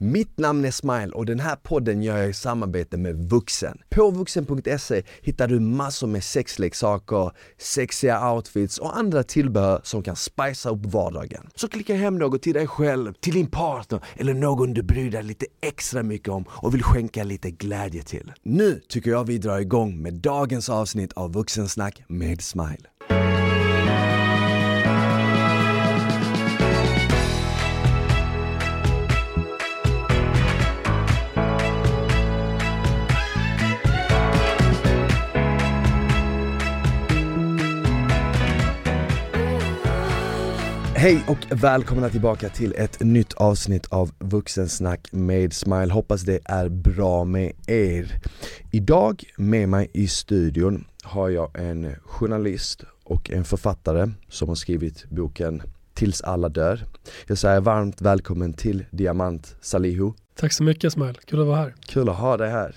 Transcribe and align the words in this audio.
Mitt 0.00 0.38
namn 0.38 0.64
är 0.64 0.70
Smile 0.70 1.12
och 1.12 1.26
den 1.26 1.40
här 1.40 1.56
podden 1.56 2.02
gör 2.02 2.16
jag 2.16 2.28
i 2.30 2.32
samarbete 2.32 2.96
med 2.96 3.16
Vuxen. 3.30 3.78
På 3.90 4.10
vuxen.se 4.10 5.02
hittar 5.22 5.48
du 5.48 5.60
massor 5.60 6.06
med 6.06 6.24
sexleksaker, 6.24 7.30
sexiga 7.58 8.32
outfits 8.32 8.78
och 8.78 8.96
andra 8.96 9.22
tillbehör 9.22 9.80
som 9.84 10.02
kan 10.02 10.16
spicea 10.16 10.72
upp 10.72 10.86
vardagen. 10.86 11.48
Så 11.54 11.68
klicka 11.68 11.94
hem 11.94 12.18
något 12.18 12.42
till 12.42 12.54
dig 12.54 12.66
själv, 12.66 13.12
till 13.12 13.34
din 13.34 13.46
partner 13.46 14.00
eller 14.16 14.34
någon 14.34 14.74
du 14.74 14.82
bryr 14.82 15.10
dig 15.10 15.22
lite 15.22 15.46
extra 15.60 16.02
mycket 16.02 16.28
om 16.28 16.44
och 16.48 16.74
vill 16.74 16.82
skänka 16.82 17.24
lite 17.24 17.50
glädje 17.50 18.02
till. 18.02 18.32
Nu 18.42 18.80
tycker 18.88 19.10
jag 19.10 19.24
vi 19.24 19.38
drar 19.38 19.58
igång 19.58 20.02
med 20.02 20.14
dagens 20.14 20.68
avsnitt 20.68 21.12
av 21.12 21.32
Vuxensnack 21.32 22.02
med 22.08 22.42
Smile. 22.42 23.27
Hej 41.00 41.24
och 41.28 41.62
välkomna 41.62 42.08
tillbaka 42.08 42.48
till 42.48 42.74
ett 42.76 43.00
nytt 43.00 43.32
avsnitt 43.32 43.86
av 43.86 44.10
Vuxensnack 44.18 45.08
med 45.12 45.52
Smile. 45.52 45.92
Hoppas 45.92 46.22
det 46.22 46.40
är 46.44 46.68
bra 46.68 47.24
med 47.24 47.52
er. 47.66 48.20
Idag 48.70 49.24
med 49.36 49.68
mig 49.68 49.90
i 49.92 50.08
studion 50.08 50.84
har 51.02 51.28
jag 51.28 51.50
en 51.58 51.94
journalist 52.04 52.84
och 53.04 53.30
en 53.30 53.44
författare 53.44 54.10
som 54.28 54.48
har 54.48 54.54
skrivit 54.54 55.10
boken 55.10 55.62
Tills 55.94 56.20
alla 56.20 56.48
dör. 56.48 56.84
Jag 57.26 57.38
säger 57.38 57.60
varmt 57.60 58.00
välkommen 58.00 58.52
till 58.52 58.84
Diamant 58.90 59.56
Salihu. 59.60 60.12
Tack 60.34 60.52
så 60.52 60.62
mycket 60.62 60.92
Smile, 60.92 61.14
kul 61.24 61.40
att 61.40 61.46
vara 61.46 61.56
här. 61.56 61.74
Kul 61.86 62.08
att 62.08 62.16
ha 62.16 62.36
dig 62.36 62.50
här. 62.50 62.76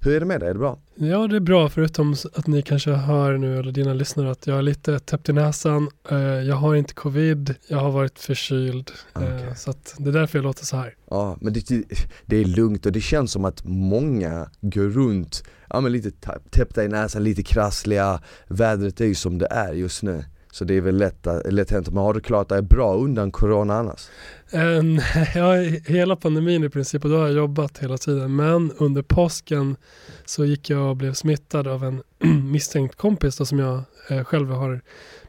Hur 0.00 0.16
är 0.16 0.20
det 0.20 0.26
med 0.26 0.40
dig? 0.40 0.48
Är 0.48 0.52
det 0.52 0.58
bra? 0.58 0.78
Ja, 0.94 1.26
det 1.26 1.36
är 1.36 1.40
bra 1.40 1.68
förutom 1.68 2.14
att 2.34 2.46
ni 2.46 2.62
kanske 2.62 2.90
hör 2.90 3.38
nu, 3.38 3.58
eller 3.58 3.72
dina 3.72 3.94
lyssnare, 3.94 4.30
att 4.30 4.46
jag 4.46 4.58
är 4.58 4.62
lite 4.62 4.98
täppt 4.98 5.28
i 5.28 5.32
näsan. 5.32 5.88
Eh, 6.10 6.18
jag 6.18 6.56
har 6.56 6.74
inte 6.74 6.94
covid, 6.94 7.54
jag 7.68 7.78
har 7.78 7.90
varit 7.90 8.18
förkyld. 8.18 8.90
Eh, 9.14 9.22
okay. 9.22 9.54
Så 9.56 9.74
det 9.96 10.08
är 10.08 10.12
därför 10.12 10.38
jag 10.38 10.44
låter 10.44 10.64
så 10.64 10.76
här. 10.76 10.94
Ja, 11.10 11.36
men 11.40 11.52
det, 11.52 11.84
det 12.26 12.36
är 12.36 12.44
lugnt 12.44 12.86
och 12.86 12.92
det 12.92 13.00
känns 13.00 13.32
som 13.32 13.44
att 13.44 13.64
många 13.64 14.50
går 14.60 14.88
runt, 14.88 15.42
ja 15.70 15.80
men 15.80 15.92
lite 15.92 16.10
täppta 16.50 16.84
i 16.84 16.88
näsan, 16.88 17.24
lite 17.24 17.42
krassliga. 17.42 18.20
Vädret 18.48 19.00
är 19.00 19.06
ju 19.06 19.14
som 19.14 19.38
det 19.38 19.48
är 19.50 19.72
just 19.72 20.02
nu. 20.02 20.24
Så 20.50 20.64
det 20.64 20.74
är 20.74 20.80
väl 20.80 20.96
lätt, 20.96 21.26
lätt 21.44 21.70
hänt. 21.70 21.88
Men 21.88 22.02
har 22.02 22.14
du 22.14 22.20
klarat 22.20 22.48
dig 22.48 22.62
bra 22.62 22.94
undan 22.94 23.30
corona 23.30 23.74
annars? 23.74 24.08
Um, 24.52 25.00
ja, 25.34 25.52
hela 25.86 26.16
pandemin 26.16 26.64
i 26.64 26.68
princip 26.68 27.04
och 27.04 27.10
då 27.10 27.16
har 27.16 27.26
jag 27.26 27.36
jobbat 27.36 27.78
hela 27.78 27.98
tiden. 27.98 28.36
Men 28.36 28.72
under 28.78 29.02
påsken 29.02 29.76
så 30.24 30.44
gick 30.44 30.70
jag 30.70 30.90
och 30.90 30.96
blev 30.96 31.12
smittad 31.12 31.68
av 31.68 31.84
en 31.84 32.02
misstänkt 32.52 32.96
kompis 32.96 33.36
då, 33.36 33.44
som 33.44 33.58
jag 33.58 33.82
eh, 34.10 34.24
själv 34.24 34.50
har 34.50 34.80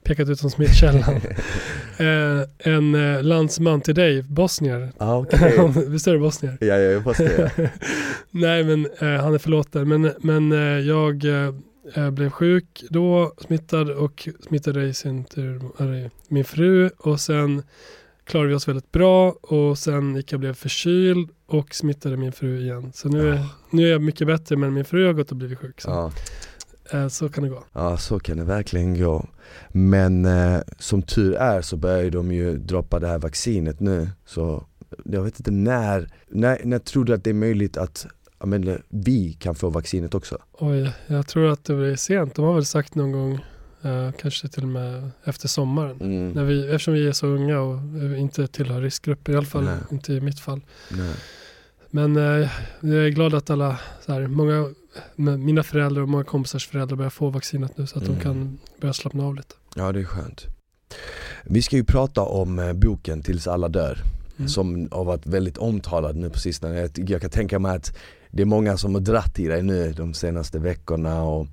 pekat 0.03 0.29
ut 0.29 0.39
som 0.39 0.49
smittkällan. 0.49 1.15
eh, 1.97 2.73
en 2.73 2.95
eh, 2.95 3.23
landsman 3.23 3.81
till 3.81 3.95
dig, 3.95 4.23
bosnier. 4.23 4.91
Ah, 4.97 5.17
okay. 5.17 5.67
Visst 5.87 6.07
är 6.07 6.13
det 6.13 6.19
bosnier? 6.19 6.57
Ja, 6.59 6.67
jag 6.67 6.93
är 6.93 6.99
bosnier. 6.99 7.71
Nej, 8.31 8.63
men 8.63 8.85
eh, 8.85 9.23
han 9.23 9.33
är 9.33 9.37
förlåten. 9.37 9.87
Men, 9.87 10.11
men 10.19 10.51
eh, 10.51 10.79
jag 10.87 11.25
jag 11.95 12.13
blev 12.13 12.29
sjuk 12.29 12.83
då, 12.89 13.33
smittad 13.37 13.89
och 13.89 14.29
smittade 14.47 14.83
i 14.83 14.93
sin 14.93 15.23
tur 15.23 15.61
min 16.27 16.45
fru 16.45 16.89
och 16.97 17.19
sen 17.19 17.63
klarade 18.23 18.49
vi 18.49 18.55
oss 18.55 18.67
väldigt 18.67 18.91
bra 18.91 19.31
och 19.31 19.77
sen 19.77 20.15
gick 20.15 20.31
jag 20.31 20.39
blev 20.39 20.53
förkyld 20.53 21.29
och 21.45 21.75
smittade 21.75 22.17
min 22.17 22.31
fru 22.31 22.59
igen. 22.59 22.91
Så 22.93 23.09
nu, 23.09 23.29
är, 23.29 23.45
nu 23.69 23.87
är 23.87 23.91
jag 23.91 24.01
mycket 24.01 24.27
bättre 24.27 24.55
men 24.55 24.73
min 24.73 24.85
fru 24.85 25.05
har 25.05 25.13
gått 25.13 25.31
och 25.31 25.37
blivit 25.37 25.59
sjuk. 25.59 25.81
Så. 25.81 25.89
Ja. 25.89 26.11
Eh, 26.91 27.07
så 27.07 27.29
kan 27.29 27.43
det 27.43 27.49
gå. 27.49 27.63
Ja 27.73 27.97
så 27.97 28.19
kan 28.19 28.37
det 28.37 28.43
verkligen 28.43 28.99
gå. 28.99 29.27
Men 29.69 30.25
eh, 30.25 30.59
som 30.79 31.01
tur 31.01 31.33
är 31.35 31.61
så 31.61 31.77
börjar 31.77 32.09
de 32.09 32.31
ju 32.31 32.57
droppa 32.57 32.99
det 32.99 33.07
här 33.07 33.19
vaccinet 33.19 33.79
nu. 33.79 34.09
Så 34.25 34.65
jag 35.03 35.23
vet 35.23 35.39
inte 35.39 35.51
när, 35.51 36.09
när, 36.27 36.61
när 36.63 36.79
tror 36.79 37.05
du 37.05 37.13
att 37.13 37.23
det 37.23 37.29
är 37.29 37.33
möjligt 37.33 37.77
att 37.77 38.07
ja, 38.39 38.45
men, 38.45 38.81
vi 38.89 39.33
kan 39.33 39.55
få 39.55 39.69
vaccinet 39.69 40.15
också? 40.15 40.37
Oj, 40.51 40.91
jag 41.07 41.27
tror 41.27 41.51
att 41.51 41.63
det 41.63 41.75
blir 41.75 41.95
sent. 41.95 42.35
De 42.35 42.45
har 42.45 42.53
väl 42.53 42.65
sagt 42.65 42.95
någon 42.95 43.11
gång 43.11 43.39
Uh, 43.85 44.11
kanske 44.11 44.47
till 44.47 44.63
och 44.63 44.69
med 44.69 45.11
efter 45.23 45.47
sommaren. 45.47 46.01
Mm. 46.01 46.31
När 46.31 46.43
vi, 46.43 46.65
eftersom 46.65 46.93
vi 46.93 47.07
är 47.07 47.11
så 47.11 47.27
unga 47.27 47.59
och 47.59 47.79
inte 48.17 48.47
tillhör 48.47 48.81
riskgrupper, 48.81 49.33
i 49.33 49.35
alla 49.35 49.45
fall 49.45 49.63
Nej. 49.63 49.77
inte 49.91 50.13
i 50.13 50.21
mitt 50.21 50.39
fall. 50.39 50.61
Nej. 50.89 51.15
Men 51.89 52.17
uh, 52.17 52.49
jag 52.79 53.05
är 53.05 53.09
glad 53.09 53.33
att 53.33 53.49
alla, 53.49 53.79
så 54.05 54.13
här, 54.13 54.27
många, 54.27 54.73
mina 55.15 55.63
föräldrar 55.63 56.01
och 56.01 56.09
många 56.09 56.23
kompisars 56.23 56.67
föräldrar 56.67 56.97
börjar 56.97 57.09
få 57.09 57.29
vaccinet 57.29 57.77
nu 57.77 57.87
så 57.87 57.97
att 57.97 58.03
mm. 58.03 58.15
de 58.17 58.23
kan 58.23 58.59
börja 58.81 58.93
slappna 58.93 59.25
av 59.25 59.35
lite. 59.35 59.55
Ja, 59.75 59.91
det 59.91 59.99
är 59.99 60.03
skönt. 60.03 60.45
Vi 61.43 61.61
ska 61.61 61.75
ju 61.75 61.83
prata 61.83 62.21
om 62.21 62.59
uh, 62.59 62.73
boken 62.73 63.21
Tills 63.21 63.47
alla 63.47 63.67
dör. 63.69 63.97
Mm. 64.39 64.49
Som 64.49 64.87
har 64.91 65.05
varit 65.05 65.25
väldigt 65.25 65.57
omtalad 65.57 66.15
nu 66.15 66.29
på 66.29 66.39
sistone. 66.39 66.79
Jag, 66.79 67.09
jag 67.09 67.21
kan 67.21 67.29
tänka 67.29 67.59
mig 67.59 67.75
att 67.75 67.97
det 68.31 68.41
är 68.41 68.45
många 68.45 68.77
som 68.77 68.93
har 68.93 69.01
dratt 69.01 69.39
i 69.39 69.47
dig 69.47 69.63
nu 69.63 69.93
de 69.97 70.13
senaste 70.13 70.59
veckorna 70.59 71.23
och, 71.23 71.47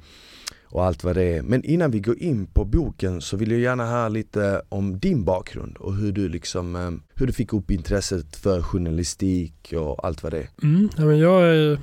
och 0.65 0.85
allt 0.85 1.05
vad 1.05 1.17
det 1.17 1.23
är. 1.23 1.43
Men 1.43 1.65
innan 1.65 1.91
vi 1.91 2.01
går 2.01 2.19
in 2.19 2.47
på 2.47 2.65
boken 2.65 3.21
så 3.21 3.37
vill 3.37 3.51
jag 3.51 3.61
gärna 3.61 3.87
höra 3.87 4.09
lite 4.09 4.63
om 4.69 4.99
din 4.99 5.25
bakgrund 5.25 5.77
och 5.77 5.95
hur 5.95 6.13
du 6.13 6.29
liksom, 6.29 6.77
eh, 6.77 6.91
hur 7.15 7.27
du 7.27 7.33
fick 7.33 7.53
upp 7.53 7.71
intresset 7.71 8.37
för 8.37 8.63
journalistik 8.63 9.75
och 9.77 10.05
allt 10.05 10.23
vad 10.23 10.33
det 10.33 10.39
är. 10.39 10.49
Mm, 10.63 10.89
ja, 10.97 11.05
men 11.05 11.19
jag 11.19 11.43
är 11.43 11.79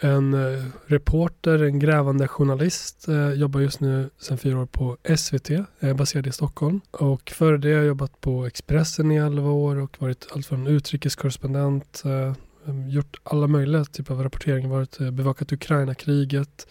en 0.00 0.34
eh, 0.34 0.64
reporter, 0.86 1.62
en 1.62 1.78
grävande 1.78 2.28
journalist. 2.28 3.08
Eh, 3.08 3.32
jobbar 3.32 3.60
just 3.60 3.80
nu 3.80 4.10
sedan 4.18 4.38
fyra 4.38 4.60
år 4.60 4.66
på 4.66 4.96
SVT, 5.16 5.50
eh, 5.80 5.94
baserad 5.94 6.26
i 6.26 6.32
Stockholm. 6.32 6.80
Och 6.90 7.30
före 7.30 7.58
det 7.58 7.68
har 7.68 7.76
jag 7.76 7.86
jobbat 7.86 8.20
på 8.20 8.46
Expressen 8.46 9.12
i 9.12 9.16
elva 9.16 9.50
år 9.50 9.76
och 9.76 9.96
varit 9.98 10.26
allt 10.34 10.46
från 10.46 10.66
utrikeskorrespondent, 10.66 12.02
eh, 12.04 12.34
mm, 12.66 12.88
gjort 12.90 13.20
alla 13.22 13.46
möjliga 13.46 13.84
typer 13.84 14.14
av 14.14 14.22
rapportering, 14.22 14.68
varit 14.68 15.00
eh, 15.00 15.10
bevakat 15.10 15.52
Ukraina-kriget, 15.52 16.66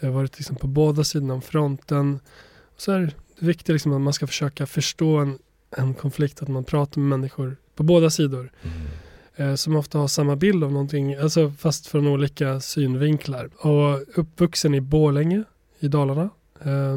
eh, 0.00 0.10
varit 0.10 0.38
liksom 0.38 0.56
på 0.56 0.66
båda 0.66 1.04
sidorna 1.04 1.34
om 1.34 1.42
fronten. 1.42 2.20
Så 2.76 2.92
är 2.92 3.00
det 3.00 3.12
viktigt 3.38 3.68
liksom 3.68 3.92
att 3.92 4.00
man 4.00 4.12
ska 4.12 4.26
försöka 4.26 4.66
förstå 4.66 5.16
en, 5.16 5.38
en 5.76 5.94
konflikt, 5.94 6.42
att 6.42 6.48
man 6.48 6.64
pratar 6.64 7.00
med 7.00 7.18
människor 7.18 7.56
på 7.74 7.82
båda 7.82 8.10
sidor. 8.10 8.52
Mm. 8.62 8.76
Eh, 9.38 9.54
som 9.54 9.76
ofta 9.76 9.98
har 9.98 10.08
samma 10.08 10.36
bild 10.36 10.64
av 10.64 10.72
någonting, 10.72 11.14
alltså 11.14 11.50
fast 11.50 11.86
från 11.86 12.06
olika 12.06 12.60
synvinklar. 12.60 13.50
Och 13.56 14.18
uppvuxen 14.18 14.74
i 14.74 14.80
Bålänge 14.80 15.44
i 15.78 15.88
Dalarna. 15.88 16.30
Eh, 16.62 16.94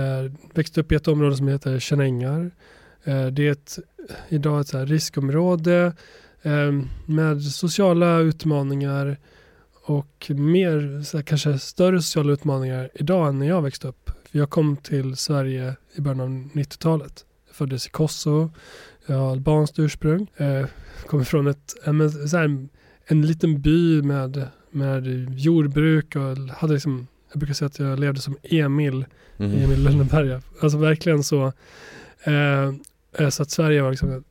eh, 0.00 0.32
växte 0.54 0.80
upp 0.80 0.92
i 0.92 0.94
ett 0.94 1.08
område 1.08 1.36
som 1.36 1.48
heter 1.48 1.78
Känängar. 1.78 2.50
Eh, 3.04 3.26
det 3.26 3.48
är 3.48 3.52
ett, 3.52 3.78
idag 4.28 4.60
ett 4.60 4.68
så 4.68 4.84
riskområde 4.84 5.92
ehm, 6.42 6.88
med 7.06 7.42
sociala 7.42 8.18
utmaningar 8.18 9.16
och 9.84 10.30
mer, 10.34 11.02
så 11.02 11.16
här, 11.16 11.24
kanske 11.24 11.58
större 11.58 12.02
sociala 12.02 12.32
utmaningar 12.32 12.90
idag 12.94 13.28
än 13.28 13.38
när 13.38 13.46
jag 13.48 13.62
växte 13.62 13.88
upp. 13.88 14.10
Jag 14.30 14.50
kom 14.50 14.76
till 14.76 15.16
Sverige 15.16 15.76
i 15.94 16.00
början 16.00 16.20
av 16.20 16.28
90-talet. 16.28 17.24
Jag 17.46 17.56
föddes 17.56 17.86
i 17.86 17.90
Kosovo, 17.90 18.50
jag 19.10 19.18
har 19.18 19.30
albanskt 19.30 19.78
ursprung. 19.78 20.26
Jag 20.36 20.66
kommer 21.06 21.24
från 21.24 21.46
ett, 21.46 21.74
så 22.30 22.36
här, 22.36 22.68
en 23.06 23.26
liten 23.26 23.60
by 23.60 24.02
med, 24.02 24.46
med 24.70 25.06
jordbruk 25.38 26.16
och 26.16 26.36
hade 26.56 26.72
liksom, 26.72 27.06
jag 27.32 27.38
brukar 27.38 27.54
säga 27.54 27.66
att 27.66 27.78
jag 27.78 28.00
levde 28.00 28.20
som 28.20 28.36
Emil, 28.42 29.04
mm. 29.36 29.64
Emil 29.64 29.84
Lönneberga. 29.84 30.42
Alltså 30.62 30.78
verkligen 30.78 31.24
så. 31.24 31.52
Eh, 32.22 33.28
så 33.30 33.42
att 33.42 33.50
Sverige 33.50 33.82
var 33.82 33.90
liksom 33.90 34.24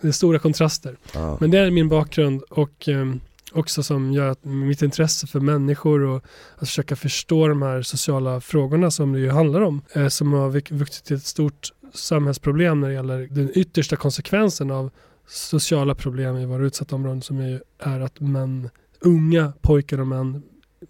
det 0.00 0.08
är 0.08 0.12
stora 0.12 0.38
kontraster. 0.38 0.96
Ah. 1.14 1.36
Men 1.40 1.50
det 1.50 1.58
är 1.58 1.70
min 1.70 1.88
bakgrund 1.88 2.42
och 2.42 2.88
eh, 2.88 3.14
också 3.52 3.82
som 3.82 4.12
gör 4.12 4.28
att 4.28 4.44
mitt 4.44 4.82
intresse 4.82 5.26
för 5.26 5.40
människor 5.40 6.00
och 6.00 6.24
att 6.56 6.68
försöka 6.68 6.96
förstå 6.96 7.48
de 7.48 7.62
här 7.62 7.82
sociala 7.82 8.40
frågorna 8.40 8.90
som 8.90 9.12
det 9.12 9.18
ju 9.18 9.30
handlar 9.30 9.60
om, 9.60 9.82
eh, 9.92 10.08
som 10.08 10.32
har 10.32 10.74
vuxit 10.74 11.04
till 11.04 11.16
ett 11.16 11.26
stort 11.26 11.72
samhällsproblem 11.92 12.80
när 12.80 12.88
det 12.88 12.94
gäller 12.94 13.28
den 13.30 13.50
yttersta 13.54 13.96
konsekvensen 13.96 14.70
av 14.70 14.90
sociala 15.26 15.94
problem 15.94 16.36
i 16.36 16.46
våra 16.46 16.66
utsatta 16.66 16.94
områden 16.94 17.22
som 17.22 17.40
är, 17.40 17.62
är 17.78 18.00
att 18.00 18.20
män, 18.20 18.70
unga 19.00 19.52
pojkar 19.60 20.00
och 20.00 20.06
män 20.06 20.42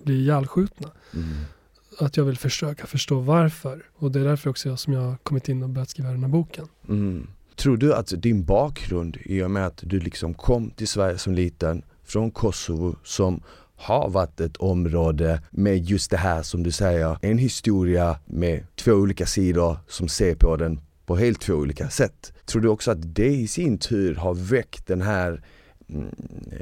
blir 0.05 0.17
ihjälskjutna. 0.17 0.91
Mm. 1.15 1.29
Att 1.99 2.17
jag 2.17 2.25
vill 2.25 2.39
försöka 2.39 2.87
förstå 2.87 3.21
varför. 3.21 3.83
Och 3.95 4.13
det 4.13 4.21
är 4.21 4.25
därför 4.25 4.51
också 4.51 4.69
jag 4.69 4.79
som 4.79 4.93
jag 4.93 5.01
har 5.01 5.17
kommit 5.17 5.49
in 5.49 5.63
och 5.63 5.69
börjat 5.69 5.91
skriva 5.91 6.11
den 6.11 6.23
här 6.23 6.31
boken. 6.31 6.69
Mm. 6.89 7.27
Tror 7.57 7.77
du 7.77 7.95
att 7.95 8.13
din 8.17 8.45
bakgrund 8.45 9.17
i 9.25 9.43
och 9.43 9.51
med 9.51 9.67
att 9.67 9.81
du 9.83 10.01
liksom 10.01 10.35
kom 10.35 10.71
till 10.71 10.89
Sverige 10.89 11.19
som 11.19 11.35
liten 11.35 11.83
från 12.05 12.31
Kosovo 12.31 12.97
som 13.05 13.43
har 13.77 14.09
varit 14.09 14.41
ett 14.41 14.57
område 14.57 15.43
med 15.51 15.85
just 15.85 16.11
det 16.11 16.17
här 16.17 16.43
som 16.43 16.63
du 16.63 16.71
säger, 16.71 17.19
en 17.23 17.39
historia 17.39 18.19
med 18.25 18.67
två 18.77 18.93
olika 18.93 19.27
sidor 19.27 19.79
som 19.89 20.09
ser 20.09 20.35
på 20.35 20.57
den 20.57 20.81
på 21.09 21.17
helt 21.17 21.41
två 21.41 21.55
olika 21.55 21.91
sätt. 21.91 22.33
Tror 22.45 22.63
du 22.63 22.69
också 22.69 22.91
att 22.91 23.15
det 23.15 23.29
i 23.29 23.47
sin 23.47 23.79
tur 23.79 24.15
har 24.15 24.35
väckt 24.35 24.87
den 24.87 25.03
här 25.03 25.43
mm, 25.89 26.11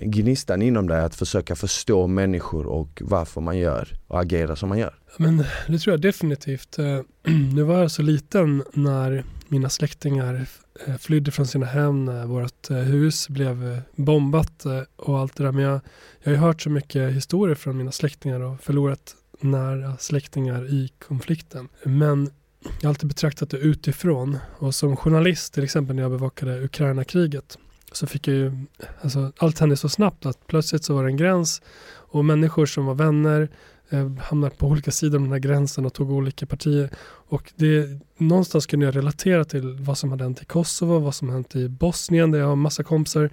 gnistan 0.02 0.62
inom 0.62 0.88
dig 0.88 1.00
att 1.00 1.14
försöka 1.14 1.56
förstå 1.56 2.06
människor 2.06 2.66
och 2.66 3.02
varför 3.04 3.40
man 3.40 3.58
gör 3.58 3.88
och 4.06 4.20
agerar 4.20 4.54
som 4.54 4.68
man 4.68 4.78
gör? 4.78 4.94
Men 5.18 5.44
det 5.68 5.78
tror 5.78 5.92
jag 5.92 6.00
definitivt. 6.00 6.78
Eh, 6.78 7.00
nu 7.54 7.62
var 7.62 7.78
jag 7.78 7.90
så 7.90 8.02
liten 8.02 8.62
när 8.72 9.24
mina 9.48 9.68
släktingar 9.68 10.46
eh, 10.86 10.96
flydde 10.96 11.30
från 11.30 11.46
sina 11.46 11.66
hem 11.66 12.04
när 12.04 12.26
vårt 12.26 12.70
eh, 12.70 12.76
hus 12.76 13.28
blev 13.28 13.80
bombat 13.96 14.66
och 14.96 15.18
allt 15.18 15.36
det 15.36 15.44
där. 15.44 15.52
Men 15.52 15.64
jag, 15.64 15.80
jag 16.22 16.32
har 16.32 16.46
hört 16.46 16.62
så 16.62 16.70
mycket 16.70 17.12
historier 17.12 17.54
från 17.54 17.76
mina 17.76 17.92
släktingar 17.92 18.40
och 18.40 18.60
förlorat 18.60 19.16
nära 19.40 19.96
släktingar 19.96 20.66
i 20.66 20.90
konflikten. 21.08 21.68
Men 21.84 22.30
jag 22.80 22.88
har 22.88 22.88
alltid 22.88 23.08
betraktat 23.08 23.50
det 23.50 23.56
utifrån 23.56 24.38
och 24.58 24.74
som 24.74 24.96
journalist 24.96 25.54
till 25.54 25.64
exempel 25.64 25.96
när 25.96 26.02
jag 26.02 26.12
bevakade 26.12 26.64
Ukraina-kriget 26.64 27.58
så 27.92 28.06
fick 28.06 28.28
jag 28.28 28.36
ju, 28.36 28.52
alltså 29.00 29.32
allt 29.38 29.58
hände 29.58 29.76
så 29.76 29.88
snabbt 29.88 30.26
att 30.26 30.46
plötsligt 30.46 30.84
så 30.84 30.94
var 30.94 31.04
det 31.04 31.10
en 31.10 31.16
gräns 31.16 31.62
och 31.88 32.24
människor 32.24 32.66
som 32.66 32.86
var 32.86 32.94
vänner 32.94 33.48
eh, 33.90 34.12
hamnade 34.16 34.56
på 34.56 34.66
olika 34.66 34.90
sidor 34.90 35.18
om 35.18 35.24
den 35.24 35.32
här 35.32 35.38
gränsen 35.38 35.86
och 35.86 35.94
tog 35.94 36.10
olika 36.10 36.46
partier. 36.46 36.90
Och 37.28 37.52
det, 37.56 38.00
någonstans 38.16 38.66
kunde 38.66 38.86
jag 38.86 38.96
relatera 38.96 39.44
till 39.44 39.76
vad 39.80 39.98
som 39.98 40.10
hade 40.10 40.24
hänt 40.24 40.42
i 40.42 40.44
Kosovo, 40.44 40.98
vad 40.98 41.14
som 41.14 41.28
hänt 41.28 41.56
i 41.56 41.68
Bosnien 41.68 42.30
där 42.30 42.38
jag 42.38 42.46
har 42.46 42.56
massa 42.56 42.82
kompisar 42.82 43.30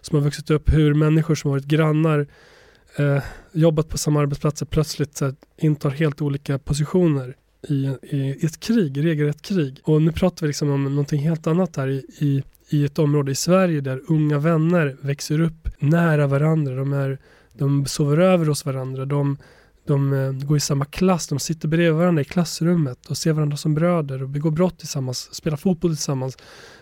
som 0.00 0.18
har 0.18 0.24
vuxit 0.24 0.50
upp, 0.50 0.72
hur 0.72 0.94
människor 0.94 1.34
som 1.34 1.50
varit 1.50 1.64
grannar 1.64 2.26
eh, 2.96 3.22
jobbat 3.52 3.88
på 3.88 3.98
samma 3.98 4.20
arbetsplatser 4.20 4.66
plötsligt 4.66 5.16
så 5.16 5.32
intar 5.56 5.90
helt 5.90 6.22
olika 6.22 6.58
positioner 6.58 7.36
i, 7.68 7.96
i, 8.02 8.46
ett 8.46 8.60
krig, 8.60 9.04
regelrätt 9.04 9.42
krig. 9.42 9.80
Och 9.84 10.02
nu 10.02 10.12
pratar 10.12 10.46
vi 10.46 10.46
liksom 10.46 10.70
om 10.70 10.84
någonting 10.84 11.20
helt 11.20 11.46
annat 11.46 11.76
här 11.76 11.88
i, 11.88 12.06
i, 12.18 12.42
i 12.68 12.84
ett 12.84 12.98
område 12.98 13.32
i 13.32 13.34
Sverige 13.34 13.80
där 13.80 14.00
unga 14.08 14.38
vänner 14.38 14.96
växer 15.00 15.40
upp 15.40 15.68
nära 15.78 16.26
varandra. 16.26 16.74
De, 16.74 16.92
är, 16.92 17.18
de 17.52 17.86
sover 17.86 18.18
över 18.18 18.46
hos 18.46 18.66
varandra. 18.66 19.04
De, 19.04 19.36
de 19.86 20.12
eh, 20.12 20.32
går 20.32 20.56
i 20.56 20.60
samma 20.60 20.84
klass, 20.84 21.26
de 21.26 21.38
sitter 21.38 21.68
bredvid 21.68 21.92
varandra 21.92 22.22
i 22.22 22.24
klassrummet 22.24 23.06
och 23.06 23.16
ser 23.16 23.32
varandra 23.32 23.56
som 23.56 23.74
bröder 23.74 24.22
och 24.22 24.28
begår 24.28 24.50
brott 24.50 24.78
tillsammans, 24.78 25.34
spelar 25.34 25.56
fotboll 25.56 25.90
tillsammans, 25.90 26.36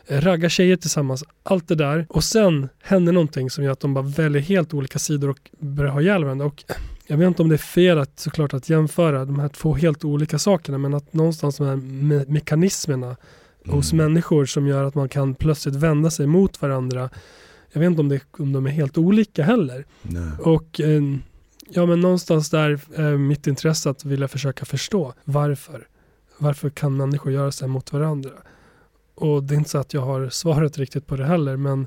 eh, 0.06 0.20
raggar 0.20 0.48
tjejer 0.48 0.76
tillsammans, 0.76 1.24
allt 1.42 1.68
det 1.68 1.74
där. 1.74 2.06
Och 2.08 2.24
sen 2.24 2.68
händer 2.82 3.12
någonting 3.12 3.50
som 3.50 3.64
gör 3.64 3.72
att 3.72 3.80
de 3.80 3.94
bara 3.94 4.04
väljer 4.04 4.42
helt 4.42 4.74
olika 4.74 4.98
sidor 4.98 5.30
och 5.30 5.50
börjar 5.58 5.92
ha 5.92 6.00
ihjäl 6.00 6.24
varandra. 6.24 6.46
Och 6.46 6.64
jag 7.12 7.18
vet 7.18 7.26
inte 7.26 7.42
om 7.42 7.48
det 7.48 7.54
är 7.54 7.58
fel 7.58 7.98
att, 7.98 8.20
såklart 8.20 8.54
att 8.54 8.68
jämföra 8.68 9.24
de 9.24 9.38
här 9.38 9.48
två 9.48 9.74
helt 9.74 10.04
olika 10.04 10.38
sakerna 10.38 10.78
men 10.78 10.94
att 10.94 11.12
någonstans 11.12 11.56
de 11.56 11.66
här 11.66 11.76
me 11.76 12.24
mekanismerna 12.28 13.06
mm. 13.06 13.76
hos 13.76 13.92
människor 13.92 14.46
som 14.46 14.66
gör 14.66 14.84
att 14.84 14.94
man 14.94 15.08
kan 15.08 15.34
plötsligt 15.34 15.74
vända 15.74 16.10
sig 16.10 16.26
mot 16.26 16.62
varandra. 16.62 17.10
Jag 17.72 17.80
vet 17.80 17.86
inte 17.86 18.00
om, 18.00 18.08
det, 18.08 18.20
om 18.30 18.52
de 18.52 18.66
är 18.66 18.70
helt 18.70 18.98
olika 18.98 19.44
heller. 19.44 19.86
Nej. 20.02 20.30
Och 20.38 20.80
eh, 20.80 21.02
ja 21.68 21.86
men 21.86 22.00
någonstans 22.00 22.50
där 22.50 22.80
är 22.94 23.16
mitt 23.16 23.46
intresse 23.46 23.90
att 23.90 24.04
vilja 24.04 24.28
försöka 24.28 24.64
förstå 24.64 25.14
varför. 25.24 25.86
Varför 26.38 26.70
kan 26.70 26.96
människor 26.96 27.32
göra 27.32 27.52
sig 27.52 27.68
mot 27.68 27.92
varandra? 27.92 28.30
Och 29.14 29.42
det 29.42 29.54
är 29.54 29.58
inte 29.58 29.70
så 29.70 29.78
att 29.78 29.94
jag 29.94 30.02
har 30.02 30.28
svaret 30.28 30.78
riktigt 30.78 31.06
på 31.06 31.16
det 31.16 31.24
heller 31.24 31.56
men, 31.56 31.86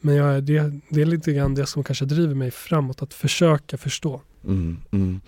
men 0.00 0.14
jag, 0.14 0.44
det, 0.44 0.80
det 0.88 1.02
är 1.02 1.06
lite 1.06 1.32
grann 1.32 1.54
det 1.54 1.66
som 1.66 1.84
kanske 1.84 2.04
driver 2.04 2.34
mig 2.34 2.50
framåt, 2.50 3.02
att 3.02 3.14
försöka 3.14 3.78
förstå. 3.78 4.20
Mm, 4.44 4.76
mm. 4.90 5.20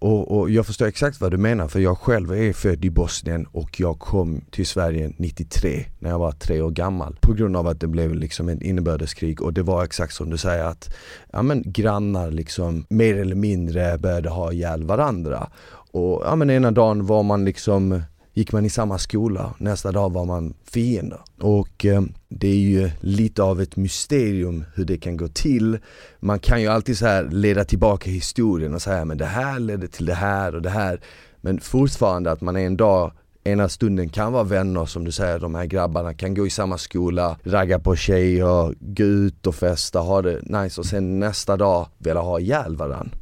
Och, 0.00 0.38
och, 0.38 0.50
jag 0.50 0.66
förstår 0.66 0.86
exakt 0.86 1.20
vad 1.20 1.30
du 1.30 1.36
menar 1.36 1.68
för 1.68 1.80
jag 1.80 1.98
själv 1.98 2.32
är 2.32 2.52
född 2.52 2.84
i 2.84 2.90
Bosnien 2.90 3.46
och 3.46 3.80
jag 3.80 3.98
kom 3.98 4.40
till 4.50 4.66
Sverige 4.66 5.12
93 5.16 5.84
när 5.98 6.10
jag 6.10 6.18
var 6.18 6.32
tre 6.32 6.60
år 6.60 6.70
gammal 6.70 7.16
på 7.20 7.32
grund 7.32 7.56
av 7.56 7.66
att 7.66 7.80
det 7.80 7.86
blev 7.86 8.14
liksom 8.14 8.48
ett 8.48 8.62
inbördeskrig 8.62 9.42
och 9.42 9.52
det 9.52 9.62
var 9.62 9.84
exakt 9.84 10.14
som 10.14 10.30
du 10.30 10.36
säger 10.38 10.64
att 10.64 10.94
ja, 11.32 11.42
men, 11.42 11.62
grannar 11.66 12.30
liksom 12.30 12.86
mer 12.88 13.14
eller 13.16 13.34
mindre 13.34 13.98
började 13.98 14.28
ha 14.28 14.52
ihjäl 14.52 14.84
varandra 14.84 15.50
och 15.92 16.22
ja, 16.24 16.36
men, 16.36 16.50
ena 16.50 16.70
dagen 16.70 17.06
var 17.06 17.22
man 17.22 17.44
liksom 17.44 18.02
gick 18.38 18.52
man 18.52 18.64
i 18.64 18.70
samma 18.70 18.98
skola, 18.98 19.54
nästa 19.58 19.92
dag 19.92 20.12
var 20.12 20.24
man 20.24 20.54
fiender. 20.64 21.20
Och 21.40 21.86
eh, 21.86 22.02
det 22.28 22.48
är 22.48 22.56
ju 22.56 22.90
lite 23.00 23.42
av 23.42 23.60
ett 23.60 23.76
mysterium 23.76 24.64
hur 24.74 24.84
det 24.84 24.98
kan 24.98 25.16
gå 25.16 25.28
till. 25.28 25.78
Man 26.20 26.38
kan 26.38 26.62
ju 26.62 26.68
alltid 26.68 26.98
så 26.98 27.06
här 27.06 27.24
leda 27.30 27.64
tillbaka 27.64 28.10
historien 28.10 28.74
och 28.74 28.82
säga 28.82 29.04
men 29.04 29.18
det 29.18 29.24
här 29.24 29.58
ledde 29.58 29.88
till 29.88 30.06
det 30.06 30.14
här 30.14 30.54
och 30.54 30.62
det 30.62 30.70
här. 30.70 31.00
Men 31.40 31.60
fortfarande 31.60 32.30
att 32.30 32.40
man 32.40 32.56
en 32.56 32.76
dag 32.76 33.12
ena 33.44 33.68
stunden 33.68 34.08
kan 34.08 34.32
vara 34.32 34.44
vänner 34.44 34.86
som 34.86 35.04
du 35.04 35.12
säger, 35.12 35.38
de 35.38 35.54
här 35.54 35.66
grabbarna 35.66 36.14
kan 36.14 36.34
gå 36.34 36.46
i 36.46 36.50
samma 36.50 36.78
skola, 36.78 37.36
ragga 37.42 37.78
på 37.78 37.96
tjejer, 37.96 38.74
gå 38.80 39.04
ut 39.04 39.46
och 39.46 39.54
festa, 39.54 39.98
ha 39.98 40.22
det 40.22 40.40
nice 40.42 40.80
och 40.80 40.86
sen 40.86 41.18
nästa 41.18 41.56
dag 41.56 41.88
vilja 41.98 42.20
ha 42.20 42.40
ihjäl 42.40 42.76
varandra. 42.76 43.18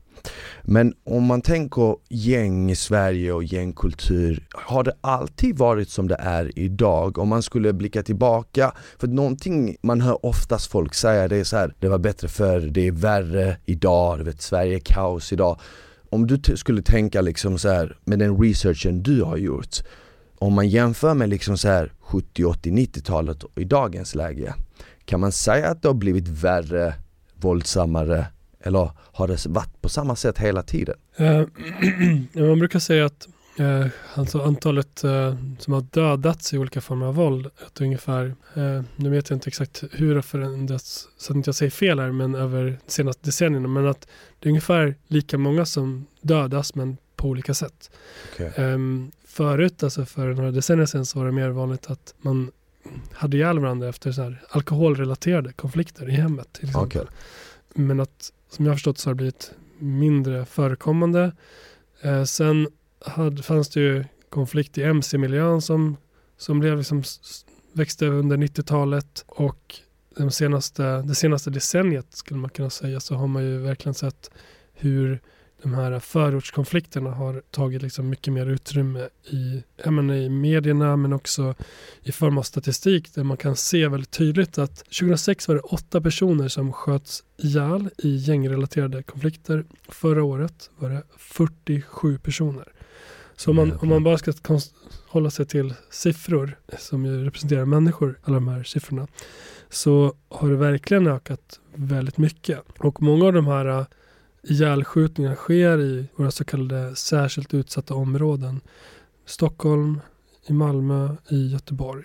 Men 0.68 0.94
om 1.04 1.24
man 1.24 1.42
tänker 1.42 1.96
gäng 2.08 2.70
i 2.70 2.76
Sverige 2.76 3.32
och 3.32 3.44
gängkultur, 3.44 4.46
har 4.54 4.84
det 4.84 4.92
alltid 5.00 5.58
varit 5.58 5.90
som 5.90 6.08
det 6.08 6.14
är 6.14 6.58
idag? 6.58 7.18
Om 7.18 7.28
man 7.28 7.42
skulle 7.42 7.72
blicka 7.72 8.02
tillbaka, 8.02 8.72
för 8.98 9.06
någonting 9.08 9.76
man 9.82 10.00
hör 10.00 10.26
oftast 10.26 10.70
folk 10.70 10.94
säga 10.94 11.28
det 11.28 11.36
är 11.36 11.44
så 11.44 11.56
här, 11.56 11.74
det 11.78 11.88
var 11.88 11.98
bättre 11.98 12.28
förr, 12.28 12.60
det 12.60 12.86
är 12.86 12.92
värre 12.92 13.56
idag, 13.64 14.18
du 14.18 14.24
vet 14.24 14.42
Sverige 14.42 14.76
är 14.76 14.80
kaos 14.80 15.32
idag. 15.32 15.60
Om 16.10 16.26
du 16.26 16.56
skulle 16.56 16.82
tänka 16.82 17.20
liksom 17.20 17.58
så 17.58 17.68
här, 17.68 17.98
med 18.04 18.18
den 18.18 18.42
researchen 18.42 19.02
du 19.02 19.22
har 19.22 19.36
gjort, 19.36 19.76
om 20.38 20.52
man 20.52 20.68
jämför 20.68 21.14
med 21.14 21.28
liksom 21.28 21.58
så 21.58 21.68
här 21.68 21.92
70, 22.00 22.44
80, 22.44 22.70
90-talet 22.70 23.42
och 23.42 23.58
i 23.60 23.64
dagens 23.64 24.14
läge, 24.14 24.54
kan 25.04 25.20
man 25.20 25.32
säga 25.32 25.68
att 25.68 25.82
det 25.82 25.88
har 25.88 25.94
blivit 25.94 26.28
värre, 26.28 26.94
våldsammare 27.34 28.26
eller 28.66 28.90
har 28.96 29.28
det 29.28 29.46
varit 29.46 29.82
på 29.82 29.88
samma 29.88 30.16
sätt 30.16 30.38
hela 30.38 30.62
tiden? 30.62 30.96
Uh, 31.20 32.48
man 32.48 32.58
brukar 32.58 32.78
säga 32.78 33.06
att 33.06 33.28
uh, 33.60 33.86
alltså 34.14 34.42
antalet 34.42 35.04
uh, 35.04 35.34
som 35.58 35.72
har 35.72 35.80
dödats 35.80 36.54
i 36.54 36.58
olika 36.58 36.80
former 36.80 37.06
av 37.06 37.14
våld, 37.14 37.50
att 37.66 37.80
ungefär, 37.80 38.34
nu 38.96 39.10
vet 39.10 39.30
jag 39.30 39.36
inte 39.36 39.48
exakt 39.48 39.84
hur 39.92 40.08
det 40.08 40.14
har 40.14 40.22
förändrats, 40.22 41.08
så 41.16 41.32
att 41.32 41.36
inte 41.36 41.48
jag 41.48 41.54
säger 41.54 41.70
fel 41.70 42.00
här, 42.00 42.12
men 42.12 42.34
över 42.34 42.64
de 42.86 42.92
senaste 42.92 43.22
decennierna, 43.24 43.68
men 43.68 43.86
att 43.86 44.08
det 44.40 44.48
är 44.48 44.50
ungefär 44.50 44.94
lika 45.06 45.38
många 45.38 45.66
som 45.66 46.06
dödas, 46.20 46.74
men 46.74 46.96
på 47.16 47.28
olika 47.28 47.54
sätt. 47.54 47.90
Okay. 48.34 48.64
Um, 48.64 49.12
förut, 49.24 49.82
alltså 49.82 50.04
för 50.04 50.34
några 50.34 50.50
decennier 50.50 50.86
sedan, 50.86 51.06
så 51.06 51.18
var 51.18 51.26
det 51.26 51.32
mer 51.32 51.50
vanligt 51.50 51.90
att 51.90 52.14
man 52.18 52.50
hade 53.12 53.36
ihjäl 53.36 53.58
varandra 53.58 53.88
efter 53.88 54.12
så 54.12 54.22
här 54.22 54.42
alkoholrelaterade 54.48 55.52
konflikter 55.52 56.08
i 56.08 56.12
hemmet. 56.12 56.52
Till 56.52 56.68
exempel. 56.68 57.02
Okay. 57.02 57.12
Men 57.74 58.00
att 58.00 58.32
som 58.48 58.64
jag 58.64 58.72
har 58.72 58.76
förstått 58.76 58.98
så 58.98 59.08
har 59.08 59.14
det 59.14 59.16
blivit 59.16 59.52
mindre 59.78 60.44
förekommande. 60.44 61.32
Eh, 62.02 62.24
sen 62.24 62.68
hade, 63.06 63.42
fanns 63.42 63.68
det 63.68 63.80
ju 63.80 64.04
konflikt 64.30 64.78
i 64.78 64.82
mc-miljön 64.82 65.62
som, 65.62 65.96
som 66.36 66.60
blev 66.60 66.78
liksom, 66.78 67.02
växte 67.72 68.06
under 68.06 68.36
90-talet 68.36 69.24
och 69.26 69.74
de 70.16 70.30
senaste, 70.30 71.02
det 71.02 71.14
senaste 71.14 71.50
decenniet 71.50 72.06
skulle 72.16 72.40
man 72.40 72.50
kunna 72.50 72.70
säga 72.70 73.00
så 73.00 73.14
har 73.14 73.26
man 73.26 73.44
ju 73.44 73.58
verkligen 73.58 73.94
sett 73.94 74.30
hur 74.72 75.20
de 75.62 75.74
här 75.74 75.98
förortskonflikterna 75.98 77.10
har 77.10 77.42
tagit 77.50 77.82
liksom 77.82 78.08
mycket 78.08 78.32
mer 78.32 78.46
utrymme 78.46 79.08
i, 79.24 79.62
menar, 79.84 80.14
i 80.14 80.28
medierna 80.28 80.96
men 80.96 81.12
också 81.12 81.54
i 82.02 82.12
form 82.12 82.38
av 82.38 82.42
statistik 82.42 83.14
där 83.14 83.24
man 83.24 83.36
kan 83.36 83.56
se 83.56 83.88
väldigt 83.88 84.10
tydligt 84.10 84.58
att 84.58 84.76
2006 84.76 85.48
var 85.48 85.54
det 85.54 85.60
åtta 85.60 86.00
personer 86.00 86.48
som 86.48 86.72
sköts 86.72 87.24
ihjäl 87.36 87.90
i 87.98 88.16
gängrelaterade 88.16 89.02
konflikter. 89.02 89.64
Förra 89.88 90.24
året 90.24 90.70
var 90.78 90.90
det 90.90 91.02
47 91.16 92.18
personer. 92.18 92.72
Så 93.36 93.50
om 93.50 93.56
man, 93.56 93.72
om 93.72 93.88
man 93.88 94.04
bara 94.04 94.18
ska 94.18 94.32
hålla 95.08 95.30
sig 95.30 95.46
till 95.46 95.74
siffror 95.90 96.58
som 96.78 97.04
ju 97.04 97.24
representerar 97.24 97.64
människor, 97.64 98.18
alla 98.22 98.34
de 98.34 98.48
här 98.48 98.62
siffrorna, 98.62 99.06
så 99.68 100.14
har 100.28 100.48
det 100.48 100.56
verkligen 100.56 101.06
ökat 101.06 101.60
väldigt 101.74 102.18
mycket. 102.18 102.60
Och 102.78 103.02
många 103.02 103.24
av 103.24 103.32
de 103.32 103.46
här 103.46 103.86
ihjälskjutningar 104.48 105.34
sker 105.34 105.80
i 105.80 106.06
våra 106.16 106.30
så 106.30 106.44
kallade 106.44 106.96
särskilt 106.96 107.54
utsatta 107.54 107.94
områden. 107.94 108.60
Stockholm, 109.26 110.00
i 110.46 110.52
Malmö, 110.52 111.16
i 111.30 111.46
Göteborg. 111.46 112.04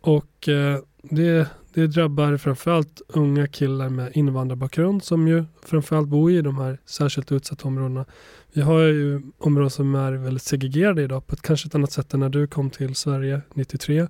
Och 0.00 0.48
eh, 0.48 0.78
det, 1.02 1.48
det 1.74 1.86
drabbar 1.86 2.36
framförallt 2.36 3.02
unga 3.08 3.46
killar 3.46 3.88
med 3.88 4.16
invandrarbakgrund 4.16 5.04
som 5.04 5.28
ju 5.28 5.44
framförallt 5.62 6.08
bor 6.08 6.30
i 6.30 6.42
de 6.42 6.58
här 6.58 6.78
särskilt 6.84 7.32
utsatta 7.32 7.68
områdena. 7.68 8.04
Vi 8.52 8.60
har 8.60 8.80
ju 8.80 9.22
områden 9.38 9.70
som 9.70 9.94
är 9.94 10.12
väldigt 10.12 10.42
segregerade 10.42 11.02
idag 11.02 11.26
på 11.26 11.34
ett 11.34 11.42
kanske 11.42 11.66
ett 11.66 11.74
annat 11.74 11.92
sätt 11.92 12.14
än 12.14 12.20
när 12.20 12.28
du 12.28 12.46
kom 12.46 12.70
till 12.70 12.94
Sverige 12.94 13.40
93. 13.54 14.06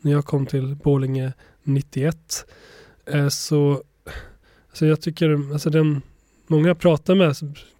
När 0.00 0.12
jag 0.12 0.24
kom 0.24 0.46
till 0.46 0.76
Borlänge 0.76 1.32
91. 1.62 2.46
Eh, 3.06 3.28
så, 3.28 3.82
så 4.72 4.86
jag 4.86 5.00
tycker 5.00 5.52
alltså 5.52 5.70
den, 5.70 6.02
många 6.48 6.68
jag 6.68 6.78
pratar 6.78 7.14
med 7.14 7.36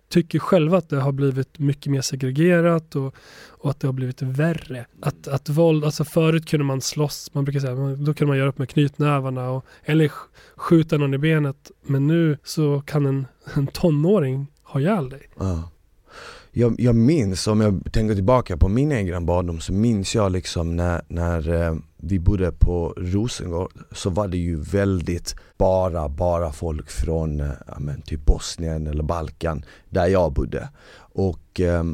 tycker 0.09 0.39
själva 0.39 0.79
att 0.79 0.89
det 0.89 1.01
har 1.01 1.13
blivit 1.13 1.59
mycket 1.59 1.93
mer 1.93 2.01
segregerat 2.01 2.97
och, 2.97 3.15
och 3.49 3.71
att 3.71 3.81
det 3.81 3.89
har 3.89 3.93
blivit 3.93 4.23
värre. 4.23 4.87
Att, 5.01 5.29
att 5.29 5.49
våld, 5.49 5.85
alltså 5.85 6.05
förut 6.05 6.49
kunde 6.49 6.65
man 6.65 6.81
slåss, 6.81 7.31
man 7.33 7.45
brukar 7.45 7.61
säga, 7.61 7.75
då 7.75 8.15
kunde 8.15 8.27
man 8.27 8.39
göra 8.39 8.49
upp 8.49 8.59
med 8.59 8.69
knytnävarna 8.69 9.51
och, 9.51 9.65
eller 9.85 10.13
skjuta 10.57 10.99
någon 10.99 11.15
i 11.15 11.19
benet. 11.19 11.71
Men 11.83 12.07
nu 12.07 12.39
så 12.45 12.83
kan 12.87 13.07
en, 13.07 13.27
en 13.55 13.67
tonåring 13.67 14.47
ha 14.63 14.81
ihjäl 14.81 15.09
dig. 15.09 15.29
Ja. 15.39 15.71
Jag, 16.53 16.81
jag 16.81 16.95
minns, 16.95 17.47
om 17.47 17.61
jag 17.61 17.93
tänker 17.93 18.15
tillbaka 18.15 18.57
på 18.57 18.69
min 18.69 18.93
egen 18.93 19.27
barndom 19.27 19.61
så 19.61 19.73
minns 19.73 20.15
jag 20.15 20.33
liksom 20.33 20.77
när, 20.77 21.03
när 21.09 21.51
eh, 21.51 21.77
vi 22.01 22.19
bodde 22.19 22.53
på 22.53 22.95
Rosengård 22.97 23.73
så 23.93 24.11
var 24.11 24.29
det 24.29 24.37
ju 24.37 24.61
väldigt 24.61 25.35
bara, 25.59 26.09
bara 26.09 26.53
folk 26.53 26.91
från 26.91 27.41
eh, 27.41 27.51
ja, 27.67 27.79
men, 27.79 28.03
typ 28.03 28.27
Bosnien 28.27 28.87
eller 28.87 29.03
Balkan 29.03 29.65
där 29.91 30.07
jag 30.07 30.33
bodde. 30.33 30.69
Och 30.99 31.61
eh, 31.61 31.85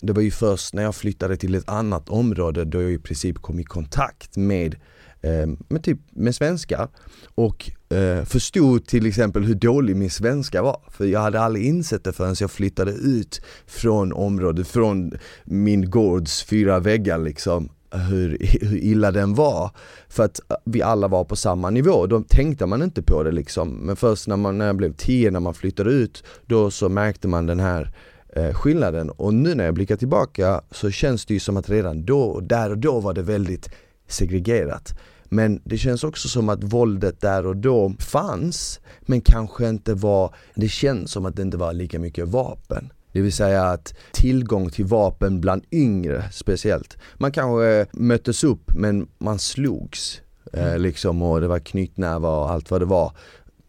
det 0.00 0.12
var 0.12 0.22
ju 0.22 0.30
först 0.30 0.74
när 0.74 0.82
jag 0.82 0.94
flyttade 0.94 1.36
till 1.36 1.54
ett 1.54 1.68
annat 1.68 2.08
område 2.08 2.64
då 2.64 2.82
jag 2.82 2.92
i 2.92 2.98
princip 2.98 3.38
kom 3.38 3.58
i 3.58 3.64
kontakt 3.64 4.36
med 4.36 4.74
eh, 5.20 5.46
med, 5.68 5.84
typ, 5.84 5.98
med 6.10 6.34
svenskar 6.34 6.88
och 7.34 7.70
eh, 7.96 8.24
förstod 8.24 8.86
till 8.86 9.06
exempel 9.06 9.44
hur 9.44 9.54
dålig 9.54 9.96
min 9.96 10.10
svenska 10.10 10.62
var. 10.62 10.80
För 10.90 11.04
jag 11.04 11.20
hade 11.20 11.40
aldrig 11.40 11.66
insett 11.66 12.04
det 12.04 12.12
förrän 12.12 12.36
jag 12.40 12.50
flyttade 12.50 12.92
ut 12.92 13.40
från 13.66 14.12
området, 14.12 14.68
från 14.68 15.12
min 15.44 15.90
gårds 15.90 16.44
fyra 16.44 16.78
väggar 16.78 17.18
liksom 17.18 17.70
hur, 17.90 18.38
hur 18.60 18.76
illa 18.76 19.10
den 19.10 19.34
var. 19.34 19.70
För 20.08 20.24
att 20.24 20.40
vi 20.64 20.82
alla 20.82 21.08
var 21.08 21.24
på 21.24 21.36
samma 21.36 21.70
nivå, 21.70 22.06
då 22.06 22.22
tänkte 22.28 22.66
man 22.66 22.82
inte 22.82 23.02
på 23.02 23.22
det 23.22 23.32
liksom. 23.32 23.68
Men 23.68 23.96
först 23.96 24.28
när, 24.28 24.36
man, 24.36 24.58
när 24.58 24.66
jag 24.66 24.76
blev 24.76 24.92
10, 24.92 25.30
när 25.30 25.40
man 25.40 25.54
flyttade 25.54 25.90
ut, 25.90 26.24
då 26.46 26.70
så 26.70 26.88
märkte 26.88 27.28
man 27.28 27.46
den 27.46 27.60
här 27.60 27.92
eh, 28.36 28.54
skillnaden. 28.54 29.10
Och 29.10 29.34
nu 29.34 29.54
när 29.54 29.64
jag 29.64 29.74
blickar 29.74 29.96
tillbaka 29.96 30.60
så 30.70 30.90
känns 30.90 31.26
det 31.26 31.34
ju 31.34 31.40
som 31.40 31.56
att 31.56 31.70
redan 31.70 32.04
då, 32.04 32.40
där 32.40 32.70
och 32.70 32.78
då 32.78 33.00
var 33.00 33.14
det 33.14 33.22
väldigt 33.22 33.70
segregerat. 34.08 34.98
Men 35.24 35.60
det 35.64 35.78
känns 35.78 36.04
också 36.04 36.28
som 36.28 36.48
att 36.48 36.64
våldet 36.64 37.20
där 37.20 37.46
och 37.46 37.56
då 37.56 37.94
fanns, 37.98 38.80
men 39.00 39.20
kanske 39.20 39.68
inte 39.68 39.94
var, 39.94 40.34
det 40.54 40.68
känns 40.68 41.10
som 41.10 41.26
att 41.26 41.36
det 41.36 41.42
inte 41.42 41.56
var 41.56 41.72
lika 41.72 41.98
mycket 41.98 42.28
vapen. 42.28 42.92
Det 43.12 43.20
vill 43.20 43.32
säga 43.32 43.64
att 43.64 43.94
tillgång 44.12 44.70
till 44.70 44.84
vapen 44.84 45.40
bland 45.40 45.64
yngre 45.72 46.24
speciellt. 46.32 46.98
Man 47.18 47.32
kanske 47.32 47.86
möttes 47.92 48.44
upp 48.44 48.74
men 48.74 49.08
man 49.18 49.38
slogs. 49.38 50.20
Eh, 50.52 50.66
mm. 50.66 50.82
liksom 50.82 51.22
och 51.22 51.40
det 51.40 51.48
var 51.48 51.58
knytnävar 51.58 52.38
och 52.38 52.50
allt 52.50 52.70
vad 52.70 52.80
det 52.80 52.86
var 52.86 53.12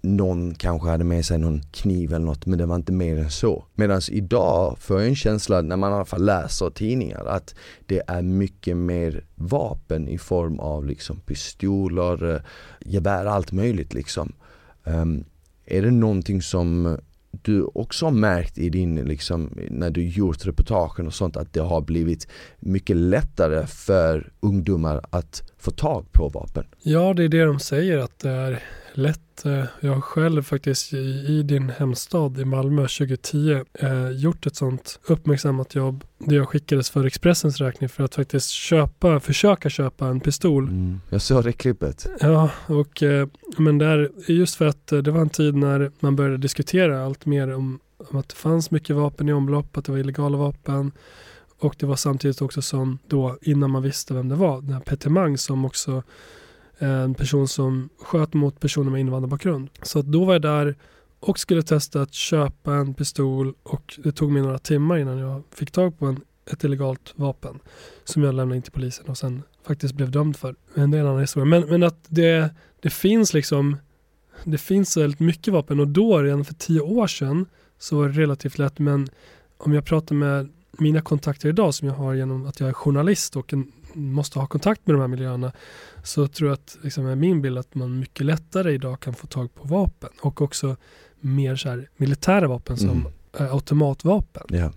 någon 0.02 0.56
kanske 0.56 0.90
hade 0.90 1.04
med 1.04 1.26
sig 1.26 1.38
någon 1.38 1.62
kniv 1.72 2.14
eller 2.14 2.26
något 2.26 2.46
men 2.46 2.60
det 2.60 2.66
var 2.66 2.76
inte 2.76 2.92
mer 2.92 3.18
än 3.18 3.32
så. 3.32 3.66
Medan 3.76 4.02
idag 4.10 4.78
får 4.80 5.00
jag 5.00 5.10
en 5.10 5.16
känsla 5.16 5.62
när 5.62 5.78
man 5.78 5.92
i 5.92 5.96
alla 5.96 6.06
fall 6.06 6.26
läser 6.26 6.70
tidningar 6.70 7.26
att 7.26 7.56
det 7.86 8.02
är 8.08 8.22
mycket 8.22 8.78
mer 8.78 9.26
vapen 9.36 10.08
i 10.08 10.18
form 10.18 10.60
av 10.60 10.86
liksom 10.86 11.20
pistoler, 11.20 12.36
eh, 12.36 12.42
gevär, 12.80 13.26
allt 13.26 13.52
möjligt 13.52 13.94
liksom. 13.94 14.34
Um, 14.84 15.24
är 15.66 15.82
det 15.82 15.92
någonting 15.92 16.42
som 16.42 16.98
du 17.32 17.64
också 17.64 18.06
har 18.06 18.12
märkt 18.12 18.58
i 18.58 18.70
din, 18.70 18.96
liksom, 18.96 19.50
när 19.70 19.90
du 19.90 20.08
gjort 20.08 20.46
reportagen 20.46 21.08
och 21.08 21.14
sånt 21.14 21.38
att 21.38 21.54
det 21.54 21.60
har 21.60 21.82
blivit 21.82 22.28
mycket 22.60 22.96
lättare 22.96 23.68
för 23.68 24.32
ungdomar 24.40 25.02
att 25.10 25.51
få 25.62 25.72
tag 25.72 26.12
på 26.12 26.30
vapen? 26.30 26.66
Ja, 26.82 27.14
det 27.14 27.24
är 27.24 27.30
det 27.30 27.46
de 27.46 27.60
säger 27.60 27.98
att 27.98 28.20
det 28.20 28.30
är 28.30 28.64
lätt. 28.94 29.46
Eh, 29.46 29.64
jag 29.80 29.94
har 29.94 30.02
själv 30.02 30.44
faktiskt 30.44 30.94
i, 30.94 31.44
din 31.44 31.70
hemstad 31.70 32.40
i 32.40 32.46
Malmö 32.46 32.82
2010 32.82 33.64
eh, 33.74 34.10
gjort 34.10 34.46
ett 34.46 34.56
sånt 34.56 35.00
uppmärksammat 35.08 35.76
jobb 35.76 36.04
där 36.18 36.36
jag 36.36 36.50
skickades 36.50 36.90
för 36.90 37.06
Expressens 37.06 37.58
räkning 37.58 37.90
för 37.90 38.04
att 38.04 38.16
faktiskt 38.16 38.50
köpa, 38.50 39.20
försöka 39.20 39.70
köpa 39.70 40.08
en 40.08 40.20
pistol. 40.20 40.64
Mm, 40.64 41.02
jag 41.10 41.22
såg 41.22 41.44
det 41.44 41.54
klippet. 41.54 42.08
Ja, 42.20 42.50
och 42.68 43.04
eh, 43.04 43.28
men 43.58 43.78
där, 43.78 44.12
just 44.28 44.56
för 44.56 44.66
att 44.66 44.88
det 44.88 45.12
var 45.12 45.22
en 45.22 45.30
tid 45.30 45.56
när 45.56 45.92
man 46.00 46.16
började 46.16 46.38
diskutera 46.38 47.06
allt 47.06 47.26
mer 47.26 47.54
om, 47.54 47.80
om 48.10 48.20
att 48.20 48.30
det 48.30 48.36
fanns 48.36 48.72
mycket 48.72 48.96
vapen 48.96 49.30
i 49.30 49.34
omlopp, 49.34 49.78
att 49.78 49.86
det 49.86 49.92
var 49.92 50.00
illegala 50.00 50.38
vapen. 50.38 50.92
Och 51.62 51.76
det 51.80 51.86
var 51.86 51.96
samtidigt 51.96 52.42
också 52.42 52.62
som 52.62 53.00
då, 53.08 53.38
innan 53.42 53.72
man 53.72 53.84
visste 53.84 54.14
vem 54.14 54.30
det 54.30 54.36
var, 54.36 54.62
den 54.62 54.74
här 54.74 54.80
Peter 54.80 55.10
Mang 55.10 55.38
som 55.38 55.66
också 55.66 56.04
eh, 56.80 56.90
en 56.90 57.14
person 57.14 57.48
som 57.48 57.90
sköt 58.00 58.34
mot 58.34 58.60
personer 58.60 58.92
med 58.92 59.02
invandrarbakgrund. 59.02 59.70
Så 59.82 60.02
då 60.02 60.26
var 60.26 60.34
jag 60.34 60.42
där 60.42 60.76
och 61.20 61.40
skulle 61.40 61.64
testa 61.64 62.02
att 62.02 62.14
köpa 62.14 62.74
en 62.74 62.94
pistol 62.94 63.54
och 63.64 64.00
det 64.04 64.12
tog 64.12 64.32
mig 64.32 64.42
några 64.42 64.58
timmar 64.58 64.98
innan 64.98 65.18
jag 65.18 65.44
fick 65.52 65.72
tag 65.72 66.00
på 66.00 66.06
en, 66.06 66.22
ett 66.52 66.64
illegalt 66.64 67.14
vapen 67.16 67.60
som 68.04 68.24
jag 68.24 68.36
lämnade 68.36 68.56
in 68.56 68.62
till 68.62 68.72
polisen 68.72 69.06
och 69.08 69.18
sen 69.18 69.44
faktiskt 69.68 69.94
blev 69.94 70.12
dömd 70.12 70.38
för. 70.38 70.56
Men 70.74 70.92
det 70.92 70.98
är 70.98 71.02
en 71.02 71.08
annan 71.08 71.22
historia. 71.22 71.46
Men, 71.46 71.70
men 71.70 71.84
att 71.84 72.06
det, 72.08 72.56
det 72.80 72.90
finns 72.90 73.34
liksom 73.34 73.78
det 74.44 74.58
finns 74.58 74.98
väldigt 74.98 75.20
mycket 75.20 75.54
vapen 75.54 75.80
och 75.80 75.88
då 75.88 76.20
redan 76.20 76.46
för 76.46 76.54
tio 76.54 76.82
år 76.82 77.08
sedan 77.08 77.46
så 77.78 77.98
var 77.98 78.08
det 78.10 78.22
relativt 78.22 78.58
lätt 78.58 78.80
men 78.80 79.10
om 79.58 79.74
jag 79.74 79.86
pratar 79.86 80.16
med 80.16 80.50
mina 80.78 81.02
kontakter 81.02 81.50
idag 81.50 81.74
som 81.74 81.88
jag 81.88 81.96
har 81.96 82.14
genom 82.14 82.46
att 82.46 82.60
jag 82.60 82.70
är 82.70 82.74
journalist 82.74 83.36
och 83.36 83.54
en, 83.54 83.72
måste 83.94 84.40
ha 84.40 84.48
kontakt 84.48 84.88
med 84.88 84.96
de 84.96 85.00
här 85.00 85.08
miljöerna 85.08 85.52
så 86.04 86.28
tror 86.28 86.50
jag 86.50 86.54
att 86.54 86.78
liksom, 86.82 87.06
är 87.06 87.16
min 87.16 87.42
bild 87.42 87.58
att 87.58 87.76
man 87.76 88.00
mycket 88.00 88.26
lättare 88.26 88.74
idag 88.74 89.00
kan 89.00 89.14
få 89.14 89.28
tag 89.28 89.56
på 89.56 89.68
vapen 89.68 90.10
och 90.22 90.42
också 90.42 90.76
mer 91.20 91.56
så 91.56 91.70
här, 91.70 91.90
militära 91.98 92.48
vapen 92.48 92.78
som 92.78 92.90
mm. 92.90 93.06
äh, 93.40 93.54
automatvapen. 93.54 94.44
Ja. 94.50 94.72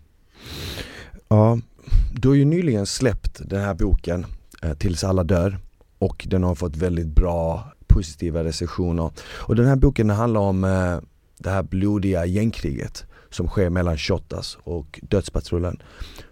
ja, 1.29 1.59
du 2.13 2.29
har 2.29 2.35
ju 2.35 2.45
nyligen 2.45 2.87
släppt 2.87 3.41
den 3.45 3.61
här 3.61 3.75
boken 3.75 4.27
äh, 4.63 4.75
Tills 4.75 5.05
alla 5.05 5.25
dör 5.25 5.59
och 5.99 6.27
den 6.31 6.43
har 6.43 6.55
fått 6.55 6.77
väldigt 6.77 7.07
bra 7.07 7.73
positiva 7.87 8.45
recensioner. 8.45 9.11
Och 9.19 9.57
den 9.57 9.67
här 9.67 9.77
boken 9.77 10.11
handlar 10.11 10.41
om 10.41 10.65
äh, 10.65 10.99
det 11.39 11.51
här 11.51 11.63
blodiga 11.63 12.27
gängkriget 12.27 13.07
som 13.35 13.49
sker 13.49 13.71
mellan 13.71 13.99
Shottaz 13.99 14.59
och 14.65 15.01
Dödspatrullen. 15.03 15.83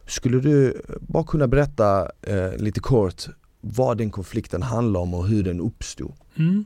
Skulle 0.07 0.41
du 0.41 0.83
bara 1.01 1.25
kunna 1.25 1.49
berätta 1.49 2.11
eh, 2.23 2.57
lite 2.57 2.81
kort 2.81 3.27
vad 3.61 3.99
den 3.99 4.11
konflikten 4.11 4.63
handlar 4.63 5.01
om 5.01 5.15
och 5.15 5.29
hur 5.29 5.43
den 5.43 5.61
uppstod? 5.61 6.13
Mm. 6.37 6.65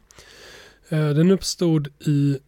Eh, 0.88 1.08
den 1.08 1.30
uppstod 1.30 1.88
i 2.00 2.38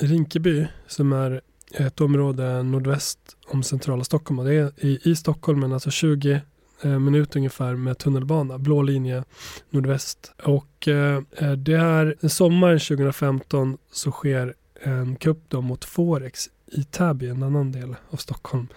Rinkeby 0.00 0.66
som 0.86 1.12
är 1.12 1.40
ett 1.74 2.00
område 2.00 2.62
nordväst 2.62 3.18
om 3.48 3.62
centrala 3.62 4.04
Stockholm. 4.04 4.38
Och 4.38 4.44
det 4.44 4.54
är 4.54 4.72
i, 4.84 5.00
i 5.10 5.16
Stockholm, 5.16 5.60
men 5.60 5.72
alltså 5.72 5.90
20 5.90 6.40
eh, 6.82 6.98
minuter 6.98 7.38
ungefär 7.38 7.74
med 7.74 7.98
tunnelbana, 7.98 8.58
blå 8.58 8.82
linje 8.82 9.24
nordväst. 9.70 10.32
Och 10.42 10.88
eh, 10.88 11.22
eh 11.38 11.52
det 11.52 11.76
är 11.76 12.28
sommaren 12.28 12.78
2015 12.78 13.78
så 13.92 14.10
sker 14.10 14.54
en 14.82 15.16
kupp 15.16 15.44
då 15.48 15.60
mot 15.60 15.84
Forex 15.84 16.48
i 16.72 16.84
Täby, 16.84 17.28
en 17.28 17.42
annan 17.42 17.72
del 17.72 17.96
av 18.10 18.16
Stockholm. 18.16 18.68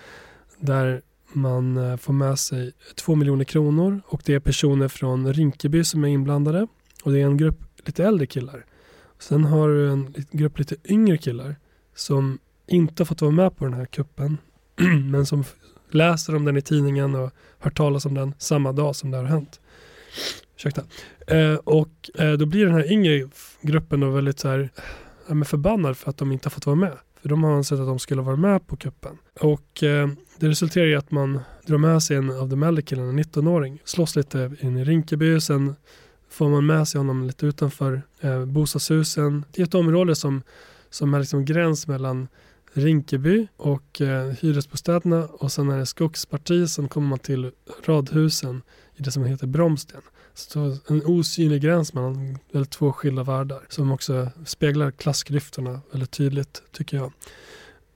Där 0.59 1.01
man 1.33 1.77
eh, 1.77 1.97
får 1.97 2.13
med 2.13 2.39
sig 2.39 2.71
två 2.95 3.15
miljoner 3.15 3.43
kronor 3.43 4.01
och 4.05 4.21
det 4.25 4.33
är 4.33 4.39
personer 4.39 4.87
från 4.87 5.33
Rinkeby 5.33 5.83
som 5.83 6.03
är 6.03 6.07
inblandade 6.07 6.67
och 7.03 7.11
det 7.11 7.21
är 7.21 7.25
en 7.25 7.37
grupp 7.37 7.59
lite 7.85 8.05
äldre 8.05 8.25
killar. 8.25 8.65
Sen 9.19 9.43
har 9.43 9.69
du 9.69 9.89
en 9.89 10.13
grupp 10.31 10.59
lite 10.59 10.75
yngre 10.85 11.17
killar 11.17 11.55
som 11.95 12.39
inte 12.67 13.01
har 13.01 13.05
fått 13.05 13.21
vara 13.21 13.31
med 13.31 13.57
på 13.57 13.65
den 13.65 13.73
här 13.73 13.85
kuppen 13.85 14.37
men 15.11 15.25
som 15.25 15.43
läser 15.91 16.35
om 16.35 16.45
den 16.45 16.57
i 16.57 16.61
tidningen 16.61 17.15
och 17.15 17.31
hört 17.59 17.77
talas 17.77 18.05
om 18.05 18.13
den 18.13 18.33
samma 18.37 18.71
dag 18.71 18.95
som 18.95 19.11
det 19.11 19.17
har 19.17 19.25
hänt. 19.25 19.59
Ursäkta. 20.55 20.83
Eh, 21.27 21.55
och 21.55 22.09
eh, 22.15 22.31
då 22.31 22.45
blir 22.45 22.65
den 22.65 22.73
här 22.73 22.91
yngre 22.91 23.29
gruppen 23.61 23.99
då 23.99 24.09
väldigt 24.09 24.39
så 24.39 24.47
här, 24.47 24.69
ja, 25.27 25.43
förbannad 25.43 25.97
för 25.97 26.09
att 26.09 26.17
de 26.17 26.31
inte 26.31 26.45
har 26.45 26.51
fått 26.51 26.65
vara 26.65 26.75
med. 26.75 26.97
För 27.21 27.29
de 27.29 27.43
har 27.43 27.51
ansett 27.51 27.79
att 27.79 27.87
de 27.87 27.99
skulle 27.99 28.21
vara 28.21 28.35
med 28.35 28.67
på 28.67 28.75
kuppen. 28.77 29.17
Och 29.39 29.83
eh, 29.83 30.09
det 30.37 30.49
resulterar 30.49 30.87
i 30.87 30.95
att 30.95 31.11
man 31.11 31.39
drar 31.65 31.77
med 31.77 32.03
sig 32.03 32.17
en 32.17 32.31
av 32.31 32.49
de 32.49 32.63
äldre 32.63 32.81
killarna, 32.81 33.09
en 33.09 33.19
19-åring, 33.19 33.81
slåss 33.83 34.15
lite 34.15 34.51
in 34.59 34.77
i 34.77 34.83
Rinkeby, 34.83 35.41
sen 35.41 35.75
får 36.29 36.49
man 36.49 36.65
med 36.65 36.87
sig 36.87 36.99
honom 36.99 37.23
lite 37.27 37.45
utanför 37.45 38.01
eh, 38.21 38.45
bostadshusen. 38.45 39.45
Det 39.51 39.61
är 39.61 39.65
ett 39.65 39.75
område 39.75 40.15
som, 40.15 40.41
som 40.89 41.13
är 41.13 41.19
liksom 41.19 41.45
gräns 41.45 41.87
mellan 41.87 42.27
Rinkeby 42.73 43.47
och 43.57 44.01
eh, 44.01 44.31
hyresbostäderna 44.41 45.25
och 45.25 45.51
sen 45.51 45.69
är 45.69 45.77
det 45.77 45.85
skogsparti, 45.85 46.69
sen 46.69 46.87
kommer 46.87 47.07
man 47.07 47.19
till 47.19 47.51
radhusen 47.85 48.61
i 48.95 49.01
det 49.01 49.11
som 49.11 49.23
heter 49.23 49.47
Bromsten. 49.47 50.01
Så 50.39 50.77
en 50.87 51.05
osynlig 51.05 51.61
gräns 51.61 51.93
mellan 51.93 52.37
två 52.69 52.91
skilda 52.91 53.23
världar 53.23 53.61
som 53.69 53.91
också 53.91 54.31
speglar 54.45 54.91
klassklyftorna 54.91 55.81
väldigt 55.91 56.11
tydligt 56.11 56.63
tycker 56.71 56.97
jag. 56.97 57.11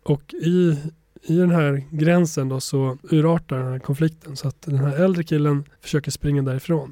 Och 0.04 0.34
i, 0.34 0.78
i 1.22 1.36
den 1.36 1.52
här 1.52 1.84
gränsen 1.92 2.50
då 2.50 2.60
så 2.60 2.98
urartar 3.04 3.58
den 3.58 3.72
här 3.72 3.80
konflikten 3.80 4.36
så 4.36 4.48
att 4.48 4.62
den 4.62 4.78
här 4.78 4.96
äldre 4.96 5.24
killen 5.24 5.64
försöker 5.82 6.12
springa 6.12 6.42
därifrån 6.42 6.92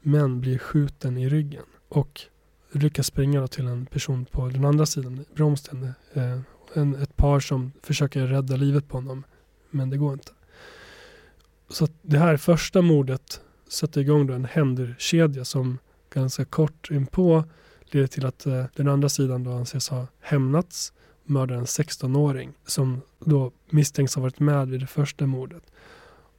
men 0.00 0.40
blir 0.40 0.58
skjuten 0.58 1.18
i 1.18 1.28
ryggen 1.28 1.64
och 1.88 2.20
lyckas 2.72 3.06
springa 3.06 3.46
till 3.46 3.66
en 3.66 3.86
person 3.86 4.24
på 4.24 4.48
den 4.48 4.64
andra 4.64 4.86
sidan, 4.86 5.24
bromsten. 5.34 5.94
Eh, 6.12 6.38
en, 6.74 6.94
ett 6.94 7.16
par 7.16 7.40
som 7.40 7.72
försöker 7.82 8.26
rädda 8.26 8.56
livet 8.56 8.88
på 8.88 8.96
honom. 8.96 9.24
Men 9.70 9.90
det 9.90 9.96
går 9.96 10.12
inte. 10.12 10.32
Så 11.68 11.88
det 12.02 12.18
här 12.18 12.36
första 12.36 12.82
mordet 12.82 13.40
sätter 13.70 14.00
igång 14.00 14.26
då 14.26 14.34
en 14.34 14.44
händerkedja 14.44 15.44
som 15.44 15.78
ganska 16.14 16.44
kort 16.44 16.90
inpå 16.90 17.44
leder 17.86 18.06
till 18.06 18.26
att 18.26 18.46
eh, 18.46 18.64
den 18.76 18.88
andra 18.88 19.08
sidan 19.08 19.44
då 19.44 19.52
anses 19.52 19.88
ha 19.88 20.06
hämnats, 20.20 20.92
mördar 21.24 21.56
en 21.56 21.64
16-åring 21.64 22.52
som 22.66 23.00
då 23.18 23.52
misstänks 23.70 24.14
ha 24.14 24.22
varit 24.22 24.40
med 24.40 24.68
vid 24.68 24.80
det 24.80 24.86
första 24.86 25.26
mordet. 25.26 25.62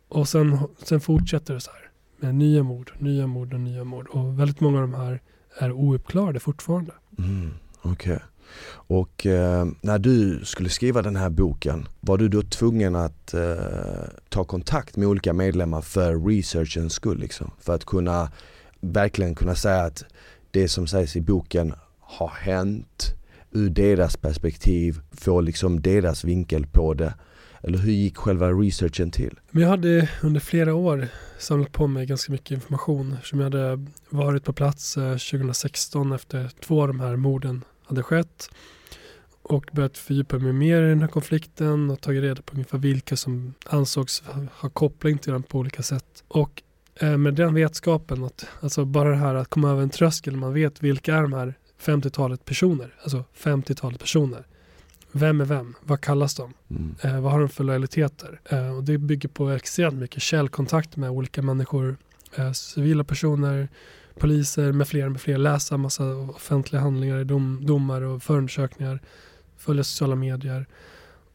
Och 0.07 0.27
sen, 0.27 0.59
sen 0.83 1.01
fortsätter 1.01 1.53
det 1.53 1.61
så 1.61 1.71
här 1.71 1.91
med 2.19 2.35
nya 2.35 2.63
mord, 2.63 2.91
nya 2.99 3.27
mord 3.27 3.53
och 3.53 3.59
nya 3.59 3.83
mord. 3.83 4.07
Och 4.07 4.39
väldigt 4.39 4.59
många 4.59 4.81
av 4.81 4.81
de 4.81 4.93
här 4.93 5.21
är 5.57 5.71
ouppklarade 5.71 6.39
fortfarande. 6.39 6.93
Mm, 7.17 7.53
Okej. 7.81 8.15
Okay. 8.15 8.27
Och 8.71 9.25
eh, 9.25 9.67
när 9.81 9.99
du 9.99 10.45
skulle 10.45 10.69
skriva 10.69 11.01
den 11.01 11.15
här 11.15 11.29
boken, 11.29 11.87
var 11.99 12.17
du 12.17 12.27
då 12.29 12.41
tvungen 12.41 12.95
att 12.95 13.33
eh, 13.33 13.53
ta 14.29 14.43
kontakt 14.43 14.95
med 14.95 15.07
olika 15.07 15.33
medlemmar 15.33 15.81
för 15.81 16.27
researchens 16.27 16.93
skull? 16.93 17.19
Liksom, 17.19 17.51
för 17.59 17.75
att 17.75 17.85
kunna 17.85 18.31
verkligen 18.79 19.35
kunna 19.35 19.55
säga 19.55 19.83
att 19.83 20.03
det 20.51 20.67
som 20.67 20.87
sägs 20.87 21.15
i 21.15 21.21
boken 21.21 21.73
har 21.99 22.29
hänt 22.29 23.15
ur 23.51 23.69
deras 23.69 24.17
perspektiv, 24.17 24.99
få 25.11 25.41
liksom 25.41 25.81
deras 25.81 26.23
vinkel 26.23 26.67
på 26.67 26.93
det. 26.93 27.13
Eller 27.63 27.77
hur 27.77 27.91
gick 27.91 28.17
själva 28.17 28.51
researchen 28.51 29.11
till? 29.11 29.39
jag 29.51 29.67
hade 29.67 30.09
under 30.23 30.39
flera 30.39 30.73
år 30.73 31.07
samlat 31.39 31.71
på 31.71 31.87
mig 31.87 32.05
ganska 32.05 32.31
mycket 32.31 32.51
information 32.51 33.17
som 33.23 33.39
jag 33.39 33.45
hade 33.45 33.85
varit 34.09 34.43
på 34.43 34.53
plats 34.53 34.97
eh, 34.97 35.11
2016 35.11 36.11
efter 36.11 36.51
två 36.65 36.81
av 36.81 36.87
de 36.87 36.99
här 36.99 37.15
morden 37.15 37.63
hade 37.91 38.03
skett 38.03 38.49
och 39.41 39.69
börjat 39.71 39.97
fördjupa 39.97 40.39
mig 40.39 40.53
mer 40.53 40.81
i 40.83 40.89
den 40.89 41.01
här 41.01 41.07
konflikten 41.07 41.89
och 41.89 42.01
tagit 42.01 42.23
reda 42.23 42.41
på 42.41 42.53
ungefär 42.53 42.77
vilka 42.77 43.17
som 43.17 43.53
ansågs 43.65 44.23
ha 44.51 44.69
koppling 44.69 45.17
till 45.17 45.31
den 45.31 45.43
på 45.43 45.57
olika 45.59 45.83
sätt. 45.83 46.23
Och 46.27 46.63
eh, 46.95 47.17
med 47.17 47.33
den 47.33 47.53
vetskapen, 47.53 48.23
att, 48.23 48.45
alltså 48.61 48.85
bara 48.85 49.09
det 49.09 49.15
här 49.15 49.35
att 49.35 49.47
komma 49.47 49.71
över 49.71 49.81
en 49.81 49.89
tröskel, 49.89 50.35
man 50.35 50.53
vet 50.53 50.83
vilka 50.83 51.15
är 51.15 51.21
de 51.21 51.33
här 51.33 51.53
50-talet 51.81 52.45
personer, 52.45 52.95
alltså 53.03 53.23
50-talet 53.37 53.99
personer. 53.99 54.47
Vem 55.11 55.41
är 55.41 55.45
vem? 55.45 55.75
Vad 55.81 56.01
kallas 56.01 56.35
de? 56.35 56.53
Mm. 56.69 56.95
Eh, 57.01 57.21
vad 57.21 57.31
har 57.31 57.39
de 57.39 57.49
för 57.49 57.63
lojaliteter? 57.63 58.39
Eh, 58.45 58.77
och 58.77 58.83
det 58.83 58.97
bygger 58.97 59.29
på 59.29 59.49
extremt 59.49 59.95
mycket 59.95 60.21
källkontakt 60.21 60.97
med 60.97 61.09
olika 61.09 61.41
människor, 61.41 61.97
eh, 62.35 62.51
civila 62.51 63.03
personer, 63.03 63.69
poliser 64.21 64.71
med 64.71 64.87
flera, 64.87 65.09
med 65.09 65.21
flera, 65.21 65.37
läsa 65.37 65.77
massa 65.77 66.15
offentliga 66.15 66.81
handlingar, 66.81 67.23
dom, 67.23 67.59
domar 67.65 68.01
och 68.01 68.23
förundersökningar, 68.23 69.01
följa 69.57 69.83
sociala 69.83 70.15
medier. 70.15 70.65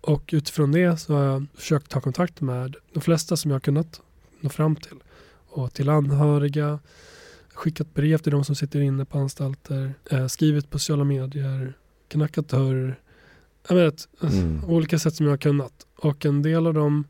Och 0.01 0.31
utifrån 0.33 0.73
det 0.73 0.97
så 0.97 1.15
har 1.15 1.25
jag 1.25 1.47
försökt 1.55 1.91
ta 1.91 2.01
kontakt 2.01 2.41
med 2.41 2.77
de 2.93 3.01
flesta 3.01 3.37
som 3.37 3.51
jag 3.51 3.55
har 3.55 3.61
kunnat 3.61 4.01
nå 4.41 4.51
fram 4.51 4.77
till. 4.77 4.97
Och 5.49 5.73
till 5.73 5.89
anhöriga, 5.89 6.79
skickat 7.55 7.95
brev 7.95 8.19
till 8.19 8.33
de 8.33 8.45
som 8.45 8.55
sitter 8.55 8.81
inne 8.81 9.05
på 9.05 9.19
anstalter, 9.19 9.95
eh, 10.11 10.27
skrivit 10.27 10.71
på 10.71 10.79
sociala 10.79 11.05
medier, 11.05 11.73
knackat 12.09 12.49
dörr. 12.49 13.01
Jag 13.69 13.77
vet, 13.77 14.09
mm. 14.23 14.65
olika 14.65 14.99
sätt 14.99 15.15
som 15.15 15.27
jag 15.27 15.33
har 15.33 15.39
kunnat. 15.39 15.87
Och 15.97 16.27
en 16.27 16.43
del 16.43 16.67
av 16.67 16.75
dem 16.75 17.05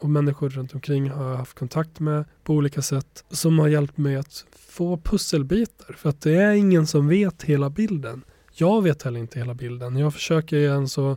och 0.00 0.10
människor 0.10 0.48
runt 0.48 0.74
omkring 0.74 1.10
har 1.10 1.30
jag 1.30 1.36
haft 1.36 1.58
kontakt 1.58 2.00
med 2.00 2.24
på 2.44 2.52
olika 2.52 2.82
sätt 2.82 3.24
som 3.30 3.58
har 3.58 3.68
hjälpt 3.68 3.96
mig 3.96 4.16
att 4.16 4.44
få 4.58 4.96
pusselbitar. 4.96 5.92
För 5.92 6.08
att 6.08 6.20
det 6.20 6.34
är 6.34 6.52
ingen 6.52 6.86
som 6.86 7.08
vet 7.08 7.42
hela 7.42 7.70
bilden. 7.70 8.22
Jag 8.52 8.82
vet 8.82 9.02
heller 9.02 9.20
inte 9.20 9.38
hela 9.38 9.54
bilden. 9.54 9.96
Jag 9.96 10.14
försöker 10.14 10.56
ge 10.56 10.66
en 10.66 10.88
så 10.88 11.16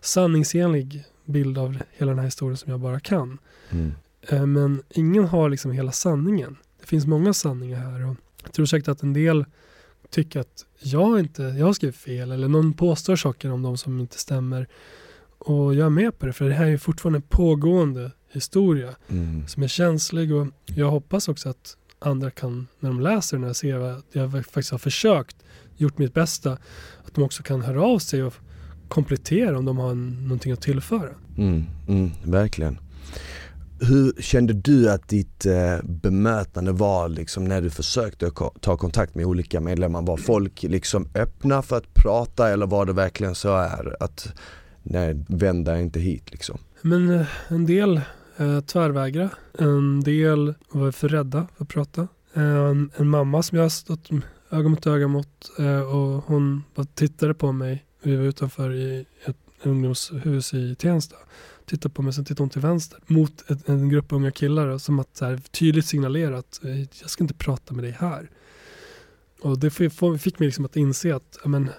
sanningsenlig 0.00 1.04
bild 1.24 1.58
av 1.58 1.78
hela 1.90 2.10
den 2.10 2.18
här 2.18 2.24
historien 2.24 2.56
som 2.56 2.70
jag 2.70 2.80
bara 2.80 3.00
kan. 3.00 3.38
Mm. 3.70 3.92
Eh, 4.28 4.46
men 4.46 4.82
ingen 4.90 5.24
har 5.24 5.48
liksom 5.48 5.70
hela 5.70 5.92
sanningen. 5.92 6.56
Det 6.80 6.86
finns 6.86 7.06
många 7.06 7.34
sanningar 7.34 7.78
här 7.78 8.06
och 8.06 8.16
jag 8.42 8.52
tror 8.52 8.66
säkert 8.66 8.88
att 8.88 9.02
en 9.02 9.12
del 9.12 9.44
tycker 10.10 10.40
att 10.40 10.66
jag 10.78 11.20
inte, 11.20 11.42
jag 11.42 11.66
har 11.66 11.72
skrivit 11.72 11.96
fel 11.96 12.30
eller 12.30 12.48
någon 12.48 12.72
påstår 12.72 13.16
saker 13.16 13.52
om 13.52 13.62
dem 13.62 13.78
som 13.78 14.00
inte 14.00 14.18
stämmer. 14.18 14.68
Och 15.46 15.74
jag 15.74 15.86
är 15.86 15.90
med 15.90 16.18
på 16.18 16.26
det 16.26 16.32
för 16.32 16.44
det 16.44 16.54
här 16.54 16.66
är 16.66 16.76
fortfarande 16.76 17.18
en 17.18 17.22
pågående 17.22 18.10
historia 18.32 18.94
mm. 19.08 19.48
som 19.48 19.62
är 19.62 19.68
känslig 19.68 20.34
och 20.34 20.46
jag 20.64 20.90
hoppas 20.90 21.28
också 21.28 21.48
att 21.48 21.76
andra 21.98 22.30
kan, 22.30 22.66
när 22.80 22.90
de 22.90 23.00
läser 23.00 23.36
den 23.36 23.46
här, 23.46 23.52
se 23.52 23.72
att 23.72 24.04
jag 24.12 24.32
faktiskt 24.32 24.70
har 24.70 24.78
försökt, 24.78 25.36
gjort 25.76 25.98
mitt 25.98 26.14
bästa, 26.14 26.52
att 27.04 27.14
de 27.14 27.24
också 27.24 27.42
kan 27.42 27.62
höra 27.62 27.82
av 27.82 27.98
sig 27.98 28.22
och 28.22 28.34
komplettera 28.88 29.58
om 29.58 29.64
de 29.64 29.78
har 29.78 29.94
någonting 29.94 30.52
att 30.52 30.62
tillföra. 30.62 31.10
Mm, 31.38 31.64
mm, 31.88 32.10
verkligen. 32.24 32.78
Hur 33.80 34.22
kände 34.22 34.52
du 34.52 34.90
att 34.90 35.08
ditt 35.08 35.46
eh, 35.46 35.78
bemötande 35.82 36.72
var 36.72 37.08
liksom 37.08 37.44
när 37.44 37.62
du 37.62 37.70
försökte 37.70 38.30
ta 38.60 38.76
kontakt 38.76 39.14
med 39.14 39.26
olika 39.26 39.60
medlemmar? 39.60 40.02
Var 40.02 40.16
folk 40.16 40.62
liksom 40.62 41.08
öppna 41.14 41.62
för 41.62 41.76
att 41.76 41.94
prata 41.94 42.48
eller 42.48 42.66
var 42.66 42.86
det 42.86 42.92
verkligen 42.92 43.34
så 43.34 43.56
här 43.56 43.96
att 44.00 44.34
nej, 44.90 45.24
vända 45.28 45.80
inte 45.80 46.00
hit 46.00 46.30
liksom? 46.30 46.58
Men 46.82 47.10
eh, 47.10 47.26
en 47.48 47.66
del 47.66 48.00
eh, 48.36 48.60
tvärvägra. 48.60 49.30
En 49.58 50.00
del 50.00 50.54
var 50.68 50.90
för 50.90 51.08
rädda 51.08 51.46
för 51.56 51.64
att 51.64 51.68
prata. 51.68 52.08
En, 52.34 52.90
en 52.96 53.08
mamma 53.08 53.42
som 53.42 53.56
jag 53.56 53.64
har 53.64 53.68
stått 53.68 54.10
öga 54.50 54.68
mot 54.68 54.86
öga 54.86 55.08
mot 55.08 55.50
eh, 55.58 55.80
och 55.80 56.24
hon 56.26 56.64
bara 56.74 56.86
tittade 56.86 57.34
på 57.34 57.52
mig. 57.52 57.84
Vi 58.02 58.16
var 58.16 58.24
utanför 58.24 58.74
i 58.74 59.06
ett 59.24 59.36
ungdomshus 59.62 60.54
i 60.54 60.74
Tensta. 60.74 61.16
Tittade 61.66 61.94
på 61.94 62.02
mig, 62.02 62.12
sen 62.12 62.24
tittade 62.24 62.42
hon 62.42 62.50
till 62.50 62.60
vänster 62.60 62.98
mot 63.06 63.50
ett, 63.50 63.68
en 63.68 63.88
grupp 63.88 64.12
unga 64.12 64.30
killar 64.30 64.70
eh, 64.70 64.78
som 64.78 64.98
att 64.98 65.16
så 65.16 65.24
här, 65.24 65.36
tydligt 65.36 65.86
signalera 65.86 66.38
att 66.38 66.64
eh, 66.64 66.80
jag 66.80 67.10
ska 67.10 67.24
inte 67.24 67.34
prata 67.34 67.74
med 67.74 67.84
dig 67.84 67.96
här. 67.98 68.30
Och 69.40 69.58
det 69.58 69.70
fick 69.70 70.38
mig 70.38 70.46
liksom 70.46 70.64
att 70.64 70.76
inse 70.76 71.16
att 71.16 71.38
men, 71.44 71.70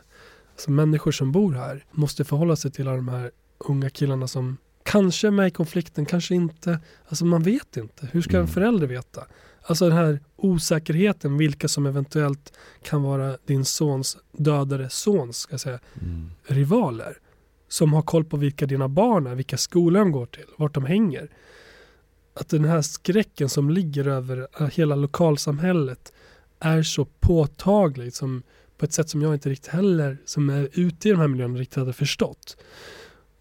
alltså, 0.57 0.71
människor 0.71 1.11
som 1.11 1.31
bor 1.31 1.53
här 1.53 1.85
måste 1.91 2.25
förhålla 2.25 2.55
sig 2.55 2.71
till 2.71 2.87
alla 2.87 2.95
de 2.95 3.07
här 3.07 3.31
unga 3.57 3.89
killarna 3.89 4.27
som 4.27 4.57
Kanske 4.83 5.31
med 5.31 5.47
i 5.47 5.51
konflikten, 5.51 6.05
kanske 6.05 6.35
inte. 6.35 6.79
Alltså 7.07 7.25
man 7.25 7.43
vet 7.43 7.77
inte. 7.77 8.09
Hur 8.11 8.21
ska 8.21 8.31
en 8.31 8.37
mm. 8.37 8.47
förälder 8.47 8.87
veta? 8.87 9.25
Alltså 9.61 9.89
den 9.89 9.97
här 9.97 10.19
osäkerheten, 10.35 11.37
vilka 11.37 11.67
som 11.67 11.85
eventuellt 11.85 12.53
kan 12.83 13.03
vara 13.03 13.37
din 13.45 13.65
sons 13.65 14.17
dödade 14.31 14.89
sons 14.89 15.37
ska 15.37 15.57
säga, 15.57 15.79
mm. 16.01 16.31
rivaler. 16.43 17.17
Som 17.67 17.93
har 17.93 18.01
koll 18.01 18.25
på 18.25 18.37
vilka 18.37 18.65
dina 18.65 18.87
barn 18.87 19.27
är, 19.27 19.35
vilka 19.35 19.57
skolor 19.57 19.99
de 19.99 20.11
går 20.11 20.25
till, 20.25 20.45
vart 20.57 20.73
de 20.73 20.85
hänger. 20.85 21.29
Att 22.33 22.49
den 22.49 22.65
här 22.65 22.81
skräcken 22.81 23.49
som 23.49 23.69
ligger 23.69 24.07
över 24.07 24.47
äh, 24.59 24.67
hela 24.67 24.95
lokalsamhället 24.95 26.13
är 26.59 26.83
så 26.83 27.05
påtaglig 27.05 28.13
som 28.13 28.43
på 28.77 28.85
ett 28.85 28.93
sätt 28.93 29.09
som 29.09 29.21
jag 29.21 29.33
inte 29.33 29.49
riktigt 29.49 29.71
heller, 29.71 30.17
som 30.25 30.49
är 30.49 30.69
ute 30.73 31.09
i 31.09 31.11
de 31.11 31.19
här 31.19 31.27
miljöerna, 31.27 31.59
riktigt 31.59 31.77
hade 31.77 31.93
förstått. 31.93 32.57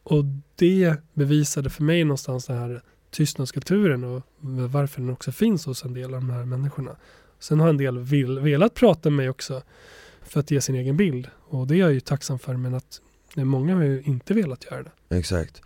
Och 0.02 0.24
det 0.54 0.94
bevisade 1.14 1.70
för 1.70 1.82
mig 1.82 2.04
någonstans 2.04 2.46
den 2.46 2.58
här 2.58 2.82
tystnadskulturen 3.10 4.04
och 4.04 4.22
varför 4.70 5.00
den 5.00 5.10
också 5.10 5.32
finns 5.32 5.66
hos 5.66 5.84
en 5.84 5.94
del 5.94 6.14
av 6.14 6.20
de 6.20 6.30
här 6.30 6.44
människorna. 6.44 6.96
Sen 7.38 7.60
har 7.60 7.68
en 7.68 7.76
del 7.76 7.98
vill, 7.98 8.38
velat 8.38 8.74
prata 8.74 9.10
med 9.10 9.16
mig 9.16 9.28
också 9.28 9.62
för 10.22 10.40
att 10.40 10.50
ge 10.50 10.60
sin 10.60 10.74
egen 10.74 10.96
bild 10.96 11.28
och 11.48 11.66
det 11.66 11.74
är 11.74 11.78
jag 11.78 11.92
ju 11.92 12.00
tacksam 12.00 12.38
för 12.38 12.56
men 12.56 12.74
att 12.74 13.00
många 13.34 13.74
har 13.74 13.82
ju 13.82 14.02
inte 14.02 14.34
velat 14.34 14.64
göra 14.64 14.82
det. 14.82 15.16
Exakt. 15.16 15.62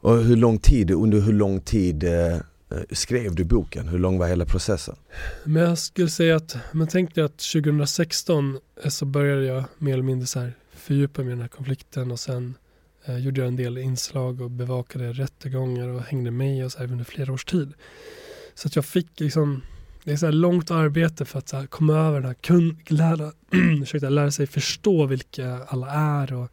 Och 0.00 0.24
hur 0.24 0.36
lång 0.36 0.58
tid, 0.58 0.90
under 0.90 1.20
hur 1.20 1.32
lång 1.32 1.60
tid 1.60 2.04
eh, 2.04 2.38
Eh, 2.70 2.82
skrev 2.90 3.34
du 3.34 3.44
boken? 3.44 3.88
Hur 3.88 3.98
lång 3.98 4.18
var 4.18 4.28
hela 4.28 4.44
processen? 4.44 4.96
Men 5.44 5.62
jag 5.62 5.78
skulle 5.78 6.08
säga 6.08 6.36
att, 6.36 6.56
man 6.72 6.86
tänkte 6.86 7.24
att 7.24 7.38
2016 7.38 8.58
eh, 8.82 8.88
så 8.88 9.04
började 9.04 9.44
jag 9.44 9.64
mer 9.78 9.92
eller 9.92 10.02
mindre 10.02 10.26
så 10.26 10.40
här 10.40 10.52
fördjupa 10.72 11.22
mig 11.22 11.28
i 11.28 11.32
den 11.32 11.40
här 11.40 11.48
konflikten 11.48 12.10
och 12.10 12.20
sen 12.20 12.54
eh, 13.04 13.18
gjorde 13.18 13.40
jag 13.40 13.48
en 13.48 13.56
del 13.56 13.78
inslag 13.78 14.40
och 14.40 14.50
bevakade 14.50 15.12
rättegångar 15.12 15.88
och 15.88 16.02
hängde 16.02 16.30
med 16.30 16.64
och 16.64 16.72
så 16.72 16.78
här 16.78 16.92
under 16.92 17.04
flera 17.04 17.32
års 17.32 17.44
tid. 17.44 17.72
Så 18.54 18.68
att 18.68 18.76
jag 18.76 18.84
fick 18.84 19.20
liksom, 19.20 19.62
det 20.04 20.12
är 20.12 20.16
så 20.16 20.26
här 20.26 20.32
långt 20.32 20.70
arbete 20.70 21.24
för 21.24 21.38
att 21.38 21.48
så 21.48 21.56
här, 21.56 21.66
komma 21.66 21.94
över 21.94 22.20
den 22.20 22.26
här, 22.26 22.34
kun, 22.34 22.78
lära, 22.86 23.32
ursäkta, 23.82 24.08
lära 24.08 24.30
sig 24.30 24.46
förstå 24.46 25.06
vilka 25.06 25.58
alla 25.68 25.90
är 25.90 26.32
och 26.32 26.50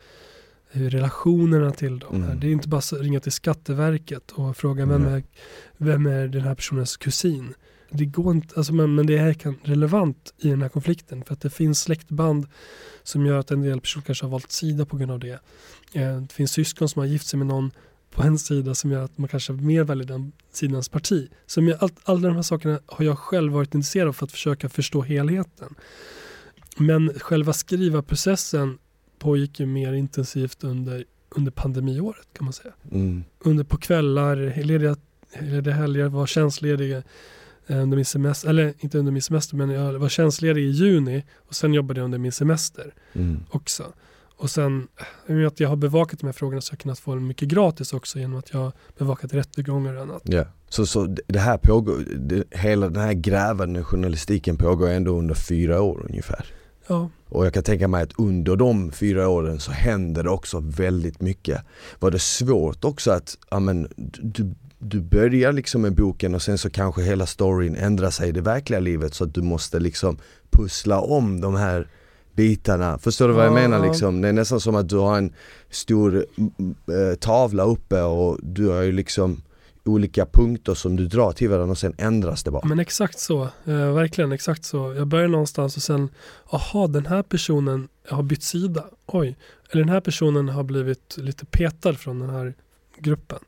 hur 0.73 0.89
relationerna 0.89 1.71
till 1.71 1.99
dem 1.99 2.23
mm. 2.23 2.39
Det 2.39 2.47
är 2.47 2.51
inte 2.51 2.67
bara 2.67 2.77
att 2.77 2.93
ringa 2.93 3.19
till 3.19 3.31
Skatteverket 3.31 4.31
och 4.31 4.57
fråga 4.57 4.86
vem, 4.86 5.05
är, 5.05 5.23
vem 5.77 6.05
är 6.05 6.27
den 6.27 6.41
här 6.41 6.55
personens 6.55 6.97
kusin. 6.97 7.53
Det 7.89 8.05
går 8.05 8.33
inte, 8.33 8.55
alltså, 8.55 8.73
men, 8.73 8.95
men 8.95 9.05
det 9.05 9.17
är 9.17 9.67
relevant 9.67 10.33
i 10.38 10.49
den 10.49 10.62
här 10.62 10.69
konflikten 10.69 11.23
för 11.23 11.33
att 11.33 11.41
det 11.41 11.49
finns 11.49 11.79
släktband 11.81 12.47
som 13.03 13.25
gör 13.25 13.39
att 13.39 13.51
en 13.51 13.62
del 13.62 13.81
personer 13.81 14.05
kanske 14.05 14.25
har 14.25 14.31
valt 14.31 14.51
sida 14.51 14.86
på 14.86 14.97
grund 14.97 15.12
av 15.12 15.19
det. 15.19 15.39
Eh, 15.93 16.17
det 16.17 16.33
finns 16.33 16.51
syskon 16.51 16.89
som 16.89 16.99
har 16.99 17.07
gift 17.07 17.27
sig 17.27 17.38
med 17.38 17.47
någon 17.47 17.71
på 18.12 18.23
en 18.23 18.38
sida 18.39 18.75
som 18.75 18.91
gör 18.91 19.03
att 19.03 19.17
man 19.17 19.27
kanske 19.27 19.53
mer 19.53 19.83
väljer 19.83 20.07
den 20.07 20.31
sidans 20.51 20.89
parti. 20.89 21.29
Som 21.45 21.67
jag, 21.67 21.83
all, 21.83 21.91
alla 22.03 22.27
de 22.27 22.36
här 22.36 22.41
sakerna 22.41 22.79
har 22.86 23.05
jag 23.05 23.19
själv 23.19 23.53
varit 23.53 23.75
intresserad 23.75 24.07
av 24.07 24.13
för 24.13 24.25
att 24.25 24.31
försöka 24.31 24.69
förstå 24.69 25.01
helheten. 25.01 25.75
Men 26.77 27.13
själva 27.19 27.53
skriva 27.53 28.01
processen 28.01 28.77
pågick 29.23 29.59
ju 29.59 29.65
mer 29.65 29.93
intensivt 29.93 30.63
under, 30.63 31.05
under 31.29 31.51
pandemiåret 31.51 32.27
kan 32.33 32.43
man 32.45 32.53
säga. 32.53 32.73
Mm. 32.91 33.23
Under 33.39 33.63
på 33.63 33.77
kvällar, 33.77 34.36
lediga, 34.63 34.95
lediga 35.39 35.73
helger, 35.73 36.07
var 36.09 36.25
tjänstledig 36.25 36.91
eh, 36.93 37.01
under 37.67 37.95
min 37.95 38.05
semester, 38.05 38.49
eller 38.49 38.73
inte 38.79 38.97
under 38.97 39.12
min 39.12 39.21
semester 39.21 39.55
men 39.55 39.69
jag 39.69 39.93
var 39.99 40.09
tjänstledig 40.09 40.62
i 40.63 40.69
juni 40.69 41.23
och 41.36 41.55
sen 41.55 41.73
jobbade 41.73 41.99
jag 41.99 42.05
under 42.05 42.17
min 42.17 42.31
semester 42.31 42.93
Mm. 43.13 43.39
också. 43.49 43.83
Och 44.38 44.49
sen, 44.49 44.88
i 45.27 45.31
och 45.31 45.36
med 45.36 45.47
att 45.47 45.59
jag 45.59 45.69
har 45.69 45.75
bevakat 45.75 46.19
de 46.19 46.25
här 46.25 46.33
frågorna 46.33 46.62
så 46.62 46.71
har 46.71 46.75
jag 46.75 46.79
kunnat 46.81 46.99
få 46.99 47.15
mycket 47.15 47.47
gratis 47.47 47.93
också 47.93 48.19
genom 48.19 48.39
att 48.39 48.53
jag 48.53 48.59
har 48.59 48.71
bevakat 48.97 49.33
rättegångar 49.33 49.95
och 49.95 50.01
annat. 50.01 50.21
Ja. 50.25 50.45
Så, 50.69 50.86
så 50.86 51.05
det- 51.05 51.21
det 51.27 51.39
här 51.39 51.57
pågår, 51.57 51.97
det, 52.17 52.43
hela 52.51 52.89
den 52.89 53.01
här 53.03 53.13
grävande 53.13 53.83
journalistiken 53.83 54.57
pågår 54.57 54.89
ändå 54.89 55.19
under 55.19 55.36
fyra 55.36 55.81
år 55.81 56.05
ungefär. 56.09 56.45
Ja, 56.88 57.09
Och 57.33 57.45
jag 57.45 57.53
kan 57.53 57.63
tänka 57.63 57.87
mig 57.87 58.03
att 58.03 58.13
under 58.17 58.55
de 58.55 58.91
fyra 58.91 59.27
åren 59.27 59.59
så 59.59 59.71
händer 59.71 60.23
det 60.23 60.29
också 60.29 60.59
väldigt 60.59 61.21
mycket. 61.21 61.61
Var 61.99 62.11
det 62.11 62.19
svårt 62.19 62.83
också 62.83 63.11
att, 63.11 63.37
ja 63.49 63.59
men 63.59 63.87
du, 64.21 64.53
du 64.79 65.01
börjar 65.01 65.53
liksom 65.53 65.81
med 65.81 65.95
boken 65.95 66.35
och 66.35 66.41
sen 66.41 66.57
så 66.57 66.69
kanske 66.69 67.01
hela 67.01 67.25
storyn 67.25 67.75
ändrar 67.75 68.09
sig 68.09 68.29
i 68.29 68.31
det 68.31 68.41
verkliga 68.41 68.79
livet 68.79 69.13
så 69.13 69.23
att 69.23 69.33
du 69.33 69.41
måste 69.41 69.79
liksom 69.79 70.17
pussla 70.51 71.01
om 71.01 71.41
de 71.41 71.55
här 71.55 71.87
bitarna. 72.35 72.97
Förstår 72.97 73.27
du 73.27 73.33
vad 73.33 73.45
jag 73.45 73.51
Ja, 73.51 73.55
menar 73.55 73.87
liksom? 73.87 74.21
Det 74.21 74.27
är 74.27 74.33
nästan 74.33 74.59
som 74.59 74.75
att 74.75 74.89
du 74.89 74.97
har 74.97 75.17
en 75.17 75.33
stor 75.69 76.25
eh, 76.87 77.15
tavla 77.19 77.63
uppe 77.63 78.01
och 78.01 78.39
du 78.43 78.67
har 78.67 78.81
ju 78.81 78.91
liksom 78.91 79.41
olika 79.85 80.25
punkter 80.25 80.73
som 80.73 80.95
du 80.95 81.07
drar 81.07 81.31
till 81.31 81.49
varandra 81.49 81.71
och 81.71 81.77
sen 81.77 81.93
ändras 81.97 82.43
det 82.43 82.51
bara. 82.51 82.67
men 82.67 82.79
exakt 82.79 83.19
så. 83.19 83.43
Eh, 83.43 83.93
verkligen 83.93 84.31
exakt 84.31 84.65
så. 84.65 84.93
Jag 84.93 85.07
börjar 85.07 85.27
någonstans 85.27 85.77
och 85.77 85.83
sen, 85.83 86.09
aha 86.49 86.87
den 86.87 87.05
här 87.05 87.23
personen 87.23 87.87
har 88.09 88.23
bytt 88.23 88.43
sida. 88.43 88.85
Oj, 89.05 89.37
eller 89.69 89.83
den 89.83 89.93
här 89.93 90.01
personen 90.01 90.49
har 90.49 90.63
blivit 90.63 91.17
lite 91.17 91.45
petad 91.45 91.93
från 91.93 92.19
den 92.19 92.29
här 92.29 92.53
gruppen. 92.97 93.39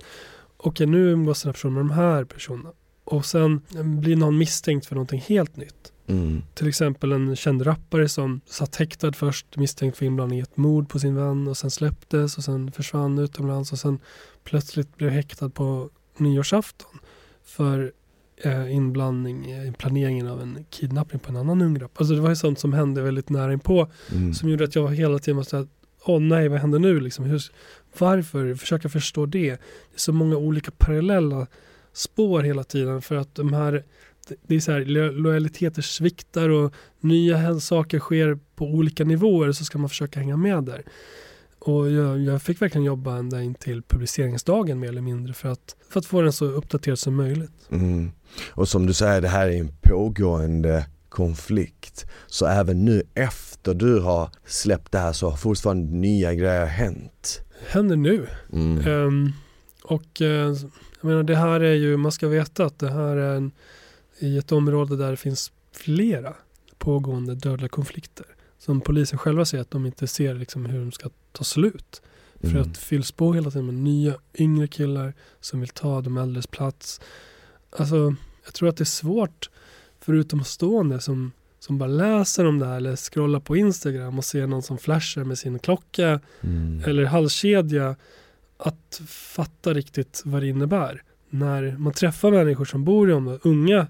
Okej, 0.58 0.88
nu 0.88 1.12
umgås 1.12 1.42
den 1.42 1.50
här 1.50 1.54
personen 1.54 1.74
med 1.74 1.86
de 1.86 1.92
här 1.92 2.24
personerna. 2.24 2.72
Och 3.04 3.26
sen 3.26 3.62
eh, 3.76 3.84
blir 3.84 4.16
någon 4.16 4.38
misstänkt 4.38 4.86
för 4.86 4.96
någonting 4.96 5.24
helt 5.28 5.58
nytt. 5.58 5.92
Mm. 6.08 6.44
Till 6.54 6.68
exempel 6.68 7.12
en 7.12 7.36
känd 7.36 7.68
rappare 7.68 8.10
som 8.10 8.42
satt 8.46 8.76
häktad 8.76 9.14
först 9.14 9.58
misstänkt 9.58 9.98
för 9.98 10.06
inblandning 10.06 10.40
i 10.40 10.42
ett 10.42 10.58
mord 10.58 10.90
på 10.90 11.00
sin 11.00 11.16
vän 11.16 11.48
och 11.48 11.58
sen 11.58 11.72
släpptes 11.72 12.38
och 12.38 12.44
sen 12.44 12.72
försvann 12.72 13.20
utomlands 13.20 13.72
och 13.72 13.80
sen 13.80 14.00
plötsligt 14.44 14.98
blev 14.98 15.10
häktad 15.10 15.50
på 15.50 15.90
nyårsafton 16.20 17.00
för 17.46 17.92
eh, 18.38 18.76
inblandning 18.76 19.46
i 19.46 19.74
planeringen 19.78 20.28
av 20.28 20.42
en 20.42 20.66
kidnappning 20.70 21.20
på 21.20 21.30
en 21.30 21.36
annan 21.38 21.62
ung 21.62 21.74
grabb. 21.74 21.92
Alltså 21.96 22.14
det 22.16 22.22
var 22.22 22.30
ju 22.30 22.36
sånt 22.36 22.60
som 22.60 22.74
hände 22.74 23.02
väldigt 23.02 23.30
nära 23.30 23.54
inpå 23.54 23.88
Mm. 24.12 24.34
som 24.34 24.50
gjorde 24.50 24.64
att 24.64 24.76
jag 24.76 24.96
hela 24.96 25.20
tiden 25.20 25.36
var 25.38 25.44
såhär, 25.44 25.68
åh 26.06 26.20
nej 26.22 26.48
vad 26.48 26.60
händer 26.60 26.80
nu 26.80 27.00
liksom? 27.00 27.26
Hur, 27.26 27.42
varför? 28.00 28.56
Försöka 28.56 28.90
förstå 28.90 29.26
det. 29.26 29.40
Det 29.50 29.50
är 29.50 29.60
så 29.96 30.14
många 30.14 30.38
olika 30.38 30.72
parallella 30.72 31.48
spår 31.94 32.44
hela 32.44 32.64
tiden 32.64 33.02
för 33.02 33.16
att 33.16 33.36
de 33.36 33.54
här 33.54 33.84
det- 34.48 34.56
är 34.56 34.60
så 34.60 34.72
här, 34.72 34.86
lo- 34.86 35.12
lojaliteter 35.12 35.82
sviktar 35.82 36.50
och 36.50 36.74
nya 37.00 37.60
saker 37.60 38.00
sker 38.00 38.40
på 38.56 38.66
olika 38.66 39.04
nivåer 39.04 39.52
så 39.52 39.66
ska 39.66 39.78
man 39.78 39.90
försöka 39.90 40.20
hänga 40.20 40.38
med 40.38 40.64
där. 40.64 40.84
Och 41.66 41.92
jag, 41.92 42.20
jag 42.20 42.42
fick 42.42 42.62
verkligen 42.62 42.86
jobba 42.86 43.18
ända 43.18 43.42
in 43.42 43.56
till 43.56 43.84
publiceringsdagen 43.84 44.80
mer 44.80 44.90
eller 44.90 45.02
mindre 45.02 45.34
för 45.34 45.50
att, 45.50 45.76
för 45.90 46.00
att 46.00 46.06
få 46.06 46.22
den 46.22 46.34
så 46.34 46.46
uppdaterad 46.46 47.00
som 47.00 47.16
möjligt. 47.16 47.70
Mm. 47.72 48.12
Och 48.50 48.70
som 48.70 48.86
du 48.86 48.94
säger, 48.94 49.22
det 49.22 49.28
här 49.28 49.48
är 49.48 49.60
en 49.60 49.72
pågående 49.82 50.86
konflikt. 51.10 52.06
Så 52.28 52.46
även 52.46 52.86
nu 52.86 53.04
efter 53.14 53.74
du 53.74 54.00
har 54.00 54.30
släppt 54.46 54.92
det 54.92 55.00
här 55.00 55.14
så 55.14 55.30
har 55.30 55.38
fortfarande 55.38 55.94
nya 55.94 56.34
grejer 56.34 56.66
hänt. 56.66 57.42
händer 57.68 57.96
nu. 57.96 58.28
Mm. 58.54 58.88
Ehm, 58.88 59.32
och 59.84 60.22
eh, 60.22 60.56
jag 61.02 61.08
menar 61.08 61.24
det 61.24 61.36
här 61.36 61.60
är 61.60 61.74
ju, 61.74 61.98
man 61.98 62.12
ska 62.12 62.28
veta 62.28 62.66
att 62.66 62.80
det 62.80 62.92
här 62.92 63.16
är 63.16 63.36
en, 63.36 63.52
i 64.20 64.38
ett 64.38 64.52
område 64.52 64.98
där 64.98 65.12
det 65.12 65.18
finns 65.18 65.52
flera 65.72 66.34
pågående 66.78 67.36
dödliga 67.36 67.70
konflikter. 67.70 68.26
Som 68.66 68.82
polisen 68.82 69.20
själva 69.20 69.46
säger 69.46 69.62
att 69.62 69.72
de 69.72 69.86
inte 69.86 70.08
ser 70.08 70.36
liksom 70.36 70.66
hur 70.66 70.80
de 70.80 70.92
ska 70.92 71.10
ta 71.32 71.44
slut. 71.44 72.02
För 72.42 72.48
Mm. 72.50 72.62
att 72.62 72.74
det 72.74 72.80
fylls 72.80 73.12
på 73.12 73.34
hela 73.34 73.52
tiden 73.52 73.66
med 73.66 73.76
nya 73.76 74.16
yngre 74.38 74.68
killar 74.68 75.14
som 75.40 75.60
vill 75.60 75.70
ta 75.70 76.02
de 76.02 76.18
äldres 76.18 76.48
plats. 76.48 77.02
Alltså 77.70 78.16
jag 78.46 78.54
tror 78.54 78.70
att 78.70 78.78
det 78.78 78.84
är 78.84 78.86
svårt 78.86 79.50
för 80.00 80.14
utomstående 80.14 81.00
som, 81.00 81.32
som 81.60 81.78
bara 81.78 81.90
läser 81.90 82.46
om 82.46 82.60
det 82.60 82.66
här 82.66 82.76
eller 82.78 82.96
scrollar 82.96 83.40
på 83.40 83.56
Instagram 83.58 84.18
och 84.18 84.26
ser 84.26 84.48
någon 84.48 84.62
som 84.64 84.78
flashar 84.78 85.24
med 85.24 85.38
sin 85.38 85.60
klocka 85.60 86.20
Mm. 86.42 86.82
eller 86.86 87.06
halskedja 87.06 87.96
att 88.58 89.02
fatta 89.08 89.74
riktigt 89.74 90.22
vad 90.26 90.42
det 90.42 90.48
innebär. 90.48 91.04
När 91.30 91.76
man 91.78 91.94
träffar 91.94 92.32
människor 92.32 92.66
som 92.66 92.84
bor 92.86 93.10
i 93.10 93.14
området, 93.14 93.46
unga 93.46 93.88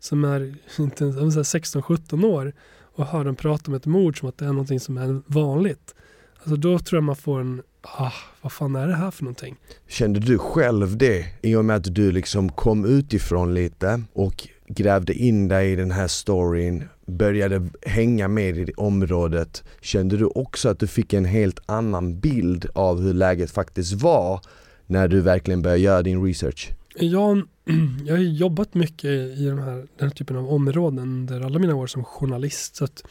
som 0.00 0.24
är 0.24 0.54
inte 0.78 1.04
ens- 1.04 1.16
de 1.16 1.26
är 1.26 1.30
så 1.30 1.38
här 1.38 1.44
16-17 1.44 2.24
år 2.24 2.52
och 2.96 3.06
hör 3.06 3.24
dem 3.24 3.36
prata 3.36 3.70
om 3.70 3.74
ett 3.74 3.86
mord 3.86 4.20
som 4.20 4.28
att 4.28 4.38
det 4.38 4.44
är 4.44 4.48
någonting 4.48 4.80
som 4.80 4.98
är 4.98 5.20
vanligt. 5.26 5.94
Alltså 6.36 6.56
då 6.56 6.78
tror 6.78 6.96
jag 6.96 7.04
man 7.04 7.16
får 7.16 7.40
en, 7.40 7.62
ah, 7.82 8.12
vad 8.40 8.52
fan 8.52 8.76
är 8.76 8.86
det 8.86 8.94
här 8.94 9.10
för 9.10 9.24
någonting? 9.24 9.56
Kände 9.88 10.20
du 10.20 10.38
själv 10.38 10.96
det 10.96 11.26
i 11.42 11.54
och 11.54 11.64
med 11.64 11.76
att 11.76 11.94
du 11.94 12.12
liksom 12.12 12.52
kom 12.52 12.84
utifrån 12.84 13.54
lite 13.54 14.02
och 14.12 14.48
grävde 14.68 15.14
in 15.14 15.48
dig 15.48 15.72
i 15.72 15.76
den 15.76 15.90
här 15.90 16.08
storyn, 16.08 16.84
började 17.06 17.68
hänga 17.82 18.28
med 18.28 18.58
i 18.58 18.72
området. 18.76 19.64
Kände 19.80 20.16
du 20.16 20.24
också 20.24 20.68
att 20.68 20.78
du 20.78 20.86
fick 20.86 21.12
en 21.12 21.24
helt 21.24 21.60
annan 21.66 22.20
bild 22.20 22.66
av 22.74 23.00
hur 23.00 23.14
läget 23.14 23.50
faktiskt 23.50 23.92
var 23.92 24.40
när 24.86 25.08
du 25.08 25.20
verkligen 25.20 25.62
började 25.62 25.82
göra 25.82 26.02
din 26.02 26.24
research? 26.24 26.70
Jag, 26.98 27.42
jag 28.06 28.14
har 28.14 28.22
jobbat 28.22 28.74
mycket 28.74 29.10
i 29.10 29.46
de 29.48 29.58
här, 29.58 29.76
den 29.96 30.08
här 30.08 30.10
typen 30.10 30.36
av 30.36 30.52
områden 30.52 30.98
under 30.98 31.40
alla 31.40 31.58
mina 31.58 31.74
år 31.74 31.86
som 31.86 32.04
journalist. 32.04 32.76
Så 32.76 32.84
att 32.84 33.04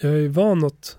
jag 0.00 0.12
är 0.12 0.28
van 0.28 0.64
att 0.64 0.96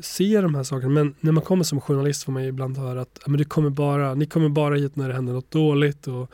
se 0.00 0.40
de 0.40 0.54
här 0.54 0.62
sakerna. 0.62 0.92
Men 0.92 1.14
när 1.20 1.32
man 1.32 1.44
kommer 1.44 1.64
som 1.64 1.80
journalist 1.80 2.24
får 2.24 2.32
man 2.32 2.42
ju 2.42 2.48
ibland 2.48 2.78
höra 2.78 3.00
att 3.00 3.20
men 3.26 3.38
det 3.38 3.44
kommer 3.44 3.70
bara, 3.70 4.14
ni 4.14 4.26
kommer 4.26 4.48
bara 4.48 4.74
hit 4.74 4.96
när 4.96 5.08
det 5.08 5.14
händer 5.14 5.32
något 5.32 5.50
dåligt 5.50 6.06
och 6.06 6.30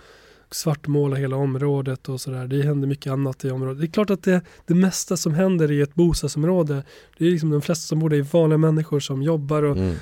svartmåla 0.50 1.16
hela 1.16 1.36
området 1.36 2.08
och 2.08 2.20
sådär. 2.20 2.46
Det 2.46 2.62
händer 2.62 2.88
mycket 2.88 3.12
annat 3.12 3.44
i 3.44 3.50
området. 3.50 3.80
Det 3.80 3.86
är 3.86 3.92
klart 3.92 4.10
att 4.10 4.22
det, 4.22 4.40
det 4.66 4.74
mesta 4.74 5.16
som 5.16 5.34
händer 5.34 5.70
i 5.70 5.80
ett 5.80 5.94
bostadsområde, 5.94 6.82
det 7.18 7.26
är 7.26 7.30
liksom 7.30 7.50
de 7.50 7.62
flesta 7.62 7.86
som 7.86 7.98
bor 7.98 8.10
där 8.10 8.16
är 8.16 8.22
vanliga 8.22 8.58
människor 8.58 9.00
som 9.00 9.22
jobbar 9.22 9.62
och 9.62 9.76
Mm 9.76 9.94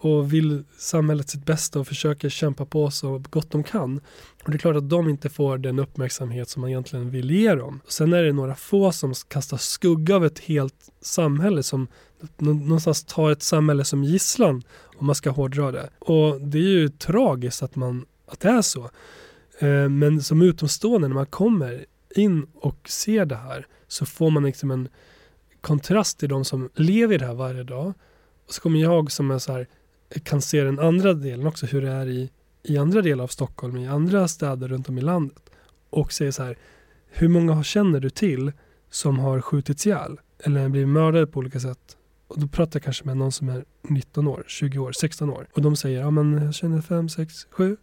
och 0.00 0.32
vill 0.32 0.64
samhället 0.78 1.28
sitt 1.28 1.46
bästa 1.46 1.80
och 1.80 1.86
försöker 1.86 2.28
kämpa 2.28 2.64
på 2.66 2.90
så 2.90 3.22
gott 3.30 3.50
de 3.50 3.62
kan. 3.62 4.00
Och 4.44 4.50
det 4.50 4.56
är 4.56 4.58
klart 4.58 4.76
att 4.76 4.90
de 4.90 5.08
inte 5.08 5.28
får 5.28 5.58
den 5.58 5.78
uppmärksamhet 5.78 6.48
som 6.48 6.60
man 6.60 6.70
egentligen 6.70 7.10
vill 7.10 7.30
ge 7.30 7.54
dem. 7.54 7.80
Sen 7.88 8.12
är 8.12 8.22
det 8.22 8.32
några 8.32 8.54
få 8.54 8.92
som 8.92 9.14
kastar 9.28 9.56
skugga 9.56 10.16
av 10.16 10.26
ett 10.26 10.38
helt 10.38 10.90
samhälle 11.00 11.62
som 11.62 11.88
någonstans 12.38 13.04
tar 13.04 13.30
ett 13.30 13.42
samhälle 13.42 13.84
som 13.84 14.04
gisslan 14.04 14.62
om 14.96 15.06
man 15.06 15.14
ska 15.14 15.30
hårdra 15.30 15.72
det. 15.72 15.90
Och 15.98 16.40
det 16.40 16.58
är 16.58 16.62
ju 16.62 16.88
tragiskt 16.88 17.62
att, 17.62 17.76
man, 17.76 18.06
att 18.26 18.40
det 18.40 18.48
är 18.48 18.62
så. 18.62 18.90
Eh, 19.58 19.88
men 19.88 20.22
som 20.22 20.42
utomstående 20.42 21.08
när 21.08 21.14
man 21.14 21.26
kommer 21.26 21.84
in 22.14 22.46
och 22.54 22.88
ser 22.88 23.24
det 23.24 23.36
här 23.36 23.66
så 23.88 24.06
får 24.06 24.30
man 24.30 24.44
liksom 24.44 24.70
en 24.70 24.88
kontrast 25.60 26.18
till 26.18 26.28
de 26.28 26.44
som 26.44 26.70
lever 26.74 27.14
i 27.14 27.18
det 27.18 27.26
här 27.26 27.34
varje 27.34 27.62
dag. 27.62 27.94
Och 28.46 28.54
så 28.54 28.60
kommer 28.60 28.80
jag 28.80 29.12
som 29.12 29.30
är 29.30 29.38
så 29.38 29.52
här, 29.52 29.68
kan 30.22 30.42
se 30.42 30.62
den 30.62 30.78
andra 30.78 31.14
delen 31.14 31.46
också, 31.46 31.66
hur 31.66 31.82
det 31.82 31.90
är 31.90 32.06
i, 32.06 32.30
i 32.62 32.78
andra 32.78 33.02
delar 33.02 33.24
av 33.24 33.28
Stockholm, 33.28 33.76
i 33.76 33.88
andra 33.88 34.28
städer 34.28 34.68
runt 34.68 34.88
om 34.88 34.98
i 34.98 35.00
landet. 35.00 35.50
Och 35.90 36.12
säger 36.12 36.30
så 36.30 36.42
här, 36.42 36.58
hur 37.06 37.28
många 37.28 37.64
känner 37.64 38.00
du 38.00 38.10
till 38.10 38.52
som 38.90 39.18
har 39.18 39.40
skjutits 39.40 39.86
ihjäl? 39.86 40.20
Eller 40.38 40.68
blivit 40.68 40.88
mördade 40.88 41.26
på 41.26 41.38
olika 41.38 41.60
sätt? 41.60 41.96
Och 42.28 42.40
då 42.40 42.48
pratar 42.48 42.78
jag 42.78 42.84
kanske 42.84 43.04
med 43.04 43.16
någon 43.16 43.32
som 43.32 43.48
är 43.48 43.64
19 43.82 44.28
år, 44.28 44.44
20 44.46 44.78
år, 44.78 44.92
16 44.92 45.30
år. 45.30 45.48
Och 45.52 45.62
de 45.62 45.76
säger, 45.76 46.00
ja 46.00 46.10
men 46.10 46.42
jag 46.44 46.54
känner 46.54 46.80
5, 46.80 47.08
6, 47.08 47.46
7. 47.50 47.76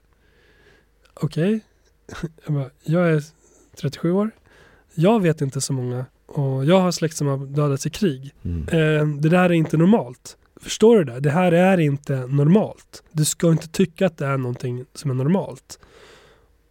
Okej. 1.13 1.59
Jag, 2.45 2.53
bara, 2.53 2.69
jag 2.83 3.11
är 3.11 3.23
37 3.75 4.11
år. 4.11 4.31
Jag 4.93 5.21
vet 5.21 5.41
inte 5.41 5.61
så 5.61 5.73
många. 5.73 6.05
Och 6.25 6.65
jag 6.65 6.79
har 6.79 6.91
släkt 6.91 7.15
som 7.15 7.27
har 7.27 7.38
dödats 7.38 7.85
i 7.85 7.89
krig. 7.89 8.33
Mm. 8.43 8.61
Eh, 8.61 9.21
det 9.21 9.29
där 9.29 9.49
är 9.49 9.51
inte 9.51 9.77
normalt. 9.77 10.38
Förstår 10.61 10.97
du 10.97 11.03
det? 11.03 11.19
Det 11.19 11.31
här 11.31 11.51
är 11.51 11.77
inte 11.77 12.27
normalt. 12.27 13.03
Du 13.11 13.25
ska 13.25 13.51
inte 13.51 13.67
tycka 13.67 14.05
att 14.05 14.17
det 14.17 14.25
är 14.25 14.37
någonting 14.37 14.85
som 14.93 15.11
är 15.11 15.15
normalt. 15.15 15.79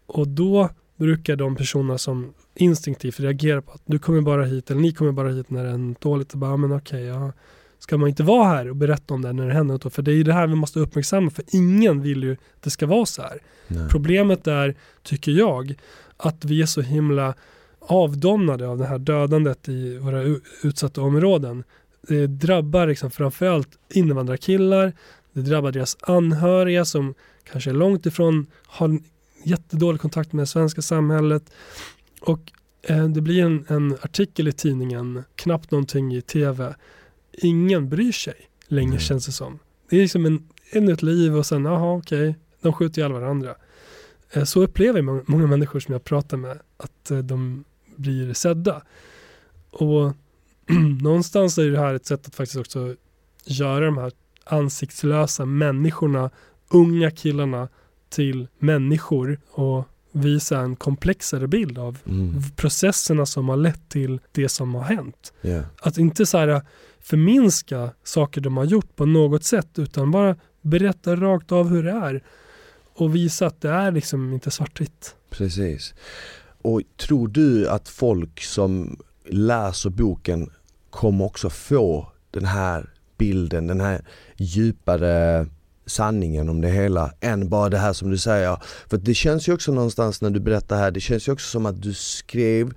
Och 0.07 0.29
då 0.29 0.71
brukar 0.97 1.37
de 1.37 1.57
personer 1.57 1.97
som 1.97 2.35
instinktivt 2.55 3.21
reagerar 3.21 3.61
på 3.61 3.73
att 3.73 3.83
du 3.87 3.99
kommer 3.99 4.21
bara 4.21 4.45
hit, 4.45 4.71
eller 4.71 4.81
ni 4.81 4.93
kommer 4.93 5.13
bara 5.13 5.29
hit 5.29 5.51
när 5.51 5.65
det 5.65 5.71
är 5.71 5.79
något 5.79 6.01
dåligt. 6.01 6.33
Och 6.33 6.39
bara, 6.39 6.51
ja, 6.51 6.57
men 6.57 6.73
okej, 6.73 7.05
ja. 7.05 7.33
Ska 7.79 7.97
man 7.99 8.09
inte 8.09 8.23
vara 8.23 8.49
här 8.49 8.71
och 8.71 8.77
berätta 8.77 9.15
om 9.15 9.23
det 9.23 9.33
när 9.33 9.47
det 9.47 9.55
händer 9.55 9.75
något? 9.75 9.95
För 9.95 10.03
det 10.03 10.13
är 10.13 10.17
ju 10.17 10.23
det 10.23 10.33
här 10.33 10.47
vi 10.47 10.55
måste 10.55 10.81
uppmärksamma, 10.81 11.31
för 11.31 11.45
ingen 11.49 12.03
vill 12.03 12.23
ju 12.23 12.33
att 12.33 12.63
det 12.63 12.71
ska 12.71 12.87
vara 12.87 13.07
så 13.07 13.23
här. 13.23 13.39
Nej. 13.69 13.89
Problemet 13.91 14.47
är, 14.47 14.75
tycker 15.03 15.33
jag, 15.33 15.75
att 16.17 16.45
vi 16.45 16.63
är 16.63 16.67
så 16.67 16.81
himla 16.81 17.35
avdomnade 17.79 18.69
av 18.69 18.79
det 18.79 18.87
här 18.87 18.99
dödandet 18.99 19.69
i 19.69 19.99
våra 19.99 20.23
utsatta 20.63 21.03
områden. 21.03 21.65
Det 22.09 22.27
drabbar 22.27 22.87
liksom 22.87 23.11
framförallt 23.11 23.79
invandrarkillar, 23.91 24.93
Det 25.33 25.41
drabbar 25.41 25.73
deras 25.73 25.97
anhöriga 26.01 26.85
som 26.85 27.15
kanske 27.45 27.71
är 27.71 27.75
långt 27.75 28.07
ifrån, 28.07 28.47
har 28.67 28.99
jättedålig 29.45 30.01
kontakt 30.01 30.33
med 30.33 30.43
det 30.43 30.47
svenska 30.47 30.83
samhället. 30.83 31.51
Och 32.21 32.53
eh, 32.83 33.09
det 33.09 33.21
blir 33.21 33.45
en, 33.45 33.65
en, 33.69 33.97
artikel 34.03 34.49
i 34.49 34.53
tidningen, 34.53 35.25
knappt 35.37 35.71
någonting 35.71 36.15
i 36.15 36.23
tv. 36.23 36.75
Ingen 37.33 37.89
bryr 37.89 38.13
sig 38.13 38.35
längre 38.67 38.89
mm. 38.89 39.01
känns 39.01 39.27
det 39.27 39.33
som. 39.33 39.59
Det 39.91 39.97
är 39.97 40.01
liksom 40.01 40.27
en, 40.27 40.49
en 40.71 40.89
ett 40.89 41.03
liv 41.03 41.37
och 41.37 41.47
sen, 41.47 41.65
jaha 41.65 41.97
okej, 41.97 42.29
okay, 42.29 42.41
de 42.61 42.73
skjuter 42.73 42.99
ihjäl 43.01 43.13
varandra. 43.13 43.55
Eh, 44.31 44.45
så 44.45 44.63
upplever 44.63 45.03
många, 45.03 45.23
många 45.27 45.47
människor 45.47 45.81
som 45.81 45.93
jag 45.93 46.05
pratar 46.05 46.37
med 46.37 46.59
att 46.77 47.11
eh, 47.11 47.19
de 47.19 47.65
blir 47.97 48.35
sedda. 48.35 48.83
Och 49.71 50.13
någonstans 51.03 51.59
är 51.59 51.71
det 51.71 51.79
här 51.79 51.95
ett 51.95 52.07
sätt 52.07 52.27
att 52.27 52.35
faktiskt 52.35 52.59
också 52.59 52.95
göra 53.45 53.85
de 53.85 53.99
här 53.99 54.13
ansiktslösa 54.45 55.45
människorna, 55.45 56.31
unga 56.69 57.11
killarna 57.11 57.69
till 58.09 58.49
människor 58.59 59.41
och 59.51 59.89
visa 60.13 60.59
en 60.59 60.77
komplexare 60.77 61.47
bild 61.49 61.79
av 61.79 61.99
mm. 62.07 62.43
processerna 62.57 63.27
som 63.27 63.49
har 63.49 63.57
lett 63.57 63.89
till 63.89 64.21
det 64.33 64.49
som 64.49 64.75
har 64.75 64.83
hänt. 64.83 65.33
Yeah. 65.43 65.65
Att 65.83 65.99
inte 65.99 66.27
så 66.27 66.39
här 66.39 66.63
förminska 67.01 67.91
saker 68.05 68.41
de 68.41 68.57
har 68.57 68.65
gjort 68.65 68.97
på 68.97 69.07
något 69.07 69.45
sätt 69.45 69.79
utan 69.79 70.11
bara 70.11 70.37
berätta 70.61 71.17
rakt 71.17 71.53
av 71.53 71.69
hur 71.69 71.83
det 71.83 71.91
är 71.91 72.23
och 72.95 73.15
visa 73.15 73.47
att 73.47 73.61
det 73.61 73.71
är 73.71 73.91
liksom 73.91 74.33
inte 74.33 74.51
svartvitt. 74.51 75.17
Precis. 75.31 75.95
Och 76.63 76.81
tror 76.97 77.29
du 77.29 77.69
att 77.69 77.89
folk 77.89 78.43
som 78.43 78.97
läser 79.25 79.91
boken 79.91 80.51
kommer 80.91 81.25
också 81.25 81.51
få 81.51 82.13
den 82.31 82.45
här 82.45 82.91
bilden, 83.19 83.67
den 83.67 83.81
här 83.81 84.05
djupare 84.37 85.47
sanningen 85.87 86.49
om 86.49 86.61
det 86.61 86.69
hela 86.69 87.13
än 87.21 87.49
bara 87.49 87.69
det 87.69 87.79
här 87.79 87.93
som 87.93 88.11
du 88.11 88.19
säger. 88.19 88.59
För 88.91 88.97
det 88.97 89.15
känns 89.15 89.49
ju 89.49 89.53
också 89.53 89.73
någonstans 89.73 90.21
när 90.21 90.31
du 90.31 90.41
berättar 90.41 90.77
här, 90.77 90.91
det 90.91 91.01
känns 91.01 91.29
ju 91.29 91.33
också 91.33 91.51
som 91.51 91.67
att 91.67 91.83
du 91.83 91.95
skrev 91.95 92.73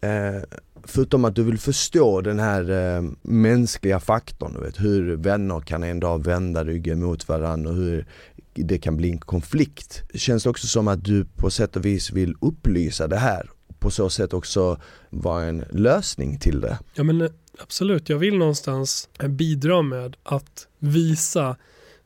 eh, 0.00 0.42
förutom 0.84 1.24
att 1.24 1.34
du 1.34 1.42
vill 1.42 1.58
förstå 1.58 2.20
den 2.20 2.38
här 2.38 2.70
eh, 2.70 3.02
mänskliga 3.22 4.00
faktorn, 4.00 4.54
du 4.54 4.60
vet, 4.60 4.80
hur 4.80 5.16
vänner 5.16 5.60
kan 5.60 5.82
en 5.82 6.00
dag 6.00 6.24
vända 6.24 6.64
ryggen 6.64 7.02
mot 7.02 7.28
varandra 7.28 7.70
och 7.70 7.76
hur 7.76 8.06
det 8.54 8.78
kan 8.78 8.96
bli 8.96 9.10
en 9.10 9.18
konflikt. 9.18 10.02
Det 10.12 10.18
känns 10.18 10.46
också 10.46 10.66
som 10.66 10.88
att 10.88 11.04
du 11.04 11.24
på 11.24 11.50
sätt 11.50 11.76
och 11.76 11.84
vis 11.84 12.12
vill 12.12 12.34
upplysa 12.40 13.08
det 13.08 13.16
här 13.16 13.50
på 13.78 13.90
så 13.90 14.10
sätt 14.10 14.32
också 14.32 14.80
vara 15.10 15.44
en 15.44 15.64
lösning 15.70 16.38
till 16.38 16.60
det. 16.60 16.78
Ja 16.94 17.04
men 17.04 17.20
eh, 17.20 17.30
absolut, 17.58 18.08
jag 18.08 18.18
vill 18.18 18.38
någonstans 18.38 19.08
eh, 19.20 19.28
bidra 19.28 19.82
med 19.82 20.16
att 20.22 20.66
visa 20.78 21.56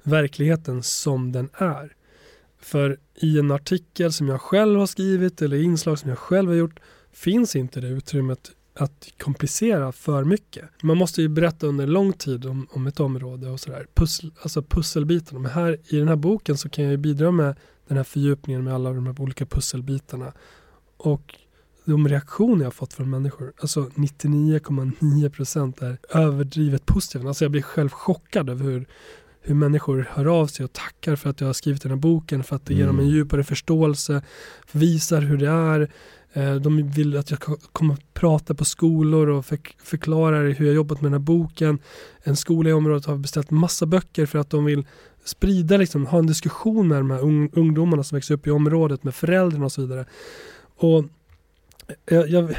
verkligheten 0.02 0.82
som 0.82 1.32
den 1.32 1.50
är. 1.54 1.92
För 2.58 2.98
i 3.14 3.38
en 3.38 3.50
artikel 3.50 4.12
som 4.12 4.28
jag 4.28 4.40
själv 4.40 4.78
har 4.78 4.86
skrivit 4.86 5.42
eller 5.42 5.56
inslag 5.56 5.98
som 5.98 6.08
jag 6.08 6.18
själv 6.18 6.48
har 6.48 6.56
gjort 6.56 6.80
finns 7.12 7.56
inte 7.56 7.80
det 7.80 7.88
utrymmet 7.88 8.50
att 8.74 9.08
komplicera 9.18 9.92
för 9.92 10.24
mycket. 10.24 10.64
Man 10.82 10.96
måste 10.96 11.22
ju 11.22 11.28
berätta 11.28 11.66
under 11.66 11.86
lång 11.86 12.12
tid 12.12 12.46
om, 12.46 12.66
om 12.70 12.86
ett 12.86 13.00
område 13.00 13.50
och 13.50 13.60
sådär. 13.60 13.86
Pussel, 13.94 14.32
alltså 14.42 14.62
pusselbitarna. 14.62 15.40
Men 15.40 15.50
här 15.50 15.78
i 15.88 15.96
den 15.96 16.08
här 16.08 16.16
boken 16.16 16.56
så 16.56 16.68
kan 16.68 16.84
jag 16.84 16.98
bidra 16.98 17.30
med 17.30 17.56
den 17.88 17.96
här 17.96 18.04
fördjupningen 18.04 18.64
med 18.64 18.74
alla 18.74 18.92
de 18.92 19.06
här 19.06 19.20
olika 19.20 19.46
pusselbitarna. 19.46 20.32
Och 20.96 21.38
de 21.84 22.08
reaktioner 22.08 22.64
jag 22.64 22.74
fått 22.74 22.92
från 22.92 23.10
människor, 23.10 23.52
alltså 23.60 23.80
99,9% 23.80 25.84
är 25.84 25.98
överdrivet 26.18 26.86
positiva. 26.86 27.28
Alltså 27.28 27.44
jag 27.44 27.52
blir 27.52 27.62
själv 27.62 27.88
chockad 27.88 28.50
över 28.50 28.64
hur, 28.64 28.86
hur 29.40 29.54
människor 29.54 30.08
hör 30.10 30.26
av 30.26 30.46
sig 30.46 30.64
och 30.64 30.72
tackar 30.72 31.16
för 31.16 31.30
att 31.30 31.40
jag 31.40 31.48
har 31.48 31.52
skrivit 31.52 31.82
den 31.82 31.90
här 31.90 31.98
boken, 31.98 32.44
för 32.44 32.56
att 32.56 32.66
det 32.66 32.74
ger 32.74 32.86
dem 32.86 32.98
en 32.98 33.04
mm. 33.04 33.14
djupare 33.14 33.44
förståelse, 33.44 34.22
visar 34.72 35.20
hur 35.20 35.36
det 35.36 35.48
är. 35.48 35.90
Eh, 36.32 36.54
de 36.54 36.90
vill 36.90 37.16
att 37.16 37.30
jag 37.30 37.40
kommer 37.72 37.96
prata 38.12 38.54
på 38.54 38.64
skolor 38.64 39.28
och 39.28 39.44
förklara 39.82 40.38
hur 40.38 40.66
jag 40.66 40.74
jobbat 40.74 41.00
med 41.00 41.12
den 41.12 41.20
här 41.20 41.26
boken. 41.26 41.78
En 42.22 42.36
skola 42.36 42.70
i 42.70 42.72
området 42.72 43.06
har 43.06 43.16
beställt 43.16 43.50
massa 43.50 43.86
böcker 43.86 44.26
för 44.26 44.38
att 44.38 44.50
de 44.50 44.64
vill 44.64 44.86
sprida, 45.24 45.76
liksom, 45.76 46.06
ha 46.06 46.18
en 46.18 46.26
diskussion 46.26 46.88
med 46.88 46.98
de 46.98 47.10
här 47.10 47.20
ungdomarna 47.58 48.02
som 48.02 48.16
växer 48.16 48.34
upp 48.34 48.46
i 48.46 48.50
området, 48.50 49.04
med 49.04 49.14
föräldrarna 49.14 49.64
och 49.64 49.72
så 49.72 49.82
vidare. 49.82 50.06
Och 50.76 51.04
jag, 52.06 52.30
jag, 52.30 52.54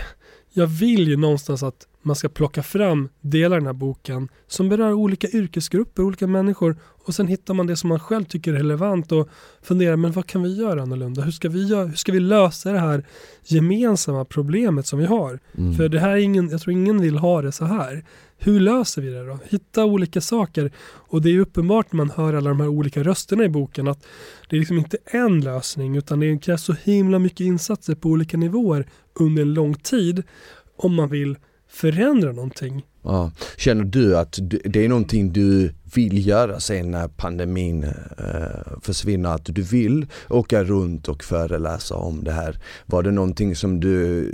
jag 0.53 0.67
vill 0.67 1.07
ju 1.07 1.17
någonstans 1.17 1.63
att 1.63 1.87
man 2.01 2.15
ska 2.15 2.29
plocka 2.29 2.63
fram 2.63 3.09
delar 3.21 3.57
i 3.57 3.59
den 3.59 3.65
här 3.65 3.73
boken 3.73 4.29
som 4.47 4.69
berör 4.69 4.93
olika 4.93 5.27
yrkesgrupper, 5.27 6.03
olika 6.03 6.27
människor 6.27 6.77
och 7.05 7.15
sen 7.15 7.27
hittar 7.27 7.53
man 7.53 7.67
det 7.67 7.75
som 7.75 7.89
man 7.89 7.99
själv 7.99 8.23
tycker 8.23 8.53
är 8.53 8.57
relevant 8.57 9.11
och 9.11 9.29
funderar, 9.61 9.95
men 9.95 10.11
vad 10.11 10.27
kan 10.27 10.43
vi 10.43 10.55
göra 10.55 10.81
annorlunda? 10.81 11.21
Hur 11.21 11.31
ska 11.31 11.49
vi, 11.49 11.75
hur 11.75 11.95
ska 11.95 12.11
vi 12.11 12.19
lösa 12.19 12.71
det 12.71 12.79
här 12.79 13.05
gemensamma 13.45 14.25
problemet 14.25 14.87
som 14.87 14.99
vi 14.99 15.05
har? 15.05 15.39
Mm. 15.57 15.73
För 15.73 15.89
det 15.89 15.99
här 15.99 16.09
är 16.09 16.17
ingen, 16.17 16.49
jag 16.49 16.61
tror 16.61 16.73
ingen 16.73 17.01
vill 17.01 17.17
ha 17.17 17.41
det 17.41 17.51
så 17.51 17.65
här. 17.65 18.05
Hur 18.45 18.59
löser 18.59 19.01
vi 19.01 19.09
det 19.09 19.25
då? 19.25 19.39
Hitta 19.49 19.85
olika 19.85 20.21
saker. 20.21 20.71
Och 20.85 21.21
det 21.21 21.29
är 21.29 21.39
uppenbart 21.39 21.91
när 21.91 21.97
man 21.97 22.09
hör 22.09 22.33
alla 22.33 22.49
de 22.49 22.59
här 22.59 22.67
olika 22.67 23.03
rösterna 23.03 23.43
i 23.43 23.49
boken 23.49 23.87
att 23.87 24.05
det 24.49 24.55
är 24.55 24.59
liksom 24.59 24.77
inte 24.77 24.97
en 25.05 25.41
lösning 25.41 25.97
utan 25.97 26.19
det 26.19 26.37
krävs 26.37 26.63
så 26.63 26.75
himla 26.83 27.19
mycket 27.19 27.39
insatser 27.39 27.95
på 27.95 28.09
olika 28.09 28.37
nivåer 28.37 28.87
under 29.19 29.41
en 29.41 29.53
lång 29.53 29.75
tid 29.75 30.23
om 30.77 30.95
man 30.95 31.09
vill 31.09 31.37
förändra 31.69 32.31
någonting. 32.31 32.85
Ja. 33.03 33.31
Känner 33.57 33.83
du 33.83 34.17
att 34.17 34.39
det 34.65 34.85
är 34.85 34.89
någonting 34.89 35.33
du 35.33 35.73
vill 35.95 36.27
göra 36.27 36.59
sen 36.59 36.91
när 36.91 37.07
pandemin 37.07 37.83
eh, 37.83 38.79
försvinner? 38.81 39.29
Att 39.29 39.45
du 39.45 39.61
vill 39.61 40.07
åka 40.29 40.63
runt 40.63 41.07
och 41.07 41.23
föreläsa 41.23 41.95
om 41.95 42.23
det 42.23 42.31
här? 42.31 42.59
Var 42.85 43.03
det 43.03 43.11
någonting 43.11 43.55
som 43.55 43.79
du 43.79 44.31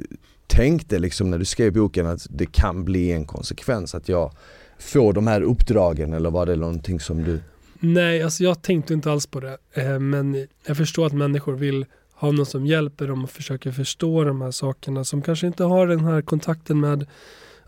tänkte 0.49 0.99
liksom 0.99 1.31
när 1.31 1.39
du 1.39 1.45
skrev 1.45 1.73
boken 1.73 2.05
att 2.05 2.27
det 2.29 2.45
kan 2.45 2.85
bli 2.85 3.11
en 3.11 3.25
konsekvens 3.25 3.95
att 3.95 4.09
jag 4.09 4.31
får 4.79 5.13
de 5.13 5.27
här 5.27 5.41
uppdragen 5.41 6.13
eller 6.13 6.29
var 6.29 6.45
det 6.45 6.55
någonting 6.55 6.99
som 6.99 7.23
du 7.23 7.39
Nej, 7.81 8.23
alltså 8.23 8.43
jag 8.43 8.61
tänkte 8.61 8.93
inte 8.93 9.11
alls 9.11 9.27
på 9.27 9.39
det. 9.39 9.57
Eh, 9.73 9.99
men 9.99 10.47
jag 10.65 10.77
förstår 10.77 11.05
att 11.05 11.13
människor 11.13 11.53
vill 11.53 11.85
ha 12.13 12.31
någon 12.31 12.45
som 12.45 12.65
hjälper 12.65 13.07
dem 13.07 13.23
och 13.23 13.29
försöker 13.29 13.71
förstå 13.71 14.23
de 14.23 14.41
här 14.41 14.51
sakerna 14.51 15.03
som 15.03 15.21
kanske 15.21 15.47
inte 15.47 15.63
har 15.63 15.87
den 15.87 16.05
här 16.05 16.21
kontakten 16.21 16.79
med 16.79 17.07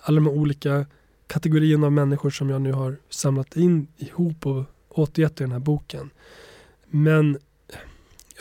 alla 0.02 0.16
de 0.16 0.28
olika 0.28 0.86
kategorierna 1.28 1.86
av 1.86 1.92
människor 1.92 2.30
som 2.30 2.50
jag 2.50 2.62
nu 2.62 2.72
har 2.72 2.98
samlat 3.10 3.58
in 3.58 3.88
ihop 3.98 4.46
och 4.46 4.64
återgett 4.90 5.42
i 5.42 5.44
den 5.44 5.52
här 5.52 5.60
boken. 5.60 6.10
Men 6.90 7.38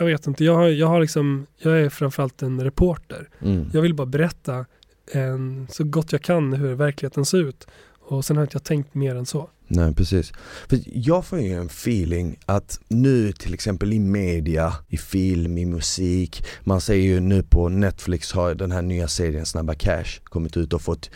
jag 0.01 0.07
vet 0.07 0.27
inte, 0.27 0.45
jag, 0.45 0.55
har, 0.55 0.69
jag, 0.69 0.87
har 0.87 1.01
liksom, 1.01 1.47
jag 1.59 1.81
är 1.81 1.89
framförallt 1.89 2.43
en 2.43 2.65
reporter. 2.65 3.29
Mm. 3.41 3.71
Jag 3.73 3.83
vill 3.83 3.95
bara 3.95 4.07
berätta 4.07 4.67
en, 5.13 5.67
så 5.71 5.85
gott 5.85 6.13
jag 6.13 6.23
kan 6.23 6.53
hur 6.53 6.75
verkligheten 6.75 7.25
ser 7.25 7.39
ut. 7.39 7.67
Och 8.01 8.25
sen 8.25 8.37
har 8.37 8.45
inte 8.45 8.55
jag 8.55 8.65
tänkt 8.65 8.95
mer 8.95 9.15
än 9.15 9.27
så. 9.27 9.51
Nej 9.69 9.95
precis. 9.95 10.33
För 10.69 10.79
jag 10.85 11.27
får 11.27 11.41
ju 11.41 11.53
en 11.53 11.67
feeling 11.67 12.39
att 12.47 12.81
nu 12.89 13.33
till 13.33 13.55
exempel 13.55 13.93
i 13.93 13.99
media, 13.99 14.73
i 14.89 14.97
film, 14.97 15.59
i 15.59 15.67
musik, 15.67 16.45
man 16.63 16.81
ser 16.81 16.95
ju 16.95 17.21
nu 17.21 17.43
på 17.43 17.69
Netflix 17.69 18.33
har 18.33 18.55
den 18.55 18.73
här 18.73 18.83
nya 18.83 19.09
serien 19.09 19.47
Snabba 19.47 19.75
Cash 19.75 20.21
kommit 20.25 20.57
ut 20.57 20.73
och 20.73 20.83
fått 20.83 21.11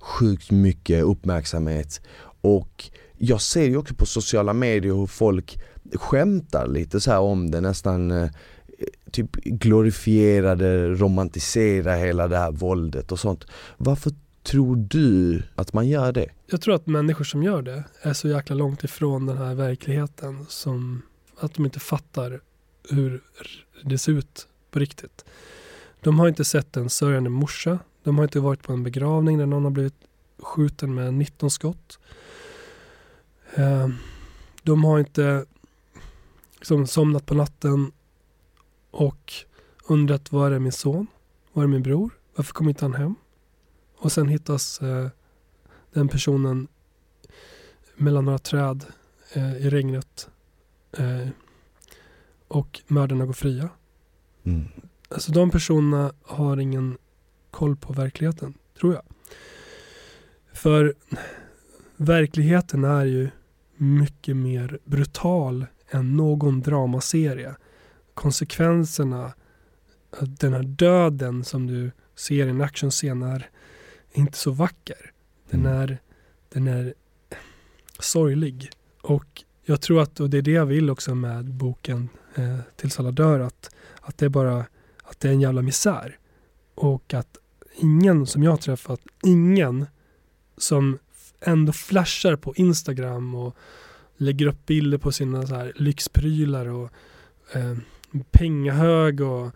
sjukt 0.00 0.50
mycket 0.50 1.04
uppmärksamhet 1.04 2.00
och 2.40 2.90
jag 3.18 3.40
ser 3.40 3.64
ju 3.64 3.76
också 3.76 3.94
på 3.94 4.06
sociala 4.06 4.52
medier 4.52 4.94
hur 4.94 5.06
folk 5.06 5.58
skämtar 5.94 6.66
lite 6.66 7.00
så 7.00 7.18
om 7.18 7.50
det 7.50 7.60
nästan 7.60 8.10
eh, 8.10 8.30
typ 9.10 9.36
glorifierade, 9.44 10.88
romantisera 10.88 11.94
hela 11.94 12.28
det 12.28 12.36
här 12.36 12.52
våldet 12.52 13.12
och 13.12 13.20
sånt. 13.20 13.44
Varför 13.76 14.12
tror 14.42 14.76
du 14.76 15.42
att 15.54 15.72
man 15.72 15.88
gör 15.88 16.12
det? 16.12 16.28
Jag 16.46 16.60
tror 16.60 16.74
att 16.74 16.86
människor 16.86 17.24
som 17.24 17.42
gör 17.42 17.62
det 17.62 17.84
är 18.02 18.12
så 18.12 18.28
jäkla 18.28 18.56
långt 18.56 18.84
ifrån 18.84 19.26
den 19.26 19.38
här 19.38 19.54
verkligheten 19.54 20.46
som 20.48 21.02
att 21.40 21.54
de 21.54 21.64
inte 21.64 21.80
fattar 21.80 22.40
hur 22.90 23.22
det 23.84 23.98
ser 23.98 24.12
ut 24.12 24.48
på 24.70 24.78
riktigt. 24.78 25.24
De 26.00 26.18
har 26.18 26.28
inte 26.28 26.44
sett 26.44 26.76
en 26.76 26.90
sörjande 26.90 27.30
morsa. 27.30 27.78
De 28.02 28.16
har 28.16 28.24
inte 28.24 28.40
varit 28.40 28.62
på 28.62 28.72
en 28.72 28.82
begravning 28.82 29.38
där 29.38 29.46
någon 29.46 29.64
har 29.64 29.70
blivit 29.70 29.94
skjuten 30.42 30.94
med 30.94 31.14
19 31.14 31.50
skott. 31.50 31.98
Ehm, 33.54 33.94
de 34.62 34.84
har 34.84 34.98
inte 34.98 35.44
liksom 36.58 36.86
somnat 36.86 37.26
på 37.26 37.34
natten 37.34 37.92
och 38.90 39.32
undrat 39.88 40.32
var 40.32 40.50
är 40.50 40.58
min 40.58 40.72
son? 40.72 41.06
Var 41.52 41.62
är 41.62 41.66
min 41.66 41.82
bror? 41.82 42.10
Varför 42.36 42.52
kommer 42.52 42.70
inte 42.70 42.84
han 42.84 42.94
hem? 42.94 43.14
Och 43.96 44.12
sen 44.12 44.28
hittas 44.28 44.82
eh, 44.82 45.08
den 45.92 46.08
personen 46.08 46.68
mellan 47.96 48.24
några 48.24 48.38
träd 48.38 48.84
eh, 49.32 49.56
i 49.56 49.70
regnet 49.70 50.28
eh, 50.92 51.28
och 52.48 52.80
mördarna 52.86 53.26
går 53.26 53.32
fria. 53.32 53.68
Mm. 54.44 54.68
Alltså 55.08 55.32
de 55.32 55.50
personerna 55.50 56.12
har 56.22 56.56
ingen 56.56 56.98
koll 57.50 57.76
på 57.76 57.92
verkligheten, 57.92 58.54
tror 58.80 58.94
jag. 58.94 59.02
För 60.52 60.94
verkligheten 61.96 62.84
är 62.84 63.04
ju 63.04 63.30
mycket 63.76 64.36
mer 64.36 64.78
brutal 64.84 65.66
än 65.90 66.16
någon 66.16 66.60
dramaserie. 66.60 67.54
Konsekvenserna, 68.14 69.32
den 70.20 70.52
här 70.52 70.62
döden 70.62 71.44
som 71.44 71.66
du 71.66 71.90
ser 72.14 72.46
i 72.46 72.50
en 72.50 72.60
actionscen 72.60 73.22
är 73.22 73.50
inte 74.12 74.38
så 74.38 74.50
vacker. 74.50 75.12
Den 75.50 75.60
Mm. 75.60 75.72
är, 75.72 75.98
den 76.48 76.68
är 76.68 76.94
sorglig. 77.98 78.70
Och 79.02 79.44
jag 79.64 79.80
tror 79.80 80.02
att, 80.02 80.20
och 80.20 80.30
det 80.30 80.38
är 80.38 80.42
det 80.42 80.50
jag 80.50 80.66
vill 80.66 80.90
också 80.90 81.14
med 81.14 81.44
boken 81.44 82.08
eh, 82.34 82.58
Tills 82.76 83.00
alla 83.00 83.10
dör, 83.10 83.40
att, 83.40 83.74
att 84.00 84.18
det 84.18 84.24
är 84.24 84.30
bara 84.30 84.66
att 85.02 85.20
det 85.20 85.28
är 85.28 85.32
en 85.32 85.40
jävla 85.40 85.62
misär. 85.62 86.18
Och 86.74 87.14
att 87.14 87.38
ingen 87.76 88.26
som 88.26 88.42
jag 88.42 88.50
har 88.50 88.58
träffat, 88.58 89.00
ingen 89.24 89.86
som 90.56 90.98
ändå 91.40 91.72
flashar 91.72 92.36
på 92.36 92.54
Instagram 92.54 93.34
och 93.34 93.56
lägger 94.18 94.46
upp 94.46 94.66
bilder 94.66 94.98
på 94.98 95.12
sina 95.12 95.46
så 95.46 95.54
här 95.54 95.72
lyxprylar 95.76 96.66
och 96.66 96.90
eh, 97.52 97.76
pengahög 98.30 99.20
och, 99.20 99.50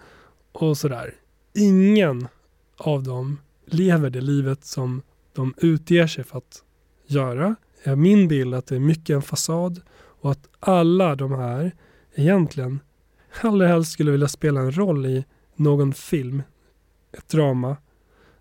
och 0.53 0.79
sådär. 0.79 1.15
Ingen 1.55 2.29
av 2.77 3.03
dem 3.03 3.39
lever 3.67 4.11
det 4.11 4.21
livet 4.21 4.65
som 4.65 5.03
de 5.33 5.55
utger 5.57 6.07
sig 6.07 6.25
för 6.25 6.39
att 6.39 6.63
göra. 7.07 7.57
Eh, 7.83 7.97
min 7.97 8.29
bild 8.29 8.55
är 8.55 8.59
att 8.59 8.67
det 8.67 8.77
är 8.77 8.81
mycket 8.81 9.15
en 9.15 9.23
fasad 9.23 9.81
och 9.95 10.31
att 10.31 10.49
alla 10.61 11.17
de 11.17 11.33
här 11.33 11.73
egentligen 12.15 12.81
allra 13.41 13.67
helst 13.67 13.93
skulle 13.93 14.11
vilja 14.11 14.29
spela 14.29 14.61
en 14.61 14.77
roll 14.77 15.07
i 15.07 15.25
någon 15.57 15.93
film, 15.93 16.43
ett 17.13 17.29
drama 17.29 17.77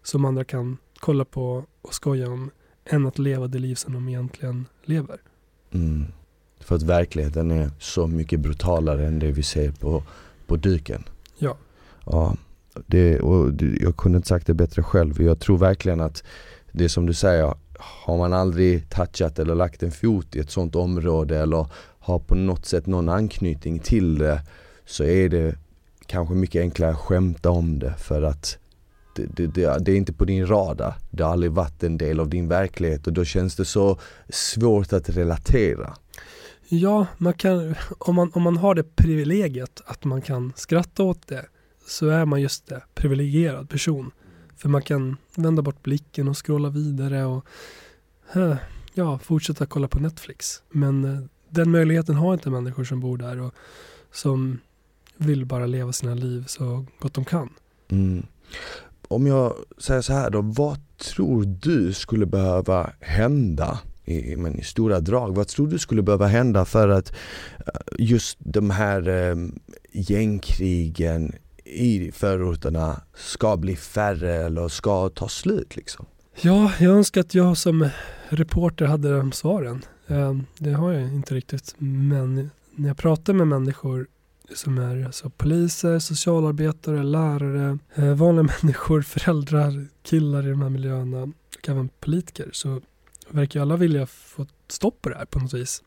som 0.03 0.25
andra 0.25 0.43
kan 0.43 0.77
kolla 0.99 1.25
på 1.25 1.65
och 1.81 1.93
skoja 1.93 2.29
om 2.29 2.51
än 2.85 3.05
att 3.05 3.19
leva 3.19 3.47
det 3.47 3.59
liv 3.59 3.75
som 3.75 3.93
de 3.93 4.09
egentligen 4.09 4.65
lever. 4.83 5.21
Mm. 5.71 6.05
För 6.59 6.75
att 6.75 6.83
verkligheten 6.83 7.51
är 7.51 7.69
så 7.79 8.07
mycket 8.07 8.39
brutalare 8.39 9.07
än 9.07 9.19
det 9.19 9.31
vi 9.31 9.43
ser 9.43 9.71
på, 9.71 10.03
på 10.47 10.55
dyken. 10.55 11.03
Ja. 11.37 11.57
Ja, 12.05 12.35
det, 12.87 13.19
och 13.19 13.51
jag 13.79 13.97
kunde 13.97 14.15
inte 14.15 14.27
sagt 14.27 14.47
det 14.47 14.53
bättre 14.53 14.83
själv. 14.83 15.21
Jag 15.21 15.39
tror 15.39 15.57
verkligen 15.57 16.01
att 16.01 16.23
det 16.71 16.89
som 16.89 17.05
du 17.05 17.13
säger, 17.13 17.53
har 17.79 18.17
man 18.17 18.33
aldrig 18.33 18.89
touchat 18.89 19.39
eller 19.39 19.55
lagt 19.55 19.83
en 19.83 19.91
fot 19.91 20.35
i 20.35 20.39
ett 20.39 20.51
sånt 20.51 20.75
område 20.75 21.39
eller 21.39 21.67
har 21.99 22.19
på 22.19 22.35
något 22.35 22.65
sätt 22.65 22.87
någon 22.87 23.09
anknytning 23.09 23.79
till 23.79 24.17
det 24.17 24.41
så 24.85 25.03
är 25.03 25.29
det 25.29 25.55
kanske 26.05 26.35
mycket 26.35 26.59
enklare 26.61 26.91
att 26.91 26.97
skämta 26.97 27.49
om 27.49 27.79
det 27.79 27.93
för 27.97 28.21
att 28.21 28.57
det, 29.15 29.25
det, 29.25 29.47
det, 29.47 29.85
det 29.85 29.91
är 29.91 29.95
inte 29.95 30.13
på 30.13 30.25
din 30.25 30.47
radar. 30.47 30.95
Det 31.11 31.23
har 31.23 31.31
aldrig 31.31 31.51
varit 31.51 31.83
en 31.83 31.97
del 31.97 32.19
av 32.19 32.29
din 32.29 32.47
verklighet 32.47 33.07
och 33.07 33.13
då 33.13 33.25
känns 33.25 33.55
det 33.55 33.65
så 33.65 33.99
svårt 34.29 34.93
att 34.93 35.09
relatera. 35.09 35.93
Ja, 36.67 37.07
man 37.17 37.33
kan, 37.33 37.75
om, 37.97 38.15
man, 38.15 38.31
om 38.33 38.41
man 38.41 38.57
har 38.57 38.75
det 38.75 38.95
privilegiet 38.95 39.81
att 39.85 40.03
man 40.03 40.21
kan 40.21 40.53
skratta 40.55 41.03
åt 41.03 41.27
det 41.27 41.45
så 41.87 42.07
är 42.07 42.25
man 42.25 42.41
just 42.41 42.67
det, 42.67 42.83
privilegierad 42.93 43.69
person. 43.69 44.11
För 44.57 44.69
man 44.69 44.81
kan 44.81 45.17
vända 45.35 45.61
bort 45.61 45.83
blicken 45.83 46.27
och 46.27 46.45
scrolla 46.45 46.69
vidare 46.69 47.25
och 47.25 47.45
eh, 48.33 48.55
ja, 48.93 49.19
fortsätta 49.19 49.65
kolla 49.65 49.87
på 49.87 49.99
Netflix. 49.99 50.63
Men 50.69 51.05
eh, 51.05 51.21
den 51.49 51.71
möjligheten 51.71 52.15
har 52.15 52.33
inte 52.33 52.49
människor 52.49 52.83
som 52.83 52.99
bor 52.99 53.17
där 53.17 53.41
och 53.41 53.53
som 54.11 54.59
vill 55.17 55.45
bara 55.45 55.65
leva 55.65 55.91
sina 55.91 56.15
liv 56.15 56.43
så 56.47 56.85
gott 56.99 57.13
de 57.13 57.25
kan. 57.25 57.49
Mm. 57.89 58.25
Om 59.11 59.27
jag 59.27 59.53
säger 59.77 60.01
så 60.01 60.13
här 60.13 60.29
då, 60.29 60.41
vad 60.41 60.77
tror 60.97 61.43
du 61.61 61.93
skulle 61.93 62.25
behöva 62.25 62.89
hända 62.99 63.79
i, 64.05 64.35
men 64.35 64.59
i 64.59 64.63
stora 64.63 64.99
drag, 64.99 65.35
vad 65.35 65.47
tror 65.47 65.67
du 65.67 65.79
skulle 65.79 66.01
behöva 66.01 66.27
hända 66.27 66.65
för 66.65 66.87
att 66.89 67.13
eh, 67.59 67.65
just 67.97 68.37
de 68.39 68.69
här 68.69 69.09
eh, 69.09 69.35
gängkrigen 69.91 71.31
i 71.65 72.11
förorterna 72.11 73.01
ska 73.15 73.57
bli 73.57 73.75
färre 73.75 74.35
eller 74.35 74.67
ska 74.67 75.09
ta 75.09 75.27
slut 75.27 75.75
liksom? 75.75 76.05
Ja, 76.41 76.71
jag 76.79 76.91
önskar 76.93 77.21
att 77.21 77.35
jag 77.35 77.57
som 77.57 77.89
reporter 78.29 78.85
hade 78.85 79.17
de 79.17 79.31
svaren. 79.31 79.85
Eh, 80.07 80.33
Det 80.57 80.71
har 80.71 80.91
jag 80.91 81.01
inte 81.13 81.35
riktigt. 81.35 81.75
Men 81.77 82.49
när 82.75 82.87
jag 82.87 82.97
pratar 82.97 83.33
med 83.33 83.47
människor 83.47 84.07
som 84.55 84.77
är 84.77 85.05
alltså 85.05 85.29
poliser, 85.29 85.99
socialarbetare, 85.99 87.03
lärare, 87.03 87.77
eh, 87.95 88.13
vanliga 88.13 88.43
människor, 88.61 89.01
föräldrar, 89.01 89.87
killar 90.03 90.47
i 90.47 90.49
de 90.49 90.61
här 90.61 90.69
miljöerna 90.69 91.21
och 91.57 91.69
även 91.69 91.89
politiker 91.99 92.49
så 92.51 92.81
verkar 93.29 93.59
ju 93.59 93.61
alla 93.61 93.75
vilja 93.75 94.05
få 94.05 94.45
stopp 94.67 95.01
på 95.01 95.09
det 95.09 95.15
här 95.15 95.25
på 95.25 95.39
något 95.39 95.53
vis. 95.53 95.83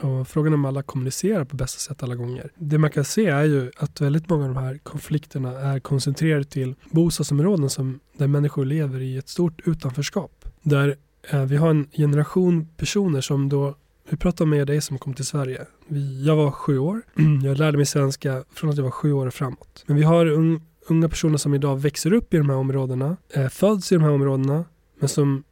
Och 0.00 0.28
frågan 0.28 0.52
är 0.52 0.56
om 0.56 0.64
alla 0.64 0.82
kommunicerar 0.82 1.44
på 1.44 1.56
bästa 1.56 1.78
sätt 1.78 2.02
alla 2.02 2.14
gånger. 2.14 2.50
Det 2.54 2.78
man 2.78 2.90
kan 2.90 3.04
se 3.04 3.26
är 3.26 3.44
ju 3.44 3.70
att 3.76 4.00
väldigt 4.00 4.28
många 4.28 4.44
av 4.48 4.54
de 4.54 4.60
här 4.60 4.78
konflikterna 4.78 5.60
är 5.60 5.80
koncentrerade 5.80 6.44
till 6.44 6.74
bostadsområden 6.90 7.70
som, 7.70 8.00
där 8.16 8.26
människor 8.26 8.64
lever 8.64 9.00
i 9.00 9.16
ett 9.16 9.28
stort 9.28 9.60
utanförskap. 9.64 10.44
Där 10.62 10.96
eh, 11.30 11.44
vi 11.44 11.56
har 11.56 11.70
en 11.70 11.88
generation 11.92 12.68
personer 12.76 13.20
som 13.20 13.48
då, 13.48 13.74
vi 14.08 14.16
pratar 14.16 14.46
med 14.46 14.66
dig 14.66 14.80
som 14.80 14.98
kom 14.98 15.14
till 15.14 15.26
Sverige. 15.26 15.66
Vi, 15.86 16.24
jag 16.26 16.36
var 16.36 16.50
sju 16.50 16.78
år, 16.78 17.02
jag 17.44 17.58
lärde 17.58 17.76
mig 17.76 17.86
svenska 17.86 18.44
från 18.54 18.70
att 18.70 18.76
jag 18.76 18.84
var 18.84 18.90
sju 18.90 19.12
år 19.12 19.26
och 19.26 19.34
framåt. 19.34 19.84
Men 19.86 19.96
vi 19.96 20.02
har 20.02 20.26
un, 20.26 20.60
unga 20.88 21.08
personer 21.08 21.38
som 21.38 21.54
idag 21.54 21.80
växer 21.80 22.12
upp 22.12 22.34
i 22.34 22.36
de 22.36 22.50
här 22.50 22.56
områdena, 22.56 23.16
eh, 23.34 23.48
föds 23.48 23.92
i 23.92 23.94
de 23.94 24.04
här 24.04 24.10
områdena, 24.10 24.64
men 24.98 25.08
som 25.08 25.44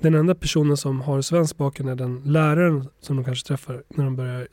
den 0.00 0.14
enda 0.14 0.34
personen 0.34 0.76
som 0.76 1.00
har 1.00 1.22
svensk 1.22 1.56
bakgrund 1.56 1.90
är 1.90 1.94
den 1.94 2.22
läraren 2.24 2.88
som 3.00 3.16
de 3.16 3.24
kanske 3.24 3.48
träffar 3.48 3.82
när 3.88 4.04
de 4.04 4.16
börjar 4.16 4.40
eh, 4.40 4.46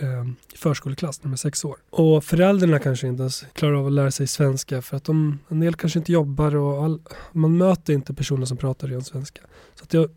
i 0.00 0.04
ehm, 0.04 0.36
förskoleklass, 0.54 1.22
när 1.22 1.28
de 1.28 1.32
är 1.32 1.36
sex 1.36 1.64
år. 1.64 1.76
Och 1.90 2.24
föräldrarna 2.24 2.78
kanske 2.78 3.06
inte 3.06 3.20
ens 3.20 3.44
klarar 3.52 3.74
av 3.74 3.86
att 3.86 3.92
lära 3.92 4.10
sig 4.10 4.26
svenska 4.26 4.82
för 4.82 4.96
att 4.96 5.04
de, 5.04 5.38
en 5.48 5.60
del 5.60 5.74
kanske 5.74 5.98
inte 5.98 6.12
jobbar 6.12 6.56
och 6.56 6.84
all, 6.84 7.00
man 7.32 7.56
möter 7.56 7.92
inte 7.92 8.14
personer 8.14 8.46
som 8.46 8.56
pratar 8.56 8.88
ren 8.88 9.04
svenska. 9.04 9.40
Så 9.74 9.84
att 9.84 9.94
jag, 9.94 10.10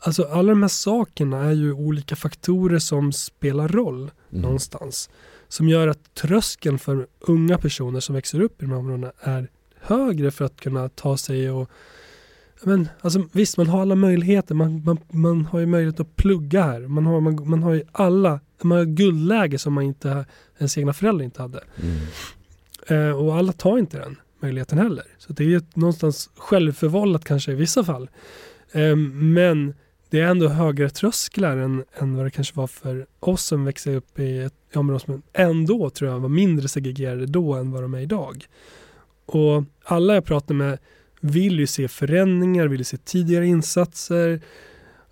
alltså 0.00 0.24
alla 0.24 0.48
de 0.48 0.62
här 0.62 0.68
sakerna 0.68 1.44
är 1.44 1.52
ju 1.52 1.72
olika 1.72 2.16
faktorer 2.16 2.78
som 2.78 3.12
spelar 3.12 3.68
roll 3.68 4.10
Mm. 4.32 4.42
någonstans. 4.42 5.10
Som 5.48 5.68
gör 5.68 5.88
att 5.88 6.14
tröskeln 6.14 6.78
för 6.78 7.06
unga 7.20 7.58
personer 7.58 8.00
som 8.00 8.14
växer 8.14 8.40
upp 8.40 8.62
i 8.62 8.64
de 8.64 8.70
här 8.70 8.78
områdena 8.78 9.12
är 9.20 9.48
högre 9.80 10.30
för 10.30 10.44
att 10.44 10.60
kunna 10.60 10.88
ta 10.88 11.16
sig 11.16 11.50
och 11.50 11.70
men, 12.62 12.88
alltså, 13.00 13.24
visst, 13.32 13.56
man 13.56 13.66
har 13.66 13.80
alla 13.82 13.94
möjligheter. 13.94 14.54
Man, 14.54 14.84
man, 14.84 14.98
man 15.10 15.44
har 15.46 15.58
ju 15.60 15.66
möjlighet 15.66 16.00
att 16.00 16.16
plugga 16.16 16.62
här. 16.62 16.80
Man 16.80 17.06
har, 17.06 17.20
man, 17.20 17.48
man 17.48 17.62
har 17.62 17.72
ju 17.72 17.82
alla, 17.92 18.40
man 18.62 18.78
har 18.78 18.84
guldläge 18.84 19.58
som 19.58 19.72
man 19.72 19.84
inte, 19.84 20.24
ens 20.58 20.78
egna 20.78 20.92
föräldrar 20.92 21.24
inte 21.24 21.42
hade. 21.42 21.64
Mm. 21.82 23.08
Eh, 23.08 23.16
och 23.16 23.34
alla 23.34 23.52
tar 23.52 23.78
inte 23.78 23.98
den 23.98 24.16
möjligheten 24.42 24.78
heller. 24.78 25.04
Så 25.18 25.32
det 25.32 25.44
är 25.44 25.48
ju 25.48 25.60
någonstans 25.74 26.30
självförvållat 26.36 27.24
kanske 27.24 27.52
i 27.52 27.54
vissa 27.54 27.84
fall. 27.84 28.10
Eh, 28.72 28.96
men 28.96 29.74
det 30.10 30.20
är 30.20 30.26
ändå 30.26 30.48
högre 30.48 30.90
trösklar 30.90 31.56
än, 31.56 31.84
än 31.98 32.16
vad 32.16 32.26
det 32.26 32.30
kanske 32.30 32.56
var 32.56 32.66
för 32.66 33.06
oss 33.20 33.44
som 33.44 33.64
växte 33.64 33.94
upp 33.94 34.18
i 34.18 34.38
ett 34.38 34.76
område 34.76 35.00
som 35.00 35.22
ändå 35.32 35.90
tror 35.90 36.10
jag 36.10 36.20
var 36.20 36.28
mindre 36.28 36.68
segregerade 36.68 37.26
då 37.26 37.54
än 37.54 37.70
vad 37.70 37.82
de 37.82 37.94
är 37.94 38.00
idag. 38.00 38.46
Och 39.26 39.64
alla 39.84 40.14
jag 40.14 40.24
pratar 40.24 40.54
med 40.54 40.78
vill 41.20 41.60
ju 41.60 41.66
se 41.66 41.88
förändringar, 41.88 42.68
vill 42.68 42.80
ju 42.80 42.84
se 42.84 42.96
tidigare 42.96 43.46
insatser 43.46 44.40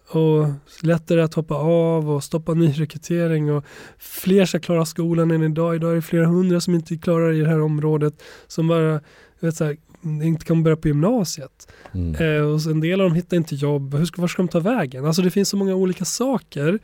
och 0.08 0.46
lättare 0.82 1.20
att 1.20 1.34
hoppa 1.34 1.54
av 1.54 2.10
och 2.10 2.24
stoppa 2.24 2.54
nyrekrytering 2.54 3.52
och 3.52 3.64
fler 3.98 4.44
ska 4.44 4.60
klara 4.60 4.84
skolan 4.84 5.30
än 5.30 5.42
idag. 5.42 5.74
Idag 5.74 5.90
är 5.90 5.94
det 5.94 6.02
flera 6.02 6.26
hundra 6.26 6.60
som 6.60 6.74
inte 6.74 6.96
klarar 6.96 7.32
i 7.32 7.40
det 7.40 7.48
här 7.48 7.60
området 7.60 8.22
som 8.46 8.68
bara 8.68 9.00
vet, 9.40 9.56
så 9.56 9.64
här, 9.64 9.76
inte 10.02 10.44
kan 10.44 10.62
börja 10.62 10.76
på 10.76 10.88
gymnasiet. 10.88 11.72
Mm. 11.94 12.14
Eh, 12.14 12.42
och 12.42 12.66
en 12.66 12.80
del 12.80 13.00
av 13.00 13.08
dem 13.08 13.16
hittar 13.16 13.36
inte 13.36 13.54
jobb. 13.54 13.94
Hur 13.94 14.04
ska, 14.04 14.20
var 14.20 14.28
ska 14.28 14.42
de 14.42 14.48
ta 14.48 14.60
vägen? 14.60 15.04
Alltså 15.04 15.22
det 15.22 15.30
finns 15.30 15.48
så 15.48 15.56
många 15.56 15.74
olika 15.74 16.04
saker 16.04 16.78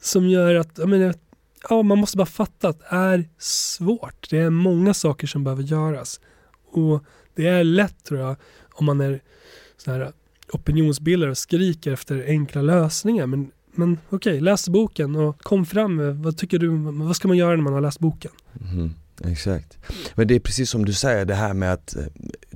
som 0.00 0.28
gör 0.28 0.54
att 0.54 0.78
jag 0.78 0.88
menar, 0.88 1.14
ja, 1.68 1.82
man 1.82 1.98
måste 1.98 2.16
bara 2.16 2.26
fatta 2.26 2.68
att 2.68 2.78
det 2.78 2.86
är 2.90 3.28
svårt. 3.38 4.30
Det 4.30 4.38
är 4.38 4.50
många 4.50 4.94
saker 4.94 5.26
som 5.26 5.44
behöver 5.44 5.62
göras. 5.62 6.20
Och 6.72 7.04
det 7.34 7.46
är 7.46 7.64
lätt 7.64 8.04
tror 8.04 8.20
jag 8.20 8.36
om 8.72 8.86
man 8.86 9.00
är 9.00 9.20
sån 9.76 9.94
här 9.94 10.12
opinionsbildare 10.52 11.30
och 11.30 11.38
skriker 11.38 11.92
efter 11.92 12.24
enkla 12.26 12.62
lösningar. 12.62 13.26
Men, 13.26 13.50
men 13.72 13.98
okej, 14.08 14.40
läs 14.40 14.68
boken 14.68 15.16
och 15.16 15.42
kom 15.42 15.66
fram 15.66 15.96
med 15.96 16.16
vad 16.16 16.36
tycker 16.36 16.58
du, 16.58 16.68
vad 17.06 17.16
ska 17.16 17.28
man 17.28 17.36
göra 17.36 17.56
när 17.56 17.62
man 17.62 17.72
har 17.72 17.80
läst 17.80 17.98
boken? 17.98 18.32
Mhm, 18.52 18.94
Exakt. 19.24 19.78
Men 20.14 20.28
det 20.28 20.34
är 20.34 20.40
precis 20.40 20.70
som 20.70 20.84
du 20.84 20.92
säger 20.92 21.24
det 21.24 21.34
här 21.34 21.54
med 21.54 21.72
att 21.72 21.96
eh, 21.96 22.04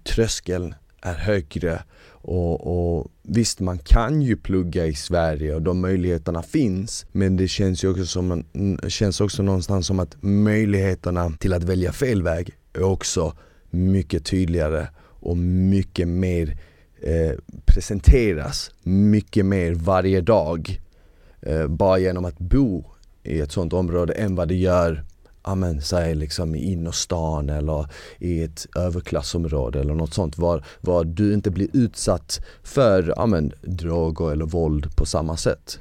tröskeln 0.03 0.75
är 1.01 1.15
högre 1.15 1.83
och, 2.27 2.97
och 2.97 3.11
visst 3.23 3.61
man 3.61 3.79
kan 3.79 4.23
ju 4.23 4.37
plugga 4.37 4.87
i 4.87 4.95
Sverige 4.95 5.55
och 5.55 5.63
de 5.63 5.81
möjligheterna 5.81 6.43
finns 6.43 7.07
men 7.13 7.37
det 7.37 7.49
känns 7.49 7.85
ju 7.85 7.91
också 7.91 8.07
som 8.07 8.45
känns 8.89 9.21
också 9.21 9.43
någonstans 9.43 9.87
som 9.87 9.99
att 9.99 10.17
möjligheterna 10.21 11.31
till 11.31 11.53
att 11.53 11.65
välja 11.65 11.93
fel 11.93 12.23
väg 12.23 12.51
är 12.73 12.83
också 12.83 13.37
mycket 13.71 14.25
tydligare 14.25 14.89
och 15.01 15.37
mycket 15.37 16.09
mer 16.09 16.59
eh, 17.03 17.33
presenteras 17.65 18.71
mycket 18.83 19.47
mer 19.47 19.75
varje 19.75 20.21
dag 20.21 20.81
eh, 21.41 21.67
bara 21.67 21.99
genom 21.99 22.25
att 22.25 22.39
bo 22.39 22.85
i 23.23 23.41
ett 23.41 23.53
sånt 23.53 23.73
område 23.73 24.13
än 24.13 24.35
vad 24.35 24.49
det 24.49 24.55
gör 24.55 25.05
ja 25.45 25.55
men 25.55 25.83
säg 25.83 26.15
liksom 26.15 26.55
i 26.55 26.73
innerstan 26.73 27.51
eller 27.51 27.87
i 28.19 28.43
ett 28.43 28.67
överklassområde 28.77 29.81
eller 29.81 29.95
något 29.95 30.15
sånt 30.15 30.39
var, 30.39 30.65
var 30.81 31.05
du 31.05 31.35
inte 31.35 31.51
blir 31.51 31.69
utsatt 31.73 32.45
för 32.63 33.15
ja 33.17 33.27
men 33.27 33.53
droger 33.63 34.33
eller 34.33 34.45
våld 34.45 34.97
på 34.97 35.07
samma 35.07 35.37
sätt. 35.37 35.79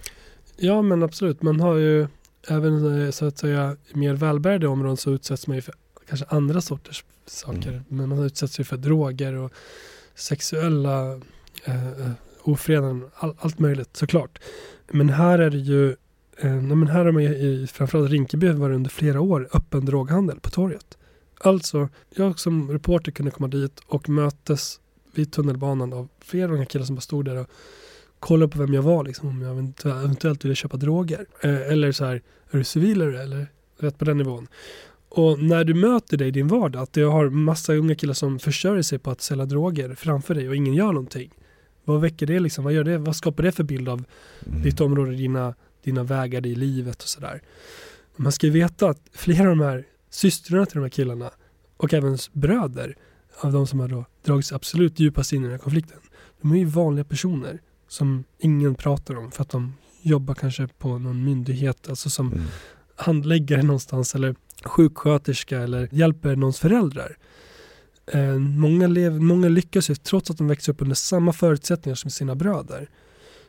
Ja 0.57 0.82
men 0.82 1.03
absolut, 1.03 1.41
man 1.41 1.59
har 1.59 1.76
ju 1.76 2.07
även 2.47 3.05
eh, 3.05 3.11
så 3.11 3.26
att 3.26 3.38
säga 3.38 3.78
mer 3.93 4.14
välbärgade 4.14 4.68
områden 4.68 4.97
så 4.97 5.11
utsätts 5.11 5.47
man 5.47 5.55
ju 5.55 5.61
för 5.61 5.74
kanske 6.07 6.26
andra 6.30 6.61
sorters 6.61 7.03
saker. 7.26 7.70
Mm. 7.70 7.84
Men 7.88 8.09
man 8.09 8.20
utsätts 8.20 8.59
ju 8.59 8.64
för 8.64 8.78
droger 8.78 9.34
och 9.34 9.51
sexuella 10.16 11.14
eh, 11.66 11.88
eh 11.88 12.11
ofreden, 12.45 13.09
all, 13.16 13.36
allt 13.39 13.59
möjligt 13.59 13.97
såklart. 13.97 14.39
Men 14.91 15.09
här 15.09 15.39
är 15.39 15.49
det 15.49 15.57
ju 15.57 15.95
Eh, 16.38 16.61
men 16.61 16.88
här 16.88 17.05
har 17.05 17.11
man 17.11 17.23
i 17.23 17.67
framförallt 17.71 18.11
Rinkeby 18.11 18.51
varit 18.51 18.75
under 18.75 18.89
flera 18.89 19.21
år 19.21 19.49
öppen 19.53 19.86
droghandel 19.86 20.39
på 20.39 20.49
torget. 20.49 20.97
Alltså, 21.39 21.89
jag 22.15 22.39
som 22.39 22.71
reporter 22.71 23.11
kunde 23.11 23.31
komma 23.31 23.47
dit 23.47 23.79
och 23.88 24.09
mötes 24.09 24.79
vid 25.15 25.31
tunnelbanan 25.31 25.93
av 25.93 26.09
flera 26.19 26.51
unga 26.51 26.65
killar 26.65 26.86
som 26.86 26.95
bara 26.95 27.01
stod 27.01 27.25
där 27.25 27.36
och 27.36 27.49
kollade 28.19 28.51
på 28.51 28.59
vem 28.59 28.73
jag 28.73 28.81
var, 28.81 29.03
liksom, 29.03 29.29
om 29.29 29.41
jag 29.41 29.51
eventuellt 30.03 30.45
ville 30.45 30.55
köpa 30.55 30.77
droger. 30.77 31.25
Eh, 31.41 31.71
eller 31.71 31.91
så 31.91 32.05
här, 32.05 32.21
är 32.51 32.57
du 32.57 32.63
civilare 32.63 33.23
eller? 33.23 33.47
Rätt 33.79 33.97
på 33.97 34.05
den 34.05 34.17
nivån. 34.17 34.47
Och 35.09 35.39
när 35.39 35.63
du 35.63 35.73
möter 35.73 36.17
dig 36.17 36.27
i 36.27 36.31
din 36.31 36.47
vardag, 36.47 36.84
att 36.84 36.93
du 36.93 37.05
har 37.05 37.29
massa 37.29 37.73
unga 37.73 37.95
killar 37.95 38.13
som 38.13 38.39
försörjer 38.39 38.81
sig 38.81 38.99
på 38.99 39.11
att 39.11 39.21
sälja 39.21 39.45
droger 39.45 39.95
framför 39.95 40.36
dig 40.36 40.49
och 40.49 40.55
ingen 40.55 40.73
gör 40.73 40.91
någonting. 40.91 41.34
Vad 41.84 42.01
väcker 42.01 42.25
det 42.25 42.39
liksom? 42.39 42.63
Vad, 42.63 42.73
gör 42.73 42.84
det? 42.84 42.97
Vad 42.97 43.15
skapar 43.15 43.43
det 43.43 43.51
för 43.51 43.63
bild 43.63 43.89
av 43.89 44.03
mm. 44.45 44.61
ditt 44.61 44.81
område, 44.81 45.15
dina 45.15 45.55
dina 45.84 46.03
vägar 46.03 46.45
i 46.45 46.55
livet 46.55 47.03
och 47.03 47.09
sådär. 47.09 47.41
Man 48.15 48.31
ska 48.31 48.47
ju 48.47 48.53
veta 48.53 48.89
att 48.89 49.01
flera 49.13 49.49
av 49.49 49.57
de 49.57 49.59
här 49.59 49.86
systrarna 50.09 50.65
till 50.65 50.75
de 50.75 50.81
här 50.81 50.89
killarna 50.89 51.31
och 51.77 51.93
även 51.93 52.17
bröder 52.31 52.97
av 53.41 53.51
de 53.51 53.67
som 53.67 53.79
har 53.79 53.88
då 53.88 54.05
dragits 54.25 54.51
absolut 54.51 54.99
djupast 54.99 55.34
in 55.34 55.41
i 55.41 55.43
den 55.43 55.51
här 55.51 55.57
konflikten. 55.57 55.99
De 56.41 56.51
är 56.51 56.57
ju 56.57 56.65
vanliga 56.65 57.05
personer 57.05 57.61
som 57.88 58.23
ingen 58.39 58.75
pratar 58.75 59.17
om 59.17 59.31
för 59.31 59.41
att 59.41 59.49
de 59.49 59.73
jobbar 60.01 60.36
kanske 60.36 60.67
på 60.67 60.97
någon 60.97 61.23
myndighet, 61.23 61.89
alltså 61.89 62.09
som 62.09 62.31
mm. 62.31 62.43
handläggare 62.95 63.63
någonstans 63.63 64.15
eller 64.15 64.36
sjuksköterska 64.63 65.59
eller 65.59 65.89
hjälper 65.91 66.36
någons 66.36 66.59
föräldrar. 66.59 67.17
Eh, 68.05 68.38
många, 68.38 68.88
lev, 68.88 69.21
många 69.21 69.49
lyckas 69.49 69.89
ju 69.89 69.95
trots 69.95 70.31
att 70.31 70.38
de 70.38 70.47
växer 70.47 70.73
upp 70.73 70.81
under 70.81 70.95
samma 70.95 71.34
förutsättningar 71.34 71.95
som 71.95 72.11
sina 72.11 72.36
bröder. 72.36 72.89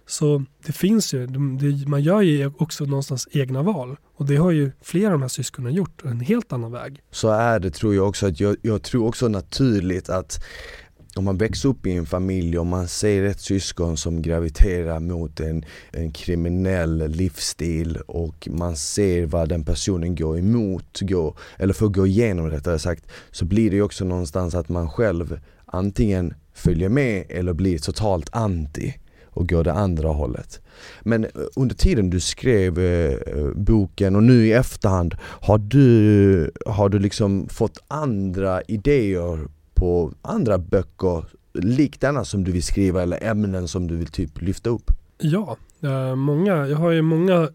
Så 0.06 0.44
det 0.66 0.72
finns 0.72 1.14
ju, 1.14 1.26
det, 1.26 1.88
man 1.88 2.02
gör 2.02 2.20
ju 2.20 2.52
också 2.58 2.84
någonstans 2.84 3.28
egna 3.32 3.62
val. 3.62 3.96
Och 4.16 4.26
det 4.26 4.36
har 4.36 4.50
ju 4.50 4.72
flera 4.82 5.06
av 5.06 5.12
de 5.12 5.22
här 5.22 5.28
syskonen 5.28 5.74
gjort, 5.74 6.04
en 6.04 6.20
helt 6.20 6.52
annan 6.52 6.72
väg. 6.72 7.02
Så 7.10 7.28
är 7.28 7.60
det 7.60 7.70
tror 7.70 7.94
jag 7.94 8.08
också, 8.08 8.26
att 8.26 8.40
jag, 8.40 8.56
jag 8.62 8.82
tror 8.82 9.08
också 9.08 9.28
naturligt 9.28 10.08
att 10.08 10.44
om 11.16 11.24
man 11.24 11.38
växer 11.38 11.68
upp 11.68 11.86
i 11.86 11.92
en 11.92 12.06
familj 12.06 12.58
och 12.58 12.66
man 12.66 12.88
ser 12.88 13.22
ett 13.22 13.40
syskon 13.40 13.96
som 13.96 14.22
graviterar 14.22 15.00
mot 15.00 15.40
en, 15.40 15.64
en 15.90 16.12
kriminell 16.12 17.08
livsstil 17.08 17.96
och 17.96 18.48
man 18.50 18.76
ser 18.76 19.26
vad 19.26 19.48
den 19.48 19.64
personen 19.64 20.14
går 20.14 20.38
emot, 20.38 21.00
går, 21.00 21.38
eller 21.56 21.74
får 21.74 21.88
gå 21.88 22.06
igenom 22.06 22.50
rättare 22.50 22.78
sagt, 22.78 23.06
så 23.30 23.44
blir 23.44 23.70
det 23.70 23.76
ju 23.76 23.82
också 23.82 24.04
någonstans 24.04 24.54
att 24.54 24.68
man 24.68 24.90
själv 24.90 25.40
antingen 25.66 26.34
följer 26.54 26.88
med 26.88 27.24
eller 27.28 27.52
blir 27.52 27.78
totalt 27.78 28.28
anti 28.32 28.94
och 29.34 29.48
gå 29.48 29.62
det 29.62 29.72
andra 29.72 30.08
hållet. 30.08 30.60
Men 31.02 31.24
eh, 31.24 31.30
under 31.56 31.74
tiden 31.74 32.10
du 32.10 32.20
skrev 32.20 32.78
eh, 32.78 33.18
boken 33.54 34.16
och 34.16 34.22
nu 34.22 34.46
i 34.46 34.52
efterhand, 34.52 35.14
har 35.20 35.58
du, 35.58 36.50
har 36.66 36.88
du 36.88 36.98
liksom 36.98 37.48
fått 37.48 37.78
andra 37.88 38.62
idéer 38.62 39.48
på 39.74 40.12
andra 40.22 40.58
böcker 40.58 41.24
likt 41.52 42.00
denna 42.00 42.24
som 42.24 42.44
du 42.44 42.52
vill 42.52 42.62
skriva 42.62 43.02
eller 43.02 43.24
ämnen 43.24 43.68
som 43.68 43.86
du 43.86 43.96
vill 43.96 44.06
typ 44.06 44.42
lyfta 44.42 44.70
upp? 44.70 44.90
Ja, 45.18 45.56
eh, 45.80 46.14
många. 46.14 46.66
Jag 46.68 46.76
har 46.76 46.90
ju 46.90 47.02
många 47.02 47.48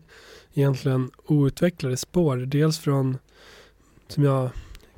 egentligen 0.53 1.11
outvecklade 1.27 1.97
spår. 1.97 2.37
Dels 2.37 2.79
från 2.79 3.17
som 4.07 4.23
jag 4.23 4.49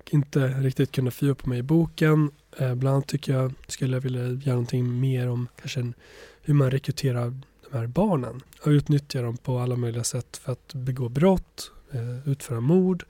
inte 0.09 0.47
riktigt 0.47 0.91
kunde 0.91 1.11
fördjupa 1.11 1.49
mig 1.49 1.59
i 1.59 1.63
boken. 1.63 2.31
Eh, 2.57 2.75
bland 2.75 2.95
annat 2.95 3.07
tycker 3.07 3.33
jag 3.33 3.53
skulle 3.67 3.95
jag 3.95 4.01
vilja 4.01 4.21
göra 4.21 4.55
någonting 4.55 4.99
mer 4.99 5.29
om 5.29 5.47
kanske 5.59 5.79
en 5.79 5.93
hur 6.41 6.53
man 6.53 6.71
rekryterar 6.71 7.33
de 7.69 7.77
här 7.77 7.87
barnen 7.87 8.41
och 8.61 8.67
utnyttjar 8.67 9.23
dem 9.23 9.37
på 9.37 9.59
alla 9.59 9.75
möjliga 9.75 10.03
sätt 10.03 10.37
för 10.37 10.51
att 10.51 10.73
begå 10.73 11.09
brott, 11.09 11.71
eh, 11.91 12.29
utföra 12.29 12.59
mord. 12.59 13.03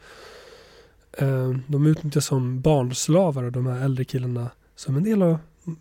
Eh, 1.11 1.55
de 1.67 1.85
utnyttjas 1.87 2.25
som 2.25 2.61
barnslavar 2.61 3.43
och 3.43 3.51
de 3.51 3.65
här 3.65 3.85
äldre 3.85 4.05
killarna 4.05 4.49
som 4.75 4.97
en 4.97 5.03
del 5.03 5.21
av 5.21 5.37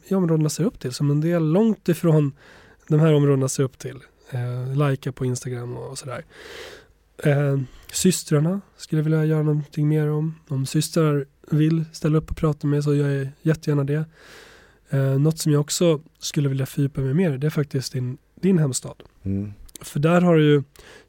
i 0.08 0.14
områdena 0.14 0.48
ser 0.48 0.64
upp 0.64 0.80
till, 0.80 0.92
som 0.92 1.10
en 1.10 1.20
del 1.20 1.52
långt 1.52 1.88
ifrån 1.88 2.32
de 2.88 3.00
här 3.00 3.14
områdena 3.14 3.48
ser 3.48 3.62
upp 3.62 3.78
till. 3.78 3.98
Eh, 4.30 4.76
Lajka 4.76 5.12
på 5.12 5.24
Instagram 5.24 5.76
och 5.76 5.98
sådär. 5.98 6.24
Eh, 7.24 7.60
systrarna 7.92 8.60
skulle 8.76 9.00
jag 9.00 9.04
vilja 9.04 9.24
göra 9.24 9.42
någonting 9.42 9.88
mer 9.88 10.10
om. 10.10 10.34
Om 10.48 10.66
systrar 10.66 11.26
vill 11.50 11.84
ställa 11.92 12.18
upp 12.18 12.30
och 12.30 12.36
prata 12.36 12.66
med 12.66 12.84
så 12.84 12.94
gör 12.94 13.08
jag 13.08 13.28
jättegärna 13.42 13.84
det. 13.84 14.04
Eh, 14.90 15.18
något 15.18 15.38
som 15.38 15.52
jag 15.52 15.60
också 15.60 16.00
skulle 16.18 16.48
vilja 16.48 16.66
fördjupa 16.66 17.00
mig 17.00 17.14
mer 17.14 17.38
det 17.38 17.46
är 17.46 17.50
faktiskt 17.50 17.92
din, 17.92 18.18
din 18.40 18.58
hemstad. 18.58 19.02
Mm. 19.22 19.52
För 19.80 20.00
där 20.00 20.20
har 20.20 20.36
du 20.36 20.44
ju, 20.44 20.62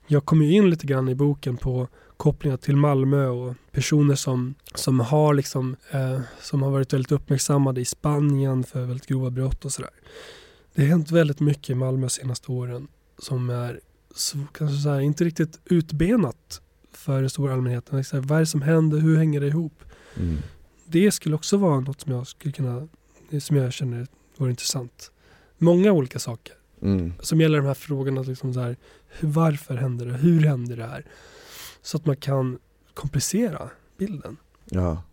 jag 0.07 0.25
kommer 0.25 0.45
ju 0.45 0.51
in 0.51 0.69
lite 0.69 0.87
grann 0.87 1.09
i 1.09 1.15
boken 1.15 1.57
på 1.57 1.87
kopplingar 2.17 2.57
till 2.57 2.75
Malmö 2.75 3.27
och 3.27 3.55
personer 3.71 4.15
som, 4.15 4.55
som 4.75 4.99
har 4.99 5.33
liksom, 5.33 5.75
eh, 5.91 6.21
som 6.41 6.61
har 6.61 6.71
varit 6.71 6.93
väldigt 6.93 7.11
uppmärksammade 7.11 7.81
i 7.81 7.85
Spanien 7.85 8.63
för 8.63 8.85
väldigt 8.85 9.07
grova 9.07 9.29
brott 9.29 9.65
och 9.65 9.71
sådär. 9.71 9.91
Det 10.73 10.81
har 10.81 10.89
hänt 10.89 11.11
väldigt 11.11 11.39
mycket 11.39 11.69
i 11.69 11.75
Malmö 11.75 12.01
de 12.01 12.09
senaste 12.09 12.51
åren 12.51 12.87
som 13.17 13.49
är 13.49 13.79
så, 14.15 14.37
kanske 14.53 14.77
så 14.77 14.89
här, 14.89 14.99
inte 14.99 15.23
riktigt 15.23 15.59
utbenat 15.65 16.61
för 16.93 17.21
den 17.21 17.29
stora 17.29 17.53
allmänheten. 17.53 18.03
Här, 18.11 18.19
vad 18.19 18.35
är 18.35 18.39
det 18.39 18.45
som 18.45 18.61
händer? 18.61 18.97
Hur 18.97 19.17
hänger 19.17 19.41
det 19.41 19.47
ihop? 19.47 19.83
Mm. 20.17 20.37
Det 20.85 21.11
skulle 21.11 21.35
också 21.35 21.57
vara 21.57 21.79
något 21.79 22.01
som 22.01 22.11
jag 22.11 22.27
skulle 22.27 22.53
kunna 22.53 22.87
som 23.39 23.55
jag 23.55 23.73
känner 23.73 24.07
vore 24.37 24.49
intressant. 24.49 25.11
Många 25.57 25.91
olika 25.91 26.19
saker 26.19 26.55
mm. 26.81 27.13
som 27.19 27.41
gäller 27.41 27.57
de 27.57 27.67
här 27.67 27.73
frågorna. 27.73 28.21
Liksom 28.21 28.53
så 28.53 28.59
här, 28.59 28.77
varför 29.19 29.75
händer 29.75 30.05
det? 30.05 30.13
Hur 30.13 30.41
händer 30.41 30.77
det 30.77 30.85
här? 30.85 31.05
Så 31.81 31.97
att 31.97 32.05
man 32.05 32.15
kan 32.15 32.59
komplicera 32.93 33.69
bilden. 33.97 34.37
Ja. 34.65 35.03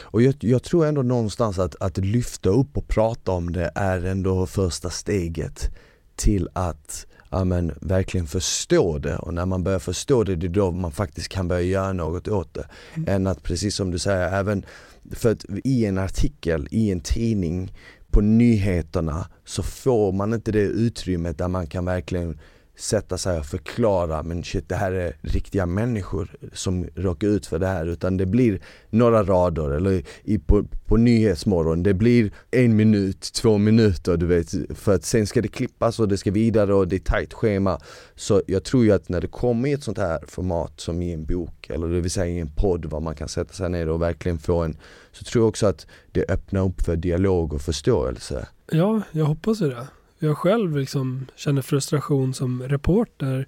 Och 0.00 0.22
jag, 0.22 0.34
jag, 0.40 0.62
tror 0.62 0.86
ändå 0.86 1.02
någonstans 1.02 1.58
att, 1.58 1.82
att 1.82 1.96
lyfta 1.96 2.48
upp 2.48 2.76
och 2.76 2.88
prata 2.88 3.32
om 3.32 3.52
det 3.52 3.70
är 3.74 4.04
ändå 4.04 4.46
första 4.46 4.90
steget 4.90 5.70
till 6.16 6.48
att 6.52 7.06
ja, 7.30 7.44
men, 7.44 7.74
verkligen 7.80 8.26
förstå 8.26 8.98
det 8.98 9.16
och 9.16 9.34
när 9.34 9.46
man 9.46 9.64
börjar 9.64 9.78
förstå 9.78 10.24
det, 10.24 10.36
det 10.36 10.46
är 10.46 10.48
då 10.48 10.70
man 10.70 10.92
faktiskt 10.92 11.28
kan 11.28 11.48
börja 11.48 11.62
göra 11.62 11.92
något 11.92 12.28
åt 12.28 12.54
det. 12.54 12.68
Mm. 12.94 13.08
Än 13.08 13.26
att 13.26 13.42
precis 13.42 13.76
som 13.76 13.90
du 13.90 13.98
säger, 13.98 14.38
även 14.38 14.64
för 15.12 15.32
att 15.32 15.44
i 15.64 15.84
en 15.84 15.98
artikel, 15.98 16.68
i 16.70 16.90
en 16.90 17.00
tidning, 17.00 17.72
på 18.10 18.20
nyheterna 18.20 19.28
så 19.44 19.62
får 19.62 20.12
man 20.12 20.34
inte 20.34 20.52
det 20.52 20.60
utrymmet 20.60 21.38
där 21.38 21.48
man 21.48 21.66
kan 21.66 21.84
verkligen 21.84 22.38
sätta 22.78 23.18
sig 23.18 23.38
och 23.38 23.46
förklara 23.46 24.22
men 24.22 24.44
shit 24.44 24.68
det 24.68 24.74
här 24.74 24.92
är 24.92 25.16
riktiga 25.20 25.66
människor 25.66 26.36
som 26.52 26.86
råkar 26.94 27.28
ut 27.28 27.46
för 27.46 27.58
det 27.58 27.66
här. 27.66 27.86
Utan 27.86 28.16
det 28.16 28.26
blir 28.26 28.60
några 28.90 29.22
rader 29.22 29.70
eller 29.70 30.02
i, 30.24 30.38
på, 30.38 30.64
på 30.86 30.96
Nyhetsmorgon 30.96 31.82
det 31.82 31.94
blir 31.94 32.30
en 32.50 32.76
minut, 32.76 33.20
två 33.20 33.58
minuter 33.58 34.16
du 34.16 34.26
vet. 34.26 34.78
För 34.78 34.94
att 34.94 35.04
sen 35.04 35.26
ska 35.26 35.42
det 35.42 35.48
klippas 35.48 36.00
och 36.00 36.08
det 36.08 36.16
ska 36.16 36.30
vidare 36.30 36.74
och 36.74 36.88
det 36.88 36.96
är 36.96 37.00
tajt 37.00 37.34
schema. 37.34 37.80
Så 38.14 38.42
jag 38.46 38.64
tror 38.64 38.84
ju 38.84 38.92
att 38.92 39.08
när 39.08 39.20
det 39.20 39.28
kommer 39.28 39.68
i 39.68 39.72
ett 39.72 39.82
sånt 39.82 39.98
här 39.98 40.18
format 40.26 40.80
som 40.80 41.02
i 41.02 41.12
en 41.12 41.24
bok 41.24 41.70
eller 41.70 41.88
det 41.88 42.00
vill 42.00 42.10
säga 42.10 42.26
i 42.26 42.38
en 42.38 42.52
podd 42.56 42.84
var 42.84 43.00
man 43.00 43.14
kan 43.14 43.28
sätta 43.28 43.52
sig 43.52 43.70
ner 43.70 43.88
och 43.88 44.02
verkligen 44.02 44.38
få 44.38 44.62
en 44.62 44.76
så 45.12 45.24
tror 45.24 45.42
jag 45.42 45.48
också 45.48 45.66
att 45.66 45.86
det 46.12 46.30
öppnar 46.30 46.64
upp 46.64 46.82
för 46.82 46.96
dialog 46.96 47.52
och 47.52 47.60
förståelse. 47.60 48.48
Ja, 48.72 49.02
jag 49.12 49.24
hoppas 49.24 49.60
ju 49.60 49.68
det 49.68 49.86
jag 50.18 50.38
själv 50.38 50.76
liksom 50.76 51.26
känner 51.34 51.62
frustration 51.62 52.34
som 52.34 52.62
reporter 52.62 53.46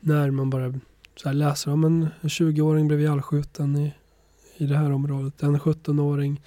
när 0.00 0.30
man 0.30 0.50
bara 0.50 0.74
så 1.16 1.32
läser 1.32 1.72
om 1.72 1.84
en 1.84 2.08
20-åring 2.22 2.88
blev 2.88 3.00
ihjälskjuten 3.00 3.76
i, 3.76 3.94
i 4.56 4.66
det 4.66 4.76
här 4.76 4.92
området, 4.92 5.42
en 5.42 5.58
17-åring, 5.58 6.42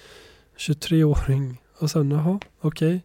23-åring 0.56 1.60
och 1.78 1.90
sen 1.90 2.10
jaha, 2.10 2.40
okej. 2.60 2.96
Okay. 2.96 3.00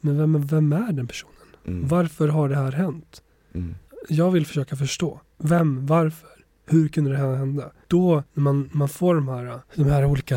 Men 0.00 0.18
vem, 0.18 0.46
vem 0.46 0.72
är 0.72 0.92
den 0.92 1.06
personen? 1.06 1.34
Mm. 1.66 1.88
Varför 1.88 2.28
har 2.28 2.48
det 2.48 2.56
här 2.56 2.72
hänt? 2.72 3.22
Mm. 3.52 3.74
Jag 4.08 4.30
vill 4.30 4.46
försöka 4.46 4.76
förstå. 4.76 5.20
Vem, 5.38 5.86
varför? 5.86 6.28
Hur 6.66 6.88
kunde 6.88 7.10
det 7.10 7.16
här 7.16 7.34
hända? 7.34 7.70
Då 7.86 8.22
när 8.34 8.42
man, 8.42 8.70
man 8.72 8.88
får 8.88 9.14
de 9.14 9.28
här, 9.28 9.60
de 9.74 9.84
här 9.84 10.04
olika 10.04 10.36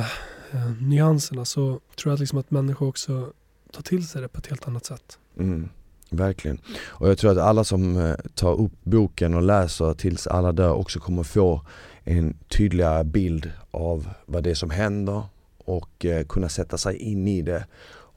eh, 0.52 0.72
nyanserna 0.82 1.46
så 1.46 1.80
tror 1.96 2.12
jag 2.12 2.20
liksom 2.20 2.40
att 2.40 2.52
människor 2.52 2.88
också 2.88 3.34
ta 3.72 3.82
till 3.82 4.08
sig 4.08 4.22
det 4.22 4.28
på 4.28 4.40
ett 4.40 4.48
helt 4.48 4.68
annat 4.68 4.86
sätt. 4.86 5.20
Mm. 5.38 5.70
Verkligen. 6.10 6.62
Och 6.88 7.10
jag 7.10 7.18
tror 7.18 7.32
att 7.32 7.38
alla 7.38 7.64
som 7.64 7.98
eh, 7.98 8.16
tar 8.36 8.62
upp 8.62 8.72
boken 8.84 9.34
och 9.34 9.42
läser 9.42 9.94
tills 9.94 10.28
alla 10.28 10.52
dör 10.52 10.74
också 10.74 11.00
kommer 11.00 11.24
få 11.24 11.62
en 12.04 12.38
tydligare 12.48 13.04
bild 13.04 13.52
av 13.72 14.10
vad 14.26 14.44
det 14.44 14.50
är 14.50 14.56
som 14.56 14.70
händer 14.70 15.24
och 15.58 16.06
eh, 16.06 16.26
kunna 16.26 16.50
sätta 16.50 16.78
sig 16.78 16.98
in 16.98 17.28
i 17.28 17.42
det 17.42 17.66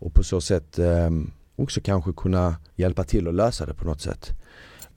och 0.05 0.14
på 0.14 0.22
så 0.22 0.40
sätt 0.40 0.78
ehm, 0.78 1.30
också 1.57 1.80
kanske 1.80 2.12
kunna 2.12 2.57
hjälpa 2.76 3.05
till 3.05 3.28
att 3.28 3.34
lösa 3.34 3.66
det 3.66 3.74
på 3.74 3.84
något 3.84 4.00
sätt. 4.00 4.30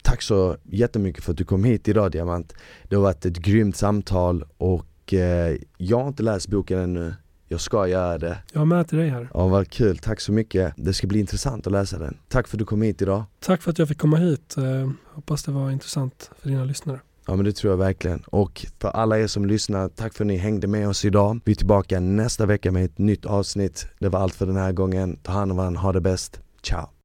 Tack 0.02 0.22
så 0.22 0.58
jättemycket 0.64 1.24
för 1.24 1.32
att 1.32 1.38
du 1.38 1.46
kom 1.46 1.64
hit 1.64 1.88
idag 1.88 2.12
Diamant. 2.12 2.54
Det 2.84 2.96
har 2.96 3.04
varit 3.04 3.26
ett 3.26 3.38
grymt 3.38 3.78
samtal 3.78 4.46
och 4.58 5.14
eh, 5.14 5.58
jag 5.78 6.00
har 6.00 6.08
inte 6.08 6.24
läst 6.24 6.48
boken 6.48 6.80
ännu. 6.80 7.14
Jag 7.48 7.62
ska 7.62 7.88
göra 7.88 8.18
det. 8.18 8.38
Jag 8.54 8.60
har 8.62 8.66
med 8.66 8.88
till 8.88 8.98
dig 8.98 9.10
här. 9.10 9.30
Ja, 9.34 9.48
vad 9.48 9.70
kul. 9.70 9.98
Tack 9.98 10.20
så 10.20 10.32
mycket. 10.32 10.74
Det 10.78 10.94
ska 10.94 11.08
bli 11.08 11.20
intressant 11.20 11.68
att 11.68 11.74
läsa 11.74 12.00
den. 12.00 12.18
Tack 12.28 12.48
för 12.48 12.58
att 12.58 12.60
du 12.60 12.66
kom 12.66 12.82
hit 12.82 13.02
idag. 13.02 13.24
Tack 13.40 13.62
för 13.62 13.72
att 13.72 13.80
jag 13.80 13.88
fick 13.88 13.98
komma 13.98 14.18
hit. 14.18 14.58
Eh, 14.58 14.90
hoppas 15.06 15.44
det 15.44 15.52
var 15.52 15.72
intressant 15.72 16.32
för 16.40 16.50
dina 16.50 16.64
lyssnare. 16.64 17.00
Ja 17.28 17.36
men 17.36 17.46
det 17.46 17.52
tror 17.52 17.74
jag 17.74 17.78
verkligen. 17.78 18.20
Och 18.20 18.66
för 18.80 18.90
alla 18.90 19.20
er 19.20 19.28
som 19.28 19.46
lyssnar, 19.46 19.90
tack 19.90 20.14
för 20.14 20.24
att 20.24 20.28
ni 20.28 20.38
hängde 20.38 20.68
med 20.68 20.90
oss 20.90 21.06
idag. 21.06 21.40
Vi 21.46 21.52
är 21.52 21.56
tillbaka 21.56 22.00
nästa 22.00 22.46
vecka 22.46 22.72
med 22.72 22.86
ett 22.86 22.98
nytt 22.98 23.26
avsnitt. 23.26 23.88
Det 24.00 24.10
var 24.10 24.20
allt 24.20 24.36
för 24.36 24.46
den 24.46 24.56
här 24.56 24.72
gången. 24.72 25.18
Ta 25.24 25.32
hand 25.32 25.52
om 25.52 25.58
varandra, 25.58 25.82
ha 25.82 25.92
det 25.94 26.02
bäst. 26.02 26.40
Ciao! 26.62 26.90